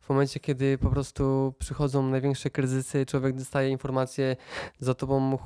W 0.00 0.08
momencie, 0.08 0.40
kiedy 0.40 0.78
po 0.78 0.90
prostu 0.90 1.54
przychodzą 1.58 2.02
największe 2.02 2.50
kryzysy, 2.50 3.06
człowiek 3.06 3.36
dostaje 3.36 3.70
informację, 3.70 4.36
za 4.80 4.94
tobą 4.94 5.38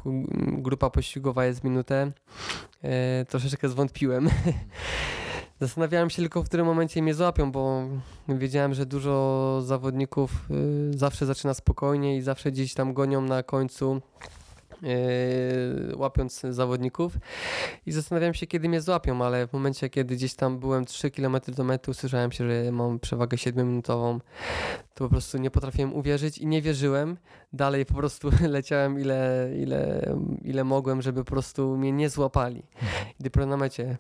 grupa 0.59 0.91
pościgowa 0.91 1.45
jest 1.45 1.65
minutę, 1.65 2.13
e, 2.83 3.25
troszeczkę 3.25 3.69
zwątpiłem. 3.69 4.29
Zastanawiałem 5.61 6.11
się 6.11 6.17
tylko, 6.17 6.43
w 6.43 6.47
którym 6.47 6.67
momencie 6.67 7.03
mnie 7.03 7.15
złapią, 7.15 7.53
bo 7.53 7.83
wiedziałem, 8.29 8.75
że 8.75 8.87
dużo 8.87 9.63
zawodników 9.65 10.51
y, 10.95 10.99
zawsze 10.99 11.27
zaczyna 11.27 11.55
spokojnie 11.55 12.17
i 12.17 12.23
zawsze 12.23 12.53
gdzieś 12.53 12.75
tam 12.75 12.95
gonią 12.95 13.21
na 13.21 13.43
końcu 13.43 14.01
łapiąc 15.97 16.41
zawodników 16.51 17.13
i 17.87 17.93
zastanawiałem 17.93 18.35
się, 18.35 18.47
kiedy 18.47 18.69
mnie 18.69 18.81
złapią, 18.81 19.25
ale 19.25 19.47
w 19.47 19.53
momencie, 19.53 19.91
kiedy 19.91 20.17
gdzieś 20.17 20.35
tam 20.35 20.59
byłem 20.59 20.85
3 20.85 21.11
km 21.11 21.37
do 21.49 21.65
mety, 21.65 21.91
usłyszałem 21.91 22.33
się, 22.33 22.49
że 22.49 22.73
mam 22.73 22.99
przewagę 22.99 23.37
7-minutową, 23.37 24.21
to 24.95 25.05
po 25.05 25.09
prostu 25.09 25.39
nie 25.39 25.51
potrafiłem 25.51 25.95
uwierzyć 25.95 26.39
i 26.39 26.47
nie 26.47 26.63
wierzyłem. 26.63 27.17
Dalej 27.53 27.87
po 27.87 27.95
prostu 27.95 28.31
leciałem 28.49 29.01
ile, 29.01 29.51
ile, 29.57 30.11
ile 30.43 30.65
mogłem, 30.65 31.03
żeby 31.03 31.25
po 31.25 31.31
prostu 31.31 31.77
mnie 31.77 31.93
nie 31.93 32.11
złapali. 32.11 32.63
I 33.21 33.23
dopiero 33.23 33.47
na 33.47 33.57
mecie 33.57 33.99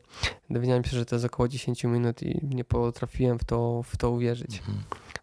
dowiedziałem 0.50 0.84
się, 0.84 0.96
że 0.96 1.04
to 1.04 1.14
jest 1.14 1.26
około 1.26 1.48
10 1.48 1.84
minut 1.84 2.22
i 2.22 2.40
nie 2.42 2.64
potrafiłem 2.64 3.38
w 3.38 3.44
to, 3.44 3.82
w 3.82 3.96
to 3.96 4.10
uwierzyć. 4.10 4.58
Mhm. 4.58 4.78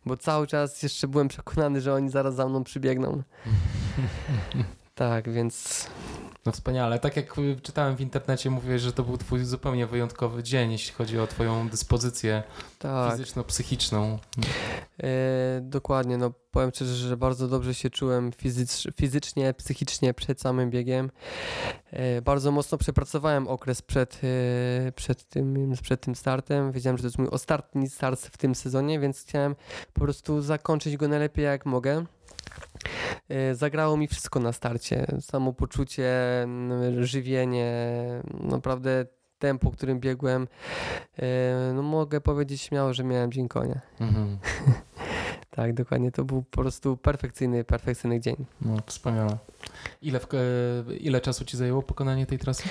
Bo 0.05 0.17
cały 0.17 0.47
czas 0.47 0.83
jeszcze 0.83 1.07
byłem 1.07 1.27
przekonany, 1.27 1.81
że 1.81 1.93
oni 1.93 2.09
zaraz 2.09 2.35
za 2.35 2.49
mną 2.49 2.63
przybiegną. 2.63 3.23
Tak, 4.95 5.31
więc 5.31 5.87
No 6.45 6.51
wspaniale. 6.51 6.99
Tak 6.99 7.15
jak 7.15 7.37
y, 7.37 7.55
czytałem 7.61 7.95
w 7.95 8.01
internecie, 8.01 8.49
mówiłeś, 8.49 8.81
że 8.81 8.93
to 8.93 9.03
był 9.03 9.17
twój 9.17 9.45
zupełnie 9.45 9.87
wyjątkowy 9.87 10.43
dzień, 10.43 10.71
jeśli 10.71 10.93
chodzi 10.93 11.19
o 11.19 11.27
twoją 11.27 11.69
dyspozycję 11.69 12.43
tak. 12.79 13.11
fizyczno-psychiczną. 13.11 14.17
E, 15.03 15.61
dokładnie, 15.61 16.17
no 16.17 16.31
powiem 16.51 16.71
szczerze, 16.71 16.95
że 16.95 17.17
bardzo 17.17 17.47
dobrze 17.47 17.73
się 17.73 17.89
czułem 17.89 18.31
fizycz, 18.31 18.87
fizycznie, 18.95 19.53
psychicznie 19.53 20.13
przed 20.13 20.41
samym 20.41 20.69
biegiem. 20.69 21.11
E, 21.91 22.21
bardzo 22.21 22.51
mocno 22.51 22.77
przepracowałem 22.77 23.47
okres 23.47 23.81
przed, 23.81 24.21
e, 24.23 24.91
przed, 24.91 25.23
tym, 25.23 25.73
przed 25.81 26.01
tym 26.01 26.15
startem. 26.15 26.71
Wiedziałem, 26.71 26.97
że 26.97 27.01
to 27.01 27.07
jest 27.07 27.17
mój 27.17 27.27
ostatni 27.27 27.89
start 27.89 28.21
w 28.21 28.37
tym 28.37 28.55
sezonie, 28.55 28.99
więc 28.99 29.21
chciałem 29.21 29.55
po 29.93 30.01
prostu 30.01 30.41
zakończyć 30.41 30.97
go 30.97 31.07
najlepiej 31.07 31.45
jak 31.45 31.65
mogę. 31.65 32.05
E, 33.29 33.55
zagrało 33.55 33.97
mi 33.97 34.07
wszystko 34.07 34.39
na 34.39 34.51
starcie. 34.51 35.05
Samopoczucie, 35.21 36.11
żywienie, 36.99 37.71
naprawdę 38.39 39.05
tempo, 39.39 39.71
którym 39.71 39.99
biegłem. 39.99 40.47
E, 41.19 41.71
no 41.75 41.81
mogę 41.81 42.21
powiedzieć 42.21 42.61
śmiało, 42.61 42.93
że 42.93 43.03
miałem 43.03 43.31
dzień 43.31 43.47
konia. 43.47 43.81
Mhm. 43.99 44.37
tak, 45.55 45.73
dokładnie. 45.73 46.11
To 46.11 46.25
był 46.25 46.43
po 46.43 46.61
prostu 46.61 46.97
perfekcyjny, 46.97 47.63
perfekcyjny 47.63 48.19
dzień. 48.19 48.35
No, 48.61 48.77
wspaniale. 48.85 49.37
Ile, 50.01 50.19
w, 50.19 50.27
e, 50.33 50.95
ile 50.95 51.21
czasu 51.21 51.45
ci 51.45 51.57
zajęło 51.57 51.81
pokonanie 51.81 52.25
tej 52.25 52.39
trasy? 52.39 52.63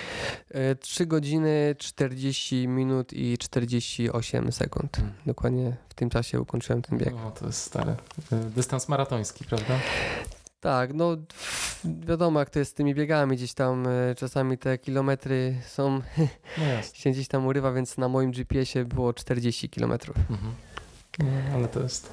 3 0.80 1.07
godziny, 1.07 1.74
40 1.78 2.68
minut 2.68 3.12
i 3.12 3.39
48 3.39 4.53
sekund. 4.53 4.97
Hmm. 4.97 5.14
Dokładnie 5.26 5.76
w 5.89 5.95
tym 5.95 6.11
czasie 6.11 6.41
ukończyłem 6.41 6.83
ten 6.83 6.99
bieg. 6.99 7.14
O, 7.14 7.30
to 7.30 7.47
jest 7.47 7.62
stary. 7.62 7.95
Dystans 8.55 8.89
maratoński, 8.89 9.45
prawda? 9.45 9.78
Tak, 10.61 10.95
no 10.95 11.16
wiadomo 11.85 12.41
jak 12.41 12.51
to 12.51 12.59
jest 12.59 12.70
z 12.70 12.74
tymi 12.74 12.95
biegami, 12.95 13.37
gdzieś 13.37 13.55
tam 13.55 13.87
e, 13.87 14.14
czasami 14.14 14.59
te 14.59 14.78
kilometry 14.78 15.55
są, 15.66 16.01
no 16.59 16.64
się 16.95 17.11
gdzieś 17.11 17.28
tam 17.28 17.47
urywa, 17.47 17.72
więc 17.72 17.99
na 17.99 18.09
moim 18.09 18.30
GPS-ie 18.30 18.85
było 18.85 19.12
40 19.12 19.68
kilometrów. 19.68 20.16
Mhm. 20.30 20.55
No, 21.18 21.54
ale 21.54 21.68
to 21.68 21.80
jest, 21.80 22.12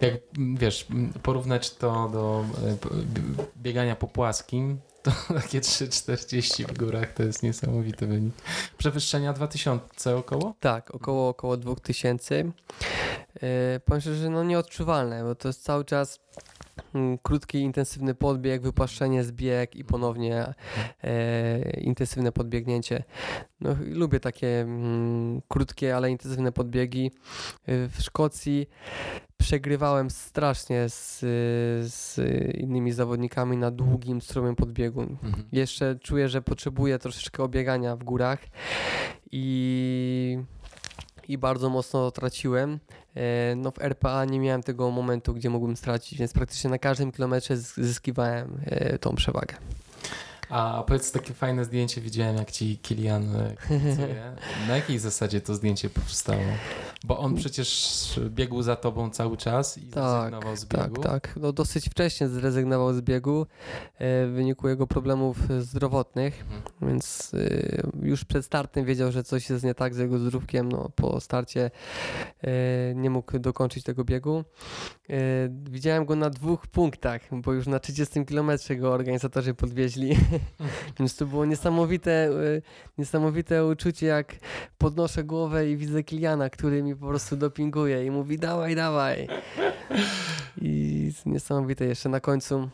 jak 0.00 0.14
wiesz, 0.38 0.86
porównać 1.22 1.74
to 1.74 2.08
do 2.08 2.44
e, 2.68 2.76
biegania 3.56 3.96
po 3.96 4.06
płaskim, 4.06 4.80
to 5.02 5.10
takie 5.40 5.60
3,40 5.60 6.64
w 6.66 6.78
górach 6.78 7.12
to 7.12 7.22
jest 7.22 7.42
niesamowity 7.42 8.06
wynik. 8.06 8.34
Przewyższenia 8.78 9.32
2000 9.32 10.16
około? 10.16 10.54
Tak, 10.60 10.94
około, 10.94 11.28
około 11.28 11.56
2000. 11.56 12.34
Yy, 12.36 12.52
powiem 13.84 14.00
szczerze, 14.00 14.22
że 14.22 14.30
no 14.30 14.44
nieodczuwalne, 14.44 15.24
bo 15.24 15.34
to 15.34 15.48
jest 15.48 15.62
cały 15.62 15.84
czas 15.84 16.20
Mm, 16.94 17.18
krótki, 17.18 17.58
intensywny 17.58 18.14
podbieg, 18.14 18.62
wypłaszczenie, 18.62 19.24
zbieg 19.24 19.76
i 19.76 19.84
ponownie 19.84 20.54
e, 21.04 21.80
intensywne 21.80 22.32
podbiegnięcie. 22.32 23.02
No, 23.60 23.76
lubię 23.80 24.20
takie 24.20 24.60
mm, 24.60 25.42
krótkie, 25.48 25.96
ale 25.96 26.10
intensywne 26.10 26.52
podbiegi. 26.52 27.10
E, 27.66 27.88
w 27.88 27.96
Szkocji 28.00 28.68
przegrywałem 29.40 30.10
strasznie 30.10 30.88
z, 30.88 31.18
z 31.92 32.18
innymi 32.54 32.92
zawodnikami 32.92 33.56
na 33.56 33.70
długim, 33.70 34.20
stromym 34.20 34.56
podbiegu. 34.56 35.00
Mhm. 35.00 35.44
Jeszcze 35.52 35.96
czuję, 36.02 36.28
że 36.28 36.42
potrzebuję 36.42 36.98
troszeczkę 36.98 37.42
obiegania 37.42 37.96
w 37.96 38.04
górach 38.04 38.38
i 39.32 40.38
i 41.30 41.38
bardzo 41.38 41.70
mocno 41.70 42.10
traciłem. 42.10 42.78
E, 43.14 43.54
no 43.56 43.70
w 43.70 43.78
RPA 43.82 44.24
nie 44.24 44.40
miałem 44.40 44.62
tego 44.62 44.90
momentu, 44.90 45.34
gdzie 45.34 45.50
mógłbym 45.50 45.76
stracić, 45.76 46.18
więc 46.18 46.32
praktycznie 46.32 46.70
na 46.70 46.78
każdym 46.78 47.12
kilometrze 47.12 47.56
zyskiwałem 47.56 48.60
e, 48.64 48.98
tą 48.98 49.14
przewagę. 49.14 49.54
A 50.48 50.84
powiedz, 50.86 51.12
takie 51.12 51.34
fajne 51.34 51.64
zdjęcie 51.64 52.00
widziałem, 52.00 52.36
jak 52.36 52.50
ci 52.50 52.78
Kilian 52.78 53.36
e. 53.36 53.54
Na 54.68 54.76
jakiej 54.76 54.98
zasadzie 54.98 55.40
to 55.40 55.54
zdjęcie 55.54 55.90
powstało? 55.90 56.42
Bo 57.04 57.18
on 57.18 57.34
przecież 57.34 58.20
biegł 58.28 58.62
za 58.62 58.76
tobą 58.76 59.10
cały 59.10 59.36
czas 59.36 59.78
i 59.78 59.86
tak, 59.86 60.04
zrezygnował 60.04 60.56
z 60.56 60.64
biegu. 60.64 61.02
Tak, 61.02 61.12
tak. 61.12 61.36
No 61.36 61.52
dosyć 61.52 61.88
wcześnie 61.88 62.28
zrezygnował 62.28 62.94
z 62.94 63.00
biegu 63.00 63.40
e, 63.40 63.46
w 64.26 64.30
wyniku 64.34 64.68
jego 64.68 64.86
problemów 64.86 65.38
zdrowotnych, 65.60 66.42
mhm. 66.42 66.62
więc 66.82 67.34
e, 67.34 68.06
już 68.06 68.24
przed 68.24 68.44
startem 68.44 68.84
wiedział, 68.84 69.12
że 69.12 69.24
coś 69.24 69.50
jest 69.50 69.64
nie 69.64 69.74
tak 69.74 69.94
z 69.94 69.98
jego 69.98 70.18
zdrówkiem. 70.18 70.68
No, 70.68 70.90
po 70.94 71.20
starcie 71.20 71.70
nie 72.94 73.10
mógł 73.10 73.38
dokończyć 73.38 73.84
tego 73.84 74.04
biegu. 74.04 74.44
Widziałem 75.70 76.04
go 76.04 76.16
na 76.16 76.30
dwóch 76.30 76.66
punktach, 76.66 77.20
bo 77.32 77.52
już 77.52 77.66
na 77.66 77.78
30 77.78 78.24
kilometrze 78.26 78.76
go 78.76 78.92
organizatorzy 78.92 79.54
podwieźli 79.54 80.16
Więc 80.98 81.16
to 81.16 81.26
było 81.26 81.44
niesamowite, 81.44 82.10
e, 82.10 82.62
niesamowite 82.98 83.66
uczucie, 83.66 84.06
jak 84.06 84.34
podnoszę 84.78 85.24
głowę 85.24 85.70
i 85.70 85.76
widzę 85.76 86.02
Kiliana, 86.02 86.50
który 86.50 86.82
mi 86.82 86.89
po 86.96 87.06
prostu 87.06 87.36
dopinguje 87.36 88.06
i 88.06 88.10
mówi 88.10 88.38
dawaj, 88.38 88.76
dawaj. 88.76 89.28
I 90.60 91.12
niesamowite 91.26 91.84
jeszcze 91.84 92.08
na 92.08 92.20
końcu 92.20 92.70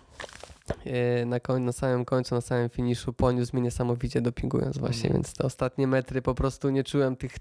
e, 0.85 1.25
na, 1.25 1.41
koń, 1.41 1.63
na 1.63 1.73
samym 1.73 2.05
końcu, 2.05 2.35
na 2.35 2.41
samym 2.41 2.69
finiszu 2.69 3.13
poniósł 3.13 3.51
mnie 3.53 3.63
niesamowicie 3.63 4.21
dopingując 4.21 4.79
właśnie, 4.79 5.11
mm. 5.11 5.13
więc 5.13 5.35
te 5.35 5.45
ostatnie 5.45 5.87
metry 5.87 6.23
po 6.23 6.35
prostu 6.35 6.71
nie 6.71 6.85
czułem 6.85 7.17
tych 7.17 7.41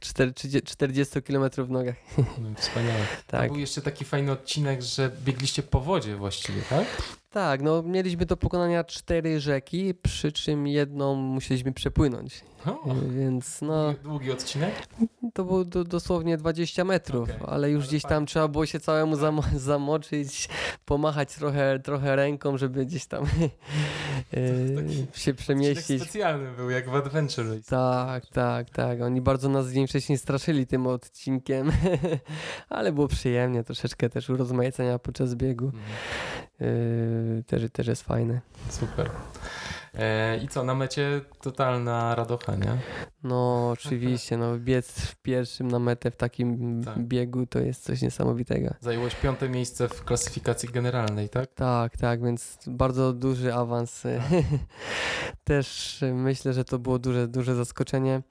40 0.66 1.22
km 1.22 1.50
w 1.58 1.70
nogach. 1.70 1.96
No, 2.18 2.50
wspaniale. 2.58 3.04
Tak. 3.28 3.52
był 3.52 3.60
jeszcze 3.60 3.82
taki 3.82 4.06
fajny 4.06 4.32
odcinek, 4.32 4.82
że 4.82 5.12
biegliście 5.24 5.64
po 5.64 5.82
wodzie 5.82 6.16
właściwie, 6.16 6.62
tak? 6.62 6.86
Tak, 7.36 7.62
no 7.62 7.84
mieliśmy 7.84 8.26
do 8.26 8.38
pokonania 8.38 8.84
cztery 8.84 9.40
rzeki, 9.40 9.94
przy 9.94 10.32
czym 10.32 10.68
jedną 10.68 11.16
musieliśmy 11.16 11.74
przepłynąć. 11.74 12.44
O, 12.66 12.96
Więc 13.10 13.62
no. 13.62 13.94
Długi 14.04 14.32
odcinek? 14.32 14.74
To 15.34 15.44
było 15.44 15.66
do, 15.66 15.84
dosłownie 15.84 16.38
20 16.38 16.84
metrów, 16.84 17.30
okay. 17.30 17.48
ale 17.48 17.70
już 17.70 17.84
ale 17.84 17.88
gdzieś 17.88 18.04
tam 18.04 18.26
trzeba 18.26 18.48
było 18.48 18.66
się 18.66 18.80
całemu 18.80 19.16
zam 19.16 19.42
zamoczyć, 19.56 20.50
pomachać 20.86 21.36
trochę, 21.36 21.80
trochę 21.80 22.16
ręką, 22.16 22.58
żeby 22.58 22.86
gdzieś 22.86 23.06
tam 23.06 23.24
e, 24.34 25.18
się 25.18 25.34
przemieścić. 25.34 26.02
specjalny 26.02 26.52
był, 26.52 26.70
jak 26.70 26.90
w 26.90 26.96
Adventure 26.96 27.50
Race. 27.50 27.70
Tak, 27.70 28.26
tak, 28.26 28.70
tak. 28.70 29.02
Oni 29.02 29.22
bardzo 29.22 29.50
nas 29.50 29.72
dzień 29.72 29.88
wcześniej 29.88 30.18
straszyli 30.18 30.68
tym 30.68 30.88
odcinkiem, 30.88 31.72
ale 32.70 32.92
było 32.92 33.08
przyjemnie, 33.08 33.64
troszeczkę 33.64 34.10
też 34.10 34.30
urozmaicenia 34.30 35.00
podczas 35.00 35.36
biegu. 35.36 35.66
Mhm. 35.66 35.84
E, 36.62 37.44
też, 37.44 37.72
też 37.72 37.88
jest 37.88 38.04
fajne. 38.04 38.42
Super. 38.70 39.10
E, 39.98 40.38
I 40.38 40.48
co, 40.48 40.64
na 40.64 40.76
mecie 40.76 41.22
totalna 41.42 42.16
radocha, 42.16 42.56
nie? 42.56 42.78
No 43.24 43.70
oczywiście, 43.70 44.38
no 44.38 44.58
biec 44.58 44.92
w 44.92 45.16
pierwszym 45.16 45.68
na 45.68 45.80
metę 45.80 46.12
w 46.12 46.16
takim 46.16 46.82
tak. 46.84 47.00
biegu 47.00 47.46
to 47.46 47.60
jest 47.60 47.84
coś 47.84 48.02
niesamowitego. 48.02 48.74
Zajęłoś 48.82 49.16
piąte 49.16 49.50
miejsce 49.50 49.90
w 49.90 50.04
klasyfikacji 50.04 50.70
generalnej, 50.70 51.30
tak? 51.30 51.54
Tak, 51.54 51.98
tak, 51.98 52.24
więc 52.24 52.58
bardzo 52.68 53.14
duży 53.14 53.54
awans. 53.54 54.02
Tak. 54.02 54.22
Też 55.46 56.00
myślę, 56.14 56.54
że 56.54 56.66
to 56.66 56.80
było 56.80 57.00
duże, 57.00 57.28
duże 57.28 57.56
zaskoczenie. 57.56 58.22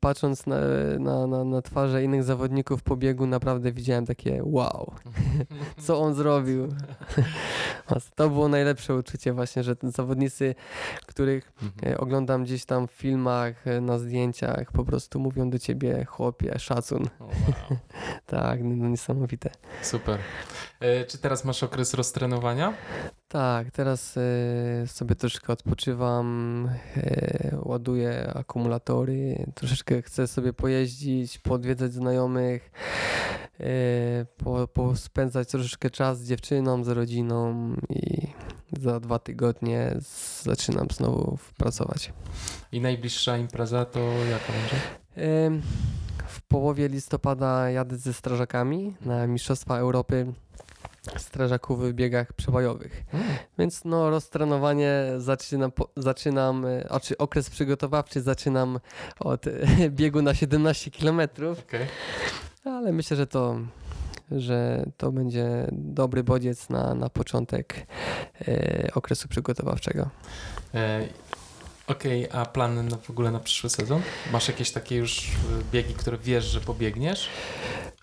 Patrząc 0.00 0.46
na, 0.46 0.56
na, 0.98 1.26
na, 1.26 1.44
na 1.44 1.62
twarze 1.62 2.04
innych 2.04 2.24
zawodników 2.24 2.82
po 2.82 2.96
biegu, 2.96 3.26
naprawdę 3.26 3.72
widziałem 3.72 4.06
takie 4.06 4.40
wow, 4.42 4.92
co 5.84 6.00
on 6.00 6.14
zrobił. 6.14 6.68
to 8.16 8.30
było 8.30 8.48
najlepsze 8.48 8.94
uczucie 8.94 9.32
właśnie, 9.32 9.62
że 9.62 9.76
zawodnicy 9.82 10.54
których 11.06 11.52
mhm. 11.62 11.92
E, 11.92 11.98
oglądam 11.98 12.44
gdzieś 12.44 12.64
tam 12.64 12.88
w 12.88 12.90
filmach, 12.90 13.64
na 13.80 13.98
zdjęciach, 13.98 14.72
po 14.72 14.84
prostu 14.84 15.20
mówią 15.20 15.50
do 15.50 15.58
ciebie 15.58 16.04
chłopie, 16.04 16.58
szacun. 16.58 17.08
Wow. 17.20 17.30
tak, 18.26 18.64
no, 18.64 18.76
no, 18.76 18.88
niesamowite. 18.88 19.50
Super. 19.82 20.18
E, 20.80 21.04
czy 21.04 21.18
teraz 21.18 21.44
masz 21.44 21.62
okres 21.62 21.94
roztrenowania? 21.94 22.74
Tak, 23.28 23.70
teraz 23.70 24.16
e, 24.16 24.86
sobie 24.86 25.14
troszkę 25.14 25.52
odpoczywam, 25.52 26.68
e, 26.96 27.58
ładuję 27.62 28.32
akumulatory, 28.34 29.46
troszeczkę 29.54 30.02
chcę 30.02 30.26
sobie 30.26 30.52
pojeździć, 30.52 31.38
podwiedzać 31.38 31.92
znajomych, 31.92 32.70
e, 33.60 33.66
po, 34.36 34.68
po 34.68 34.96
spędzać 34.96 35.48
troszeczkę 35.48 35.90
czas 35.90 36.20
z 36.20 36.28
dziewczyną, 36.28 36.84
z 36.84 36.88
rodziną 36.88 37.68
i 37.90 38.26
za 38.80 39.00
dwa 39.00 39.18
tygodnie 39.18 39.94
zaczynam 40.42 40.86
znowu 40.92 41.38
pracować. 41.56 42.12
I 42.72 42.80
najbliższa 42.80 43.36
impreza 43.36 43.84
to 43.84 44.00
jaka 44.30 44.52
będzie? 44.52 44.76
W 46.26 46.42
połowie 46.42 46.88
listopada 46.88 47.70
jadę 47.70 47.96
ze 47.96 48.12
strażakami 48.12 48.94
na 49.00 49.26
Mistrzostwa 49.26 49.78
Europy 49.78 50.32
strażaków 51.16 51.82
w 51.82 51.92
biegach 51.92 52.32
przełajowych. 52.32 53.04
Hmm. 53.12 53.36
Więc 53.58 53.84
no 53.84 54.10
roztrenowanie 54.10 55.04
zaczynam, 55.18 55.72
zaczynam, 55.96 56.66
a 56.90 57.00
czy 57.00 57.18
okres 57.18 57.50
przygotowawczy 57.50 58.22
zaczynam 58.22 58.80
od 59.20 59.44
biegu 59.90 60.22
na 60.22 60.34
17 60.34 60.90
km. 60.90 61.20
Okay. 61.68 61.86
Ale 62.64 62.92
myślę, 62.92 63.16
że 63.16 63.26
to 63.26 63.58
że 64.30 64.86
to 64.96 65.12
będzie 65.12 65.68
dobry 65.72 66.24
bodziec 66.24 66.68
na, 66.68 66.94
na 66.94 67.08
początek 67.08 67.86
e, 68.48 68.90
okresu 68.94 69.28
przygotowawczego. 69.28 70.10
E, 70.74 71.08
Okej, 71.86 72.28
okay, 72.28 72.40
a 72.40 72.46
plany 72.46 72.82
na, 72.82 72.96
w 72.96 73.10
ogóle 73.10 73.30
na 73.30 73.40
przyszły 73.40 73.70
sezon? 73.70 74.02
Masz 74.32 74.48
jakieś 74.48 74.70
takie 74.70 74.96
już 74.96 75.18
y, 75.18 75.32
biegi, 75.72 75.94
które 75.94 76.18
wiesz, 76.18 76.44
że 76.44 76.60
pobiegniesz? 76.60 77.28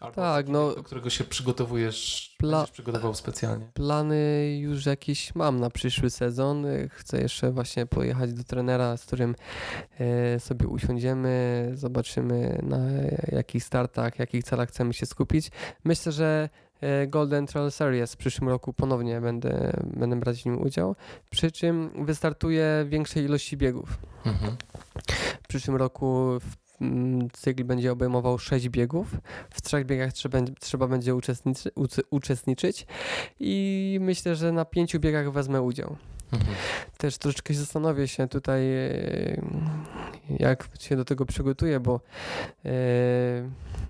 Albo 0.02 0.16
tak, 0.16 0.47
no. 0.47 0.76
Do 0.76 0.84
którego 0.84 1.10
się 1.10 1.24
przygotowujesz, 1.24 2.36
Pla 2.39 2.68
przygotował 2.72 3.14
specjalnie? 3.14 3.68
Plany 3.74 4.58
już 4.62 4.86
jakieś 4.86 5.36
mam 5.36 5.60
na 5.60 5.70
przyszły 5.70 6.10
sezon. 6.10 6.66
Chcę 6.89 7.22
jeszcze 7.22 7.52
właśnie 7.52 7.86
pojechać 7.86 8.34
do 8.34 8.43
trenera, 8.43 8.97
z 8.97 9.06
którym 9.06 9.36
e, 9.99 10.39
sobie 10.39 10.68
usiądziemy, 10.68 11.72
zobaczymy 11.74 12.60
na 12.64 12.80
jakich 13.32 13.64
startach, 13.64 14.20
jakich 14.20 14.43
celach 14.43 14.70
chcemy 14.70 14.93
się 14.93 15.06
skupić. 15.06 15.52
Myślę, 15.84 16.12
że 16.12 16.49
E, 16.82 17.08
Golden 17.08 17.47
Trail 17.47 17.72
Series 17.72 18.14
w 18.14 18.18
przyszłym 18.18 18.49
roku 18.49 18.74
ponownie 18.74 19.22
będę, 19.22 19.74
będę 19.84 20.20
brać 20.20 20.41
w 20.41 20.45
nim 20.45 20.62
udział, 20.62 20.95
przy 21.30 21.52
czym 21.52 22.06
wystartuję 22.06 22.86
większej 22.89 23.24
ilości 23.24 23.58
biegów. 23.58 23.97
Mhm. 24.26 24.56
W 25.43 25.47
przyszłym 25.47 25.78
roku 25.78 26.28
mm, 26.28 26.41
cykl 27.34 27.63
będzie 27.63 27.91
obejmował 27.91 28.39
6 28.39 28.69
biegów. 28.69 29.17
W 29.49 29.61
trzech 29.61 29.86
biegach 29.86 30.13
trzeba, 30.13 30.39
trzeba 30.59 30.88
będzie 30.88 31.15
uczestniczy, 31.15 31.71
uczestniczyć 32.09 32.86
i 33.39 33.97
myślę, 34.01 34.36
że 34.36 34.51
na 34.51 34.65
pięciu 34.65 34.99
biegach 34.99 35.32
wezmę 35.32 35.61
udział. 35.61 35.95
Mhm. 36.32 36.55
Też 36.97 37.17
troszeczkę 37.17 37.53
zastanowię 37.53 38.07
się 38.07 38.27
tutaj, 38.27 38.61
e, 38.73 39.41
jak 40.39 40.69
się 40.79 40.95
do 40.95 41.05
tego 41.05 41.25
przygotuję, 41.25 41.79
bo 41.79 41.99
e, 42.65 42.69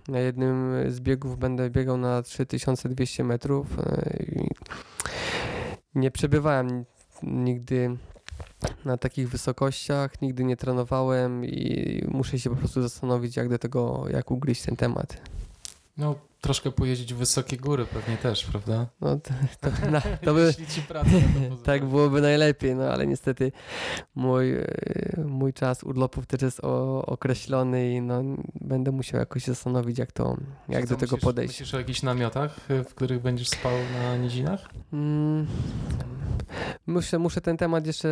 na 0.07 0.19
jednym 0.19 0.73
z 0.91 0.99
biegów 0.99 1.37
będę 1.39 1.69
biegał 1.69 1.97
na 1.97 2.21
3200 2.21 3.23
metrów. 3.23 3.79
E, 3.79 4.15
nie 5.95 6.11
przebywałem 6.11 6.85
nigdy 7.23 7.97
na 8.85 8.97
takich 8.97 9.29
wysokościach, 9.29 10.21
nigdy 10.21 10.43
nie 10.43 10.57
trenowałem 10.57 11.45
i 11.45 12.05
muszę 12.07 12.39
się 12.39 12.49
po 12.49 12.55
prostu 12.55 12.81
zastanowić, 12.81 13.35
jak 13.35 13.49
do 13.49 13.59
tego, 13.59 14.05
jak 14.09 14.31
ugryźć 14.31 14.61
ten 14.61 14.75
temat. 14.75 15.21
No, 15.97 16.15
troszkę 16.41 16.71
pojeździć 16.71 17.13
w 17.13 17.17
wysokie 17.17 17.57
góry 17.57 17.85
pewnie 17.85 18.17
też, 18.17 18.45
prawda? 18.45 18.87
No 19.01 19.19
to, 19.19 19.33
to, 19.61 19.69
na, 19.91 20.01
to 20.01 20.33
by, 20.33 20.53
tak 21.63 21.85
byłoby 21.85 22.21
najlepiej, 22.21 22.75
no 22.75 22.83
ale 22.83 23.07
niestety 23.07 23.51
mój, 24.15 24.55
e, 24.55 24.65
mój 25.25 25.53
czas 25.53 25.83
urlopów 25.83 26.25
też 26.25 26.41
jest 26.41 26.59
o, 26.63 27.05
określony 27.05 27.91
i 27.91 28.01
no, 28.01 28.23
będę 28.61 28.91
musiał 28.91 29.19
jakoś 29.19 29.43
zastanowić, 29.43 29.97
jak 29.97 30.11
to, 30.11 30.37
jak 30.69 30.87
do 30.87 30.95
tego 30.95 31.17
podejść. 31.17 31.53
Myślisz 31.53 31.73
o 31.73 31.77
jakichś 31.77 32.03
namiotach, 32.03 32.59
w 32.69 32.93
których 32.93 33.21
będziesz 33.21 33.49
spał 33.49 33.73
na 34.03 34.17
nizinach? 34.17 34.69
Mm, 34.93 35.47
muszę, 36.87 37.19
muszę 37.19 37.41
ten 37.41 37.57
temat 37.57 37.87
jeszcze 37.87 38.09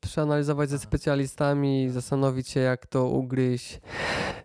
przeanalizować 0.00 0.70
ze 0.70 0.78
specjalistami, 0.78 1.90
zastanowić 1.90 2.48
się, 2.48 2.60
jak 2.60 2.86
to 2.86 3.08
ugryźć. 3.08 3.80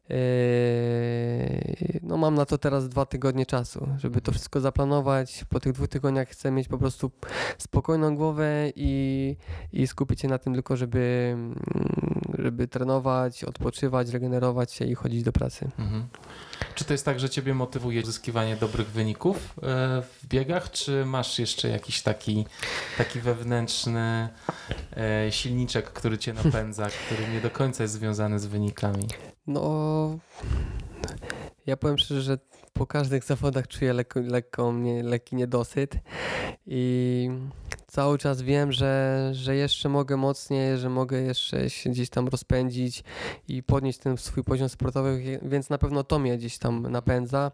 Yy, 0.09 1.99
no 2.01 2.17
mam 2.17 2.35
na 2.35 2.45
to 2.45 2.57
teraz 2.57 2.89
dwa 2.89 3.05
tygodnie 3.05 3.45
czasu, 3.45 3.87
żeby 3.97 4.21
to 4.21 4.29
mhm. 4.29 4.33
wszystko 4.33 4.61
zaplanować. 4.61 5.45
Po 5.49 5.59
tych 5.59 5.73
dwóch 5.73 5.87
tygodniach 5.87 6.29
chcę 6.29 6.51
mieć 6.51 6.67
po 6.67 6.77
prostu 6.77 7.11
spokojną 7.57 8.15
głowę 8.15 8.71
i, 8.75 9.35
i 9.73 9.87
skupić 9.87 10.21
się 10.21 10.27
na 10.27 10.37
tym 10.37 10.53
tylko, 10.53 10.77
żeby, 10.77 11.29
mm, 11.33 11.55
żeby 12.39 12.67
trenować, 12.67 13.43
odpoczywać, 13.43 14.09
regenerować 14.09 14.71
się 14.71 14.85
i 14.85 14.95
chodzić 14.95 15.23
do 15.23 15.31
pracy. 15.31 15.69
Mhm. 15.79 16.07
Czy 16.75 16.85
to 16.85 16.93
jest 16.93 17.05
tak, 17.05 17.19
że 17.19 17.29
ciebie 17.29 17.53
motywuje 17.53 18.01
uzyskiwanie 18.01 18.55
dobrych 18.55 18.87
wyników 18.87 19.37
e, 19.37 19.41
w 20.01 20.27
biegach, 20.27 20.71
czy 20.71 21.05
masz 21.05 21.39
jeszcze 21.39 21.69
jakiś 21.69 22.01
taki, 22.01 22.45
taki 22.97 23.19
wewnętrzny 23.19 24.29
e, 24.97 25.31
silniczek, 25.31 25.93
który 25.93 26.17
cię 26.17 26.33
napędza, 26.33 26.87
który 27.05 27.27
nie 27.27 27.41
do 27.41 27.49
końca 27.49 27.83
jest 27.83 27.93
związany 27.93 28.39
z 28.39 28.45
wynikami? 28.45 29.07
No, 29.49 30.17
ja 31.65 31.77
powiem 31.77 31.97
szczerze, 31.97 32.21
że 32.21 32.37
po 32.79 32.87
każdych 32.87 33.23
zawodach 33.23 33.67
czuję 33.67 33.93
lekko, 33.93 34.19
lekko 34.19 34.71
mnie, 34.71 35.03
lekki 35.03 35.35
niedosyt 35.35 35.95
i 36.67 37.29
cały 37.87 38.17
czas 38.17 38.41
wiem, 38.41 38.71
że, 38.71 39.29
że 39.33 39.55
jeszcze 39.55 39.89
mogę 39.89 40.17
mocniej, 40.17 40.77
że 40.77 40.89
mogę 40.89 41.21
jeszcze 41.21 41.69
się 41.69 41.89
gdzieś 41.89 42.09
tam 42.09 42.27
rozpędzić 42.27 43.03
i 43.47 43.63
podnieść 43.63 43.99
ten 43.99 44.17
swój 44.17 44.43
poziom 44.43 44.69
sportowy, 44.69 45.39
więc 45.41 45.69
na 45.69 45.77
pewno 45.77 46.03
to 46.03 46.19
mnie 46.19 46.37
gdzieś 46.37 46.57
tam 46.57 46.91
napędza. 46.91 47.51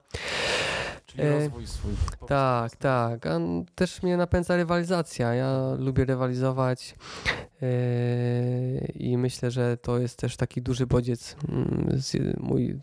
Czyli 1.05 1.23
e, 1.23 1.39
rozwój 1.39 1.67
swój. 1.67 1.91
Tak, 2.27 2.75
tak. 2.75 3.25
A 3.25 3.39
też 3.75 4.03
mnie 4.03 4.17
napędza 4.17 4.55
rywalizacja. 4.55 5.33
Ja 5.33 5.75
lubię 5.79 6.05
rywalizować 6.05 6.95
e, 7.61 7.67
i 8.85 9.17
myślę, 9.17 9.51
że 9.51 9.77
to 9.77 9.99
jest 9.99 10.17
też 10.17 10.37
taki 10.37 10.61
duży 10.61 10.87
bodziec 10.87 11.35
mm, 11.49 11.99
mój 12.39 12.79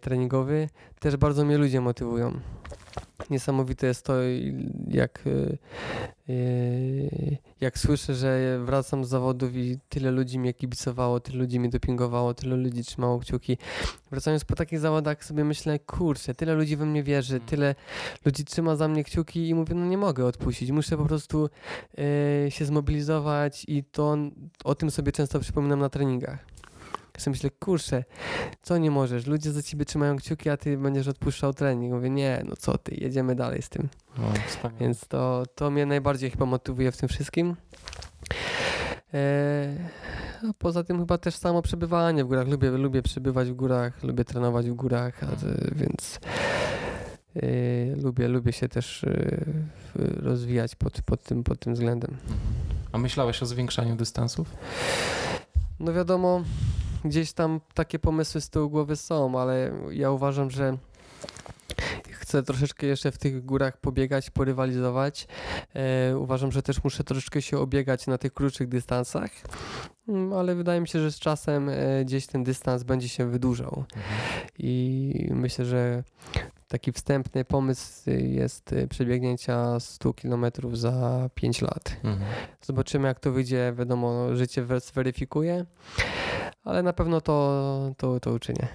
treningowy. 0.00 0.68
Też 1.00 1.16
bardzo 1.16 1.44
mnie 1.44 1.58
ludzie 1.58 1.80
motywują 1.80 2.40
niesamowite 3.30 3.86
jest 3.86 4.04
to, 4.04 4.14
jak, 4.88 5.24
e, 5.26 5.30
e, 6.28 6.36
jak 7.60 7.78
słyszę, 7.78 8.14
że 8.14 8.60
wracam 8.64 9.04
z 9.04 9.08
zawodów 9.08 9.56
i 9.56 9.78
tyle 9.88 10.10
ludzi 10.10 10.38
mnie 10.38 10.54
kibicowało, 10.54 11.20
tyle 11.20 11.38
ludzi 11.38 11.60
mnie 11.60 11.68
dopingowało, 11.68 12.34
tyle 12.34 12.56
ludzi 12.56 12.84
trzymało 12.84 13.18
kciuki. 13.18 13.58
Wracając 14.10 14.44
po 14.44 14.54
takich 14.54 14.78
zawodach 14.78 15.24
sobie 15.24 15.44
myślę, 15.44 15.78
kurczę, 15.78 16.34
tyle 16.34 16.54
ludzi 16.54 16.76
we 16.76 16.86
mnie 16.86 17.02
wierzy, 17.02 17.36
mm. 17.36 17.48
tyle 17.48 17.74
ludzi 18.24 18.44
trzyma 18.44 18.76
za 18.76 18.88
mnie 18.88 19.04
kciuki 19.04 19.48
i 19.48 19.54
mówię, 19.54 19.74
no 19.74 19.86
nie 19.86 19.98
mogę 19.98 20.26
odpuścić, 20.26 20.70
muszę 20.70 20.96
po 20.96 21.04
prostu 21.04 21.50
e, 21.98 22.50
się 22.50 22.64
zmobilizować 22.64 23.64
i 23.68 23.84
to 23.84 24.16
o 24.64 24.74
tym 24.74 24.90
sobie 24.90 25.12
często 25.12 25.40
przypominam 25.40 25.78
na 25.78 25.88
treningach. 25.88 26.57
Ja 27.18 27.22
sobie 27.22 27.32
myślę, 27.32 27.50
kurczę, 27.50 28.04
co 28.62 28.78
nie 28.78 28.90
możesz? 28.90 29.26
Ludzie 29.26 29.52
za 29.52 29.62
ciebie 29.62 29.84
trzymają 29.84 30.16
kciuki, 30.16 30.50
a 30.50 30.56
ty 30.56 30.78
będziesz 30.78 31.08
odpuszczał 31.08 31.54
trening. 31.54 31.94
Mówię, 31.94 32.10
nie, 32.10 32.42
no 32.48 32.56
co 32.56 32.78
ty, 32.78 32.94
jedziemy 32.94 33.34
dalej 33.34 33.62
z 33.62 33.68
tym. 33.68 33.88
No, 34.18 34.24
Więc 34.80 35.08
to, 35.08 35.42
to 35.54 35.70
mnie 35.70 35.86
najbardziej 35.86 36.30
chyba 36.30 36.46
motywuje 36.46 36.92
w 36.92 36.96
tym 36.96 37.08
wszystkim. 37.08 37.56
Eee, 39.12 39.78
a 40.50 40.52
poza 40.58 40.84
tym 40.84 40.98
chyba 40.98 41.18
też 41.18 41.34
samo 41.34 41.62
przebywanie 41.62 42.24
w 42.24 42.28
górach. 42.28 42.48
Lubię, 42.48 42.70
lubię 42.70 43.02
przebywać 43.02 43.50
w 43.50 43.54
górach, 43.54 44.02
lubię 44.02 44.24
trenować 44.24 44.70
w 44.70 44.74
górach, 44.74 45.24
a, 45.24 45.26
więc 45.72 46.20
e, 47.36 47.96
lubię, 47.96 48.28
lubię 48.28 48.52
się 48.52 48.68
też 48.68 49.04
e, 49.04 49.44
rozwijać 49.96 50.74
pod, 50.74 51.02
pod, 51.02 51.22
tym, 51.22 51.44
pod 51.44 51.60
tym 51.60 51.74
względem. 51.74 52.16
A 52.92 52.98
myślałeś 52.98 53.42
o 53.42 53.46
zwiększaniu 53.46 53.96
dystansów? 53.96 54.56
No 55.80 55.92
wiadomo, 55.92 56.42
gdzieś 57.08 57.32
tam 57.32 57.60
takie 57.74 57.98
pomysły 57.98 58.40
z 58.40 58.50
tyłu 58.50 58.70
głowy 58.70 58.96
są, 58.96 59.40
ale 59.40 59.72
ja 59.90 60.10
uważam, 60.10 60.50
że 60.50 60.78
chcę 62.10 62.42
troszeczkę 62.42 62.86
jeszcze 62.86 63.12
w 63.12 63.18
tych 63.18 63.44
górach 63.44 63.76
pobiegać, 63.76 64.30
porywalizować. 64.30 65.28
E, 65.74 66.18
uważam, 66.18 66.52
że 66.52 66.62
też 66.62 66.84
muszę 66.84 67.04
troszeczkę 67.04 67.42
się 67.42 67.58
obiegać 67.58 68.06
na 68.06 68.18
tych 68.18 68.32
krótszych 68.32 68.68
dystansach, 68.68 69.30
mm, 70.08 70.32
ale 70.32 70.54
wydaje 70.54 70.80
mi 70.80 70.88
się, 70.88 71.00
że 71.00 71.12
z 71.12 71.18
czasem 71.18 71.68
e, 71.68 72.04
gdzieś 72.04 72.26
ten 72.26 72.44
dystans 72.44 72.82
będzie 72.82 73.08
się 73.08 73.30
wydłużał. 73.30 73.84
Mhm. 73.96 74.18
I 74.58 75.28
myślę, 75.30 75.64
że 75.64 76.02
taki 76.68 76.92
wstępny 76.92 77.44
pomysł 77.44 78.10
jest 78.10 78.74
przebiegnięcia 78.90 79.80
100 79.80 80.14
km 80.14 80.46
za 80.72 81.30
5 81.34 81.62
lat. 81.62 81.96
Mhm. 82.04 82.30
Zobaczymy, 82.62 83.08
jak 83.08 83.20
to 83.20 83.32
wyjdzie. 83.32 83.74
Wiadomo, 83.78 84.36
życie 84.36 84.66
zweryfikuje 84.80 85.64
ale 86.68 86.82
na 86.82 86.92
pewno 86.92 87.20
to, 87.20 87.94
to, 87.96 88.20
to 88.20 88.32
uczynię. 88.32 88.68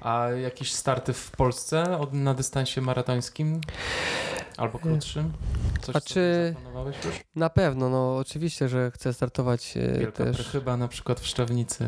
A 0.00 0.26
jakieś 0.30 0.72
starty 0.72 1.12
w 1.12 1.30
Polsce 1.30 1.98
od, 1.98 2.12
na 2.12 2.34
dystansie 2.34 2.80
maratońskim? 2.80 3.60
Albo 4.56 4.78
krótszym? 4.78 5.32
Coś, 5.80 5.96
A 5.96 6.00
czy? 6.00 6.54
Na 7.36 7.50
pewno, 7.50 7.88
no 7.88 8.16
oczywiście, 8.16 8.68
że 8.68 8.90
chcę 8.90 9.12
startować 9.12 9.76
e, 9.76 9.98
Wielka 9.98 10.24
też. 10.24 10.48
chyba 10.48 10.76
na 10.76 10.88
przykład 10.88 11.20
w 11.20 11.26
Szczawnicy. 11.26 11.86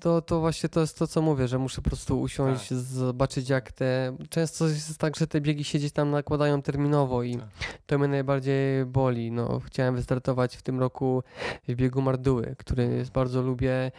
To, 0.00 0.22
to 0.22 0.40
właśnie 0.40 0.68
to 0.68 0.80
jest 0.80 0.98
to, 0.98 1.06
co 1.06 1.22
mówię, 1.22 1.48
że 1.48 1.58
muszę 1.58 1.82
po 1.82 1.90
prostu 1.90 2.20
usiąść, 2.20 2.68
tak. 2.68 2.78
zobaczyć 2.78 3.48
jak 3.48 3.72
te... 3.72 4.16
Często 4.30 4.68
jest 4.68 4.98
tak, 4.98 5.16
że 5.16 5.26
te 5.26 5.40
biegi 5.40 5.64
się 5.64 5.78
gdzieś 5.78 5.92
tam 5.92 6.10
nakładają 6.10 6.62
terminowo 6.62 7.22
i 7.22 7.36
tak. 7.36 7.48
to 7.86 7.98
mnie 7.98 8.08
najbardziej 8.08 8.84
boli. 8.84 9.32
No, 9.32 9.60
chciałem 9.60 9.96
wystartować 9.96 10.56
w 10.56 10.62
tym 10.62 10.80
roku 10.80 11.22
w 11.68 11.74
biegu 11.74 12.02
Marduły, 12.02 12.54
który 12.58 12.84
jest 12.84 13.10
bardzo 13.10 13.42
lubię. 13.42 13.92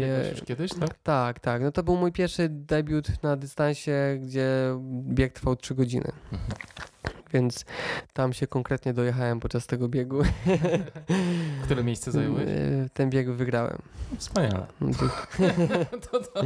Biegłeś 0.00 0.30
już 0.30 0.42
kiedyś, 0.42 0.70
tak? 0.74 0.98
Tak, 1.02 1.40
tak. 1.40 1.62
No 1.62 1.72
to 1.72 1.82
był 1.82 1.96
mój 1.96 2.12
pierwszy 2.12 2.48
debiut 2.48 3.22
na 3.22 3.36
dystansie, 3.36 4.18
gdzie 4.22 4.48
bieg 5.02 5.32
trwał 5.32 5.56
3 5.56 5.74
godziny. 5.74 6.12
Mhm 6.32 6.54
więc 7.32 7.64
tam 8.12 8.32
się 8.32 8.46
konkretnie 8.46 8.94
dojechałem 8.94 9.40
podczas 9.40 9.66
tego 9.66 9.88
biegu. 9.88 10.22
Które 11.64 11.84
miejsce 11.84 12.12
zająłeś? 12.12 12.44
E, 12.48 12.88
ten 12.92 13.10
bieg 13.10 13.30
wygrałem. 13.30 13.78
Wspaniale. 14.18 14.66
No 14.80 14.88
to, 16.10 16.20
to, 16.20 16.20
to, 16.20 16.42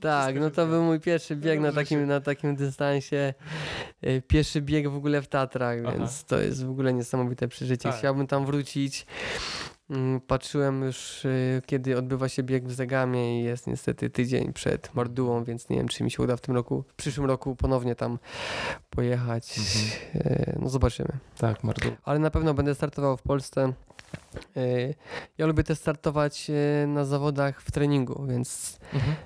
tak, 0.00 0.40
no 0.40 0.50
to 0.50 0.66
był 0.66 0.82
mój 0.82 1.00
pierwszy 1.00 1.36
bieg 1.36 1.60
na 1.60 1.72
takim, 1.72 2.06
na 2.06 2.20
takim 2.20 2.56
dystansie. 2.56 3.34
E, 4.02 4.20
pierwszy 4.20 4.62
bieg 4.62 4.88
w 4.88 4.96
ogóle 4.96 5.22
w 5.22 5.28
Tatrach, 5.28 5.78
Aha. 5.86 5.98
więc 5.98 6.24
to 6.24 6.40
jest 6.40 6.64
w 6.64 6.70
ogóle 6.70 6.92
niesamowite 6.92 7.48
przeżycie. 7.48 7.88
Tak. 7.88 7.98
Chciałbym 7.98 8.26
tam 8.26 8.46
wrócić. 8.46 9.06
Mm, 9.90 10.20
patrzyłem 10.20 10.82
już, 10.82 11.24
y, 11.24 11.62
kiedy 11.66 11.98
odbywa 11.98 12.28
się 12.28 12.42
bieg 12.42 12.68
w 12.68 12.72
Zagamie 12.72 13.40
i 13.40 13.44
jest 13.44 13.66
niestety 13.66 14.10
tydzień 14.10 14.52
przed 14.52 14.94
Mardułą, 14.94 15.44
więc 15.44 15.68
nie 15.68 15.76
wiem, 15.76 15.88
czy 15.88 16.04
mi 16.04 16.10
się 16.10 16.22
uda 16.22 16.36
w 16.36 16.40
tym 16.40 16.54
roku, 16.54 16.84
w 16.88 16.94
przyszłym 16.94 17.26
roku 17.26 17.56
ponownie 17.56 17.94
tam 17.94 18.18
pojechać. 18.90 19.58
Mhm. 19.58 20.32
Y, 20.32 20.58
no 20.62 20.68
zobaczymy. 20.68 21.08
Tak, 21.38 21.64
Marduła. 21.64 21.96
Ale 22.02 22.18
na 22.18 22.30
pewno 22.30 22.54
będę 22.54 22.74
startował 22.74 23.16
w 23.16 23.22
Polsce. 23.22 23.72
Y, 24.56 24.94
ja 25.38 25.46
lubię 25.46 25.64
też 25.64 25.78
startować 25.78 26.50
na 26.86 27.04
zawodach 27.04 27.62
w 27.62 27.70
treningu, 27.70 28.26
więc 28.26 28.78
mhm. 28.94 29.16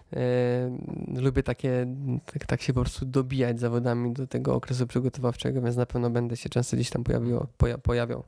lubię 1.24 1.42
takie, 1.42 1.86
tak, 2.32 2.46
tak, 2.46 2.62
się 2.62 2.72
po 2.72 2.80
prostu 2.80 3.06
dobijać 3.06 3.60
zawodami 3.60 4.12
do 4.12 4.26
tego 4.26 4.54
okresu 4.54 4.86
przygotowawczego, 4.86 5.62
więc 5.62 5.76
na 5.76 5.86
pewno 5.86 6.10
będę 6.10 6.36
się 6.36 6.48
często 6.48 6.76
gdzieś 6.76 6.90
tam 6.90 7.04
pojawiło, 7.04 7.46
poja, 7.56 7.78
pojawiał. 7.78 8.24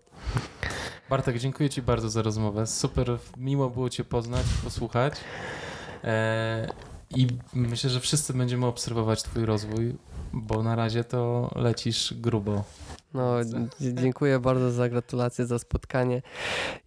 Bartek, 1.10 1.38
dziękuję 1.38 1.70
Ci 1.70 1.82
bardzo 1.82 2.10
za 2.10 2.22
rozmowę. 2.22 2.66
Super, 2.66 3.18
miło 3.36 3.70
było 3.70 3.90
Cię 3.90 4.04
poznać, 4.04 4.46
posłuchać. 4.64 5.14
E, 6.04 6.68
I 7.10 7.26
myślę, 7.54 7.90
że 7.90 8.00
wszyscy 8.00 8.34
będziemy 8.34 8.66
obserwować 8.66 9.22
Twój 9.22 9.44
rozwój, 9.44 9.96
bo 10.32 10.62
na 10.62 10.76
razie 10.76 11.04
to 11.04 11.50
lecisz 11.54 12.14
grubo. 12.14 12.64
No, 13.16 13.34
dziękuję 13.80 14.38
bardzo 14.38 14.72
za 14.72 14.88
gratulacje, 14.88 15.46
za 15.46 15.58
spotkanie 15.58 16.22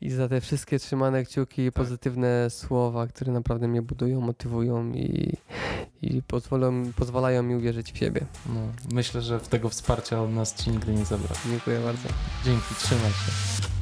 i 0.02 0.10
za 0.10 0.28
te 0.28 0.42
wszystkie 0.42 0.80
trzymane 0.80 1.26
kciuki 1.26 1.62
i 1.62 1.72
tak. 1.72 1.74
pozytywne 1.74 2.50
słowa, 2.50 3.08
które 3.08 3.32
naprawdę 3.32 3.68
mnie 3.68 3.82
budują, 3.82 4.22
motywują 4.22 4.92
i, 4.94 5.38
i 6.02 6.22
pozwolą, 6.24 6.92
pozwalają 6.96 7.44
mi 7.44 7.56
uwierzyć 7.56 7.92
w 7.92 7.98
siebie. 7.98 8.26
No, 8.46 8.62
myślę, 8.94 9.22
że 9.22 9.40
w 9.40 9.48
tego 9.48 9.70
wsparcia 9.70 10.22
od 10.22 10.34
nas 10.34 10.56
Ci 10.56 10.72
nigdy 10.72 10.94
nie 10.94 11.06
zabraknie. 11.06 11.52
Dziękuję 11.52 11.80
bardzo. 11.80 12.10
Dzięki, 12.46 12.76
trzymaj 12.76 13.12
się. 13.12 13.79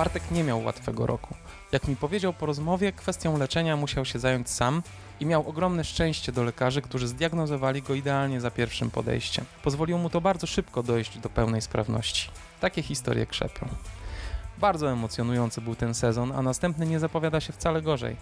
Bartek 0.00 0.30
nie 0.30 0.44
miał 0.44 0.64
łatwego 0.64 1.06
roku. 1.06 1.34
Jak 1.72 1.88
mi 1.88 1.96
powiedział 1.96 2.32
po 2.32 2.46
rozmowie, 2.46 2.92
kwestią 2.92 3.38
leczenia 3.38 3.76
musiał 3.76 4.04
się 4.04 4.18
zająć 4.18 4.50
sam 4.50 4.82
i 5.20 5.26
miał 5.26 5.48
ogromne 5.48 5.84
szczęście 5.84 6.32
do 6.32 6.44
lekarzy, 6.44 6.82
którzy 6.82 7.08
zdiagnozowali 7.08 7.82
go 7.82 7.94
idealnie 7.94 8.40
za 8.40 8.50
pierwszym 8.50 8.90
podejściem. 8.90 9.44
Pozwoliło 9.62 9.98
mu 9.98 10.10
to 10.10 10.20
bardzo 10.20 10.46
szybko 10.46 10.82
dojść 10.82 11.18
do 11.18 11.28
pełnej 11.28 11.62
sprawności. 11.62 12.30
Takie 12.60 12.82
historie 12.82 13.26
krzepią. 13.26 13.68
Bardzo 14.58 14.92
emocjonujący 14.92 15.60
był 15.60 15.74
ten 15.74 15.94
sezon, 15.94 16.32
a 16.32 16.42
następny 16.42 16.86
nie 16.86 17.00
zapowiada 17.00 17.40
się 17.40 17.52
wcale 17.52 17.82
gorzej. 17.82 18.16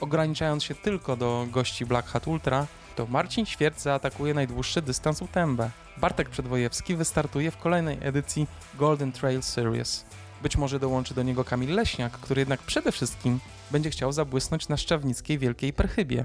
Ograniczając 0.00 0.64
się 0.64 0.74
tylko 0.74 1.16
do 1.16 1.46
gości 1.50 1.86
Black 1.86 2.08
Hat 2.08 2.26
Ultra, 2.26 2.66
to 2.96 3.06
Marcin 3.06 3.46
Świerc 3.46 3.82
zaatakuje 3.82 4.34
najdłuższy 4.34 4.82
dystans 4.82 5.22
UTMB. 5.22 5.60
Bartek 5.96 6.28
Przedwojewski 6.28 6.96
wystartuje 6.96 7.50
w 7.50 7.58
kolejnej 7.58 7.98
edycji 8.00 8.46
Golden 8.74 9.12
Trail 9.12 9.42
Series. 9.42 10.05
Być 10.42 10.56
może 10.56 10.80
dołączy 10.80 11.14
do 11.14 11.22
niego 11.22 11.44
Kamil 11.44 11.74
Leśniak, 11.74 12.12
który 12.12 12.40
jednak 12.40 12.60
przede 12.60 12.92
wszystkim 12.92 13.40
będzie 13.70 13.90
chciał 13.90 14.12
zabłysnąć 14.12 14.68
na 14.68 14.76
szczawnickiej 14.76 15.38
Wielkiej 15.38 15.72
Perchybie. 15.72 16.24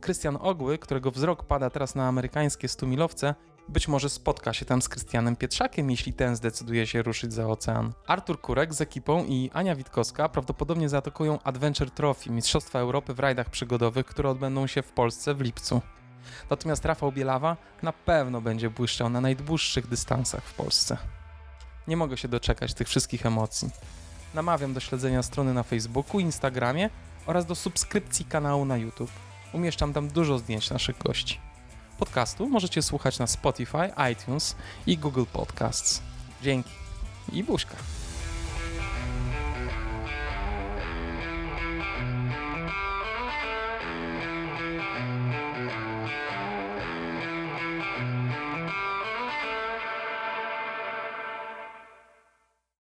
Krystian 0.00 0.38
Ogły, 0.40 0.78
którego 0.78 1.10
wzrok 1.10 1.44
pada 1.44 1.70
teraz 1.70 1.94
na 1.94 2.08
amerykańskie 2.08 2.68
stumilowce, 2.68 3.34
być 3.68 3.88
może 3.88 4.08
spotka 4.10 4.52
się 4.52 4.64
tam 4.64 4.82
z 4.82 4.88
Krystianem 4.88 5.36
Pietrzakiem, 5.36 5.90
jeśli 5.90 6.12
ten 6.12 6.36
zdecyduje 6.36 6.86
się 6.86 7.02
ruszyć 7.02 7.32
za 7.32 7.46
ocean. 7.46 7.92
Artur 8.06 8.40
Kurek 8.40 8.74
z 8.74 8.80
ekipą 8.80 9.24
i 9.24 9.50
Ania 9.52 9.76
Witkowska 9.76 10.28
prawdopodobnie 10.28 10.88
zaatakują 10.88 11.38
Adventure 11.42 11.90
Trophy, 11.90 12.30
Mistrzostwa 12.30 12.78
Europy 12.78 13.14
w 13.14 13.20
rajdach 13.20 13.50
przygodowych, 13.50 14.06
które 14.06 14.30
odbędą 14.30 14.66
się 14.66 14.82
w 14.82 14.92
Polsce 14.92 15.34
w 15.34 15.40
lipcu. 15.40 15.80
Natomiast 16.50 16.84
Rafał 16.84 17.12
Bielawa 17.12 17.56
na 17.82 17.92
pewno 17.92 18.40
będzie 18.40 18.70
błyszczał 18.70 19.08
na 19.08 19.20
najdłuższych 19.20 19.86
dystansach 19.86 20.44
w 20.44 20.54
Polsce. 20.54 20.96
Nie 21.88 21.96
mogę 21.96 22.16
się 22.16 22.28
doczekać 22.28 22.74
tych 22.74 22.88
wszystkich 22.88 23.26
emocji. 23.26 23.70
Namawiam 24.34 24.74
do 24.74 24.80
śledzenia 24.80 25.22
strony 25.22 25.54
na 25.54 25.62
Facebooku, 25.62 26.20
Instagramie 26.20 26.90
oraz 27.26 27.46
do 27.46 27.54
subskrypcji 27.54 28.24
kanału 28.24 28.64
na 28.64 28.76
YouTube. 28.76 29.10
Umieszczam 29.52 29.92
tam 29.92 30.08
dużo 30.08 30.38
zdjęć 30.38 30.70
naszych 30.70 30.98
gości. 30.98 31.40
Podcastu 31.98 32.48
możecie 32.48 32.82
słuchać 32.82 33.18
na 33.18 33.26
Spotify, 33.26 33.92
iTunes 34.12 34.56
i 34.86 34.98
Google 34.98 35.24
Podcasts. 35.32 36.02
Dzięki 36.42 36.70
i 37.32 37.44
buźka. 37.44 37.76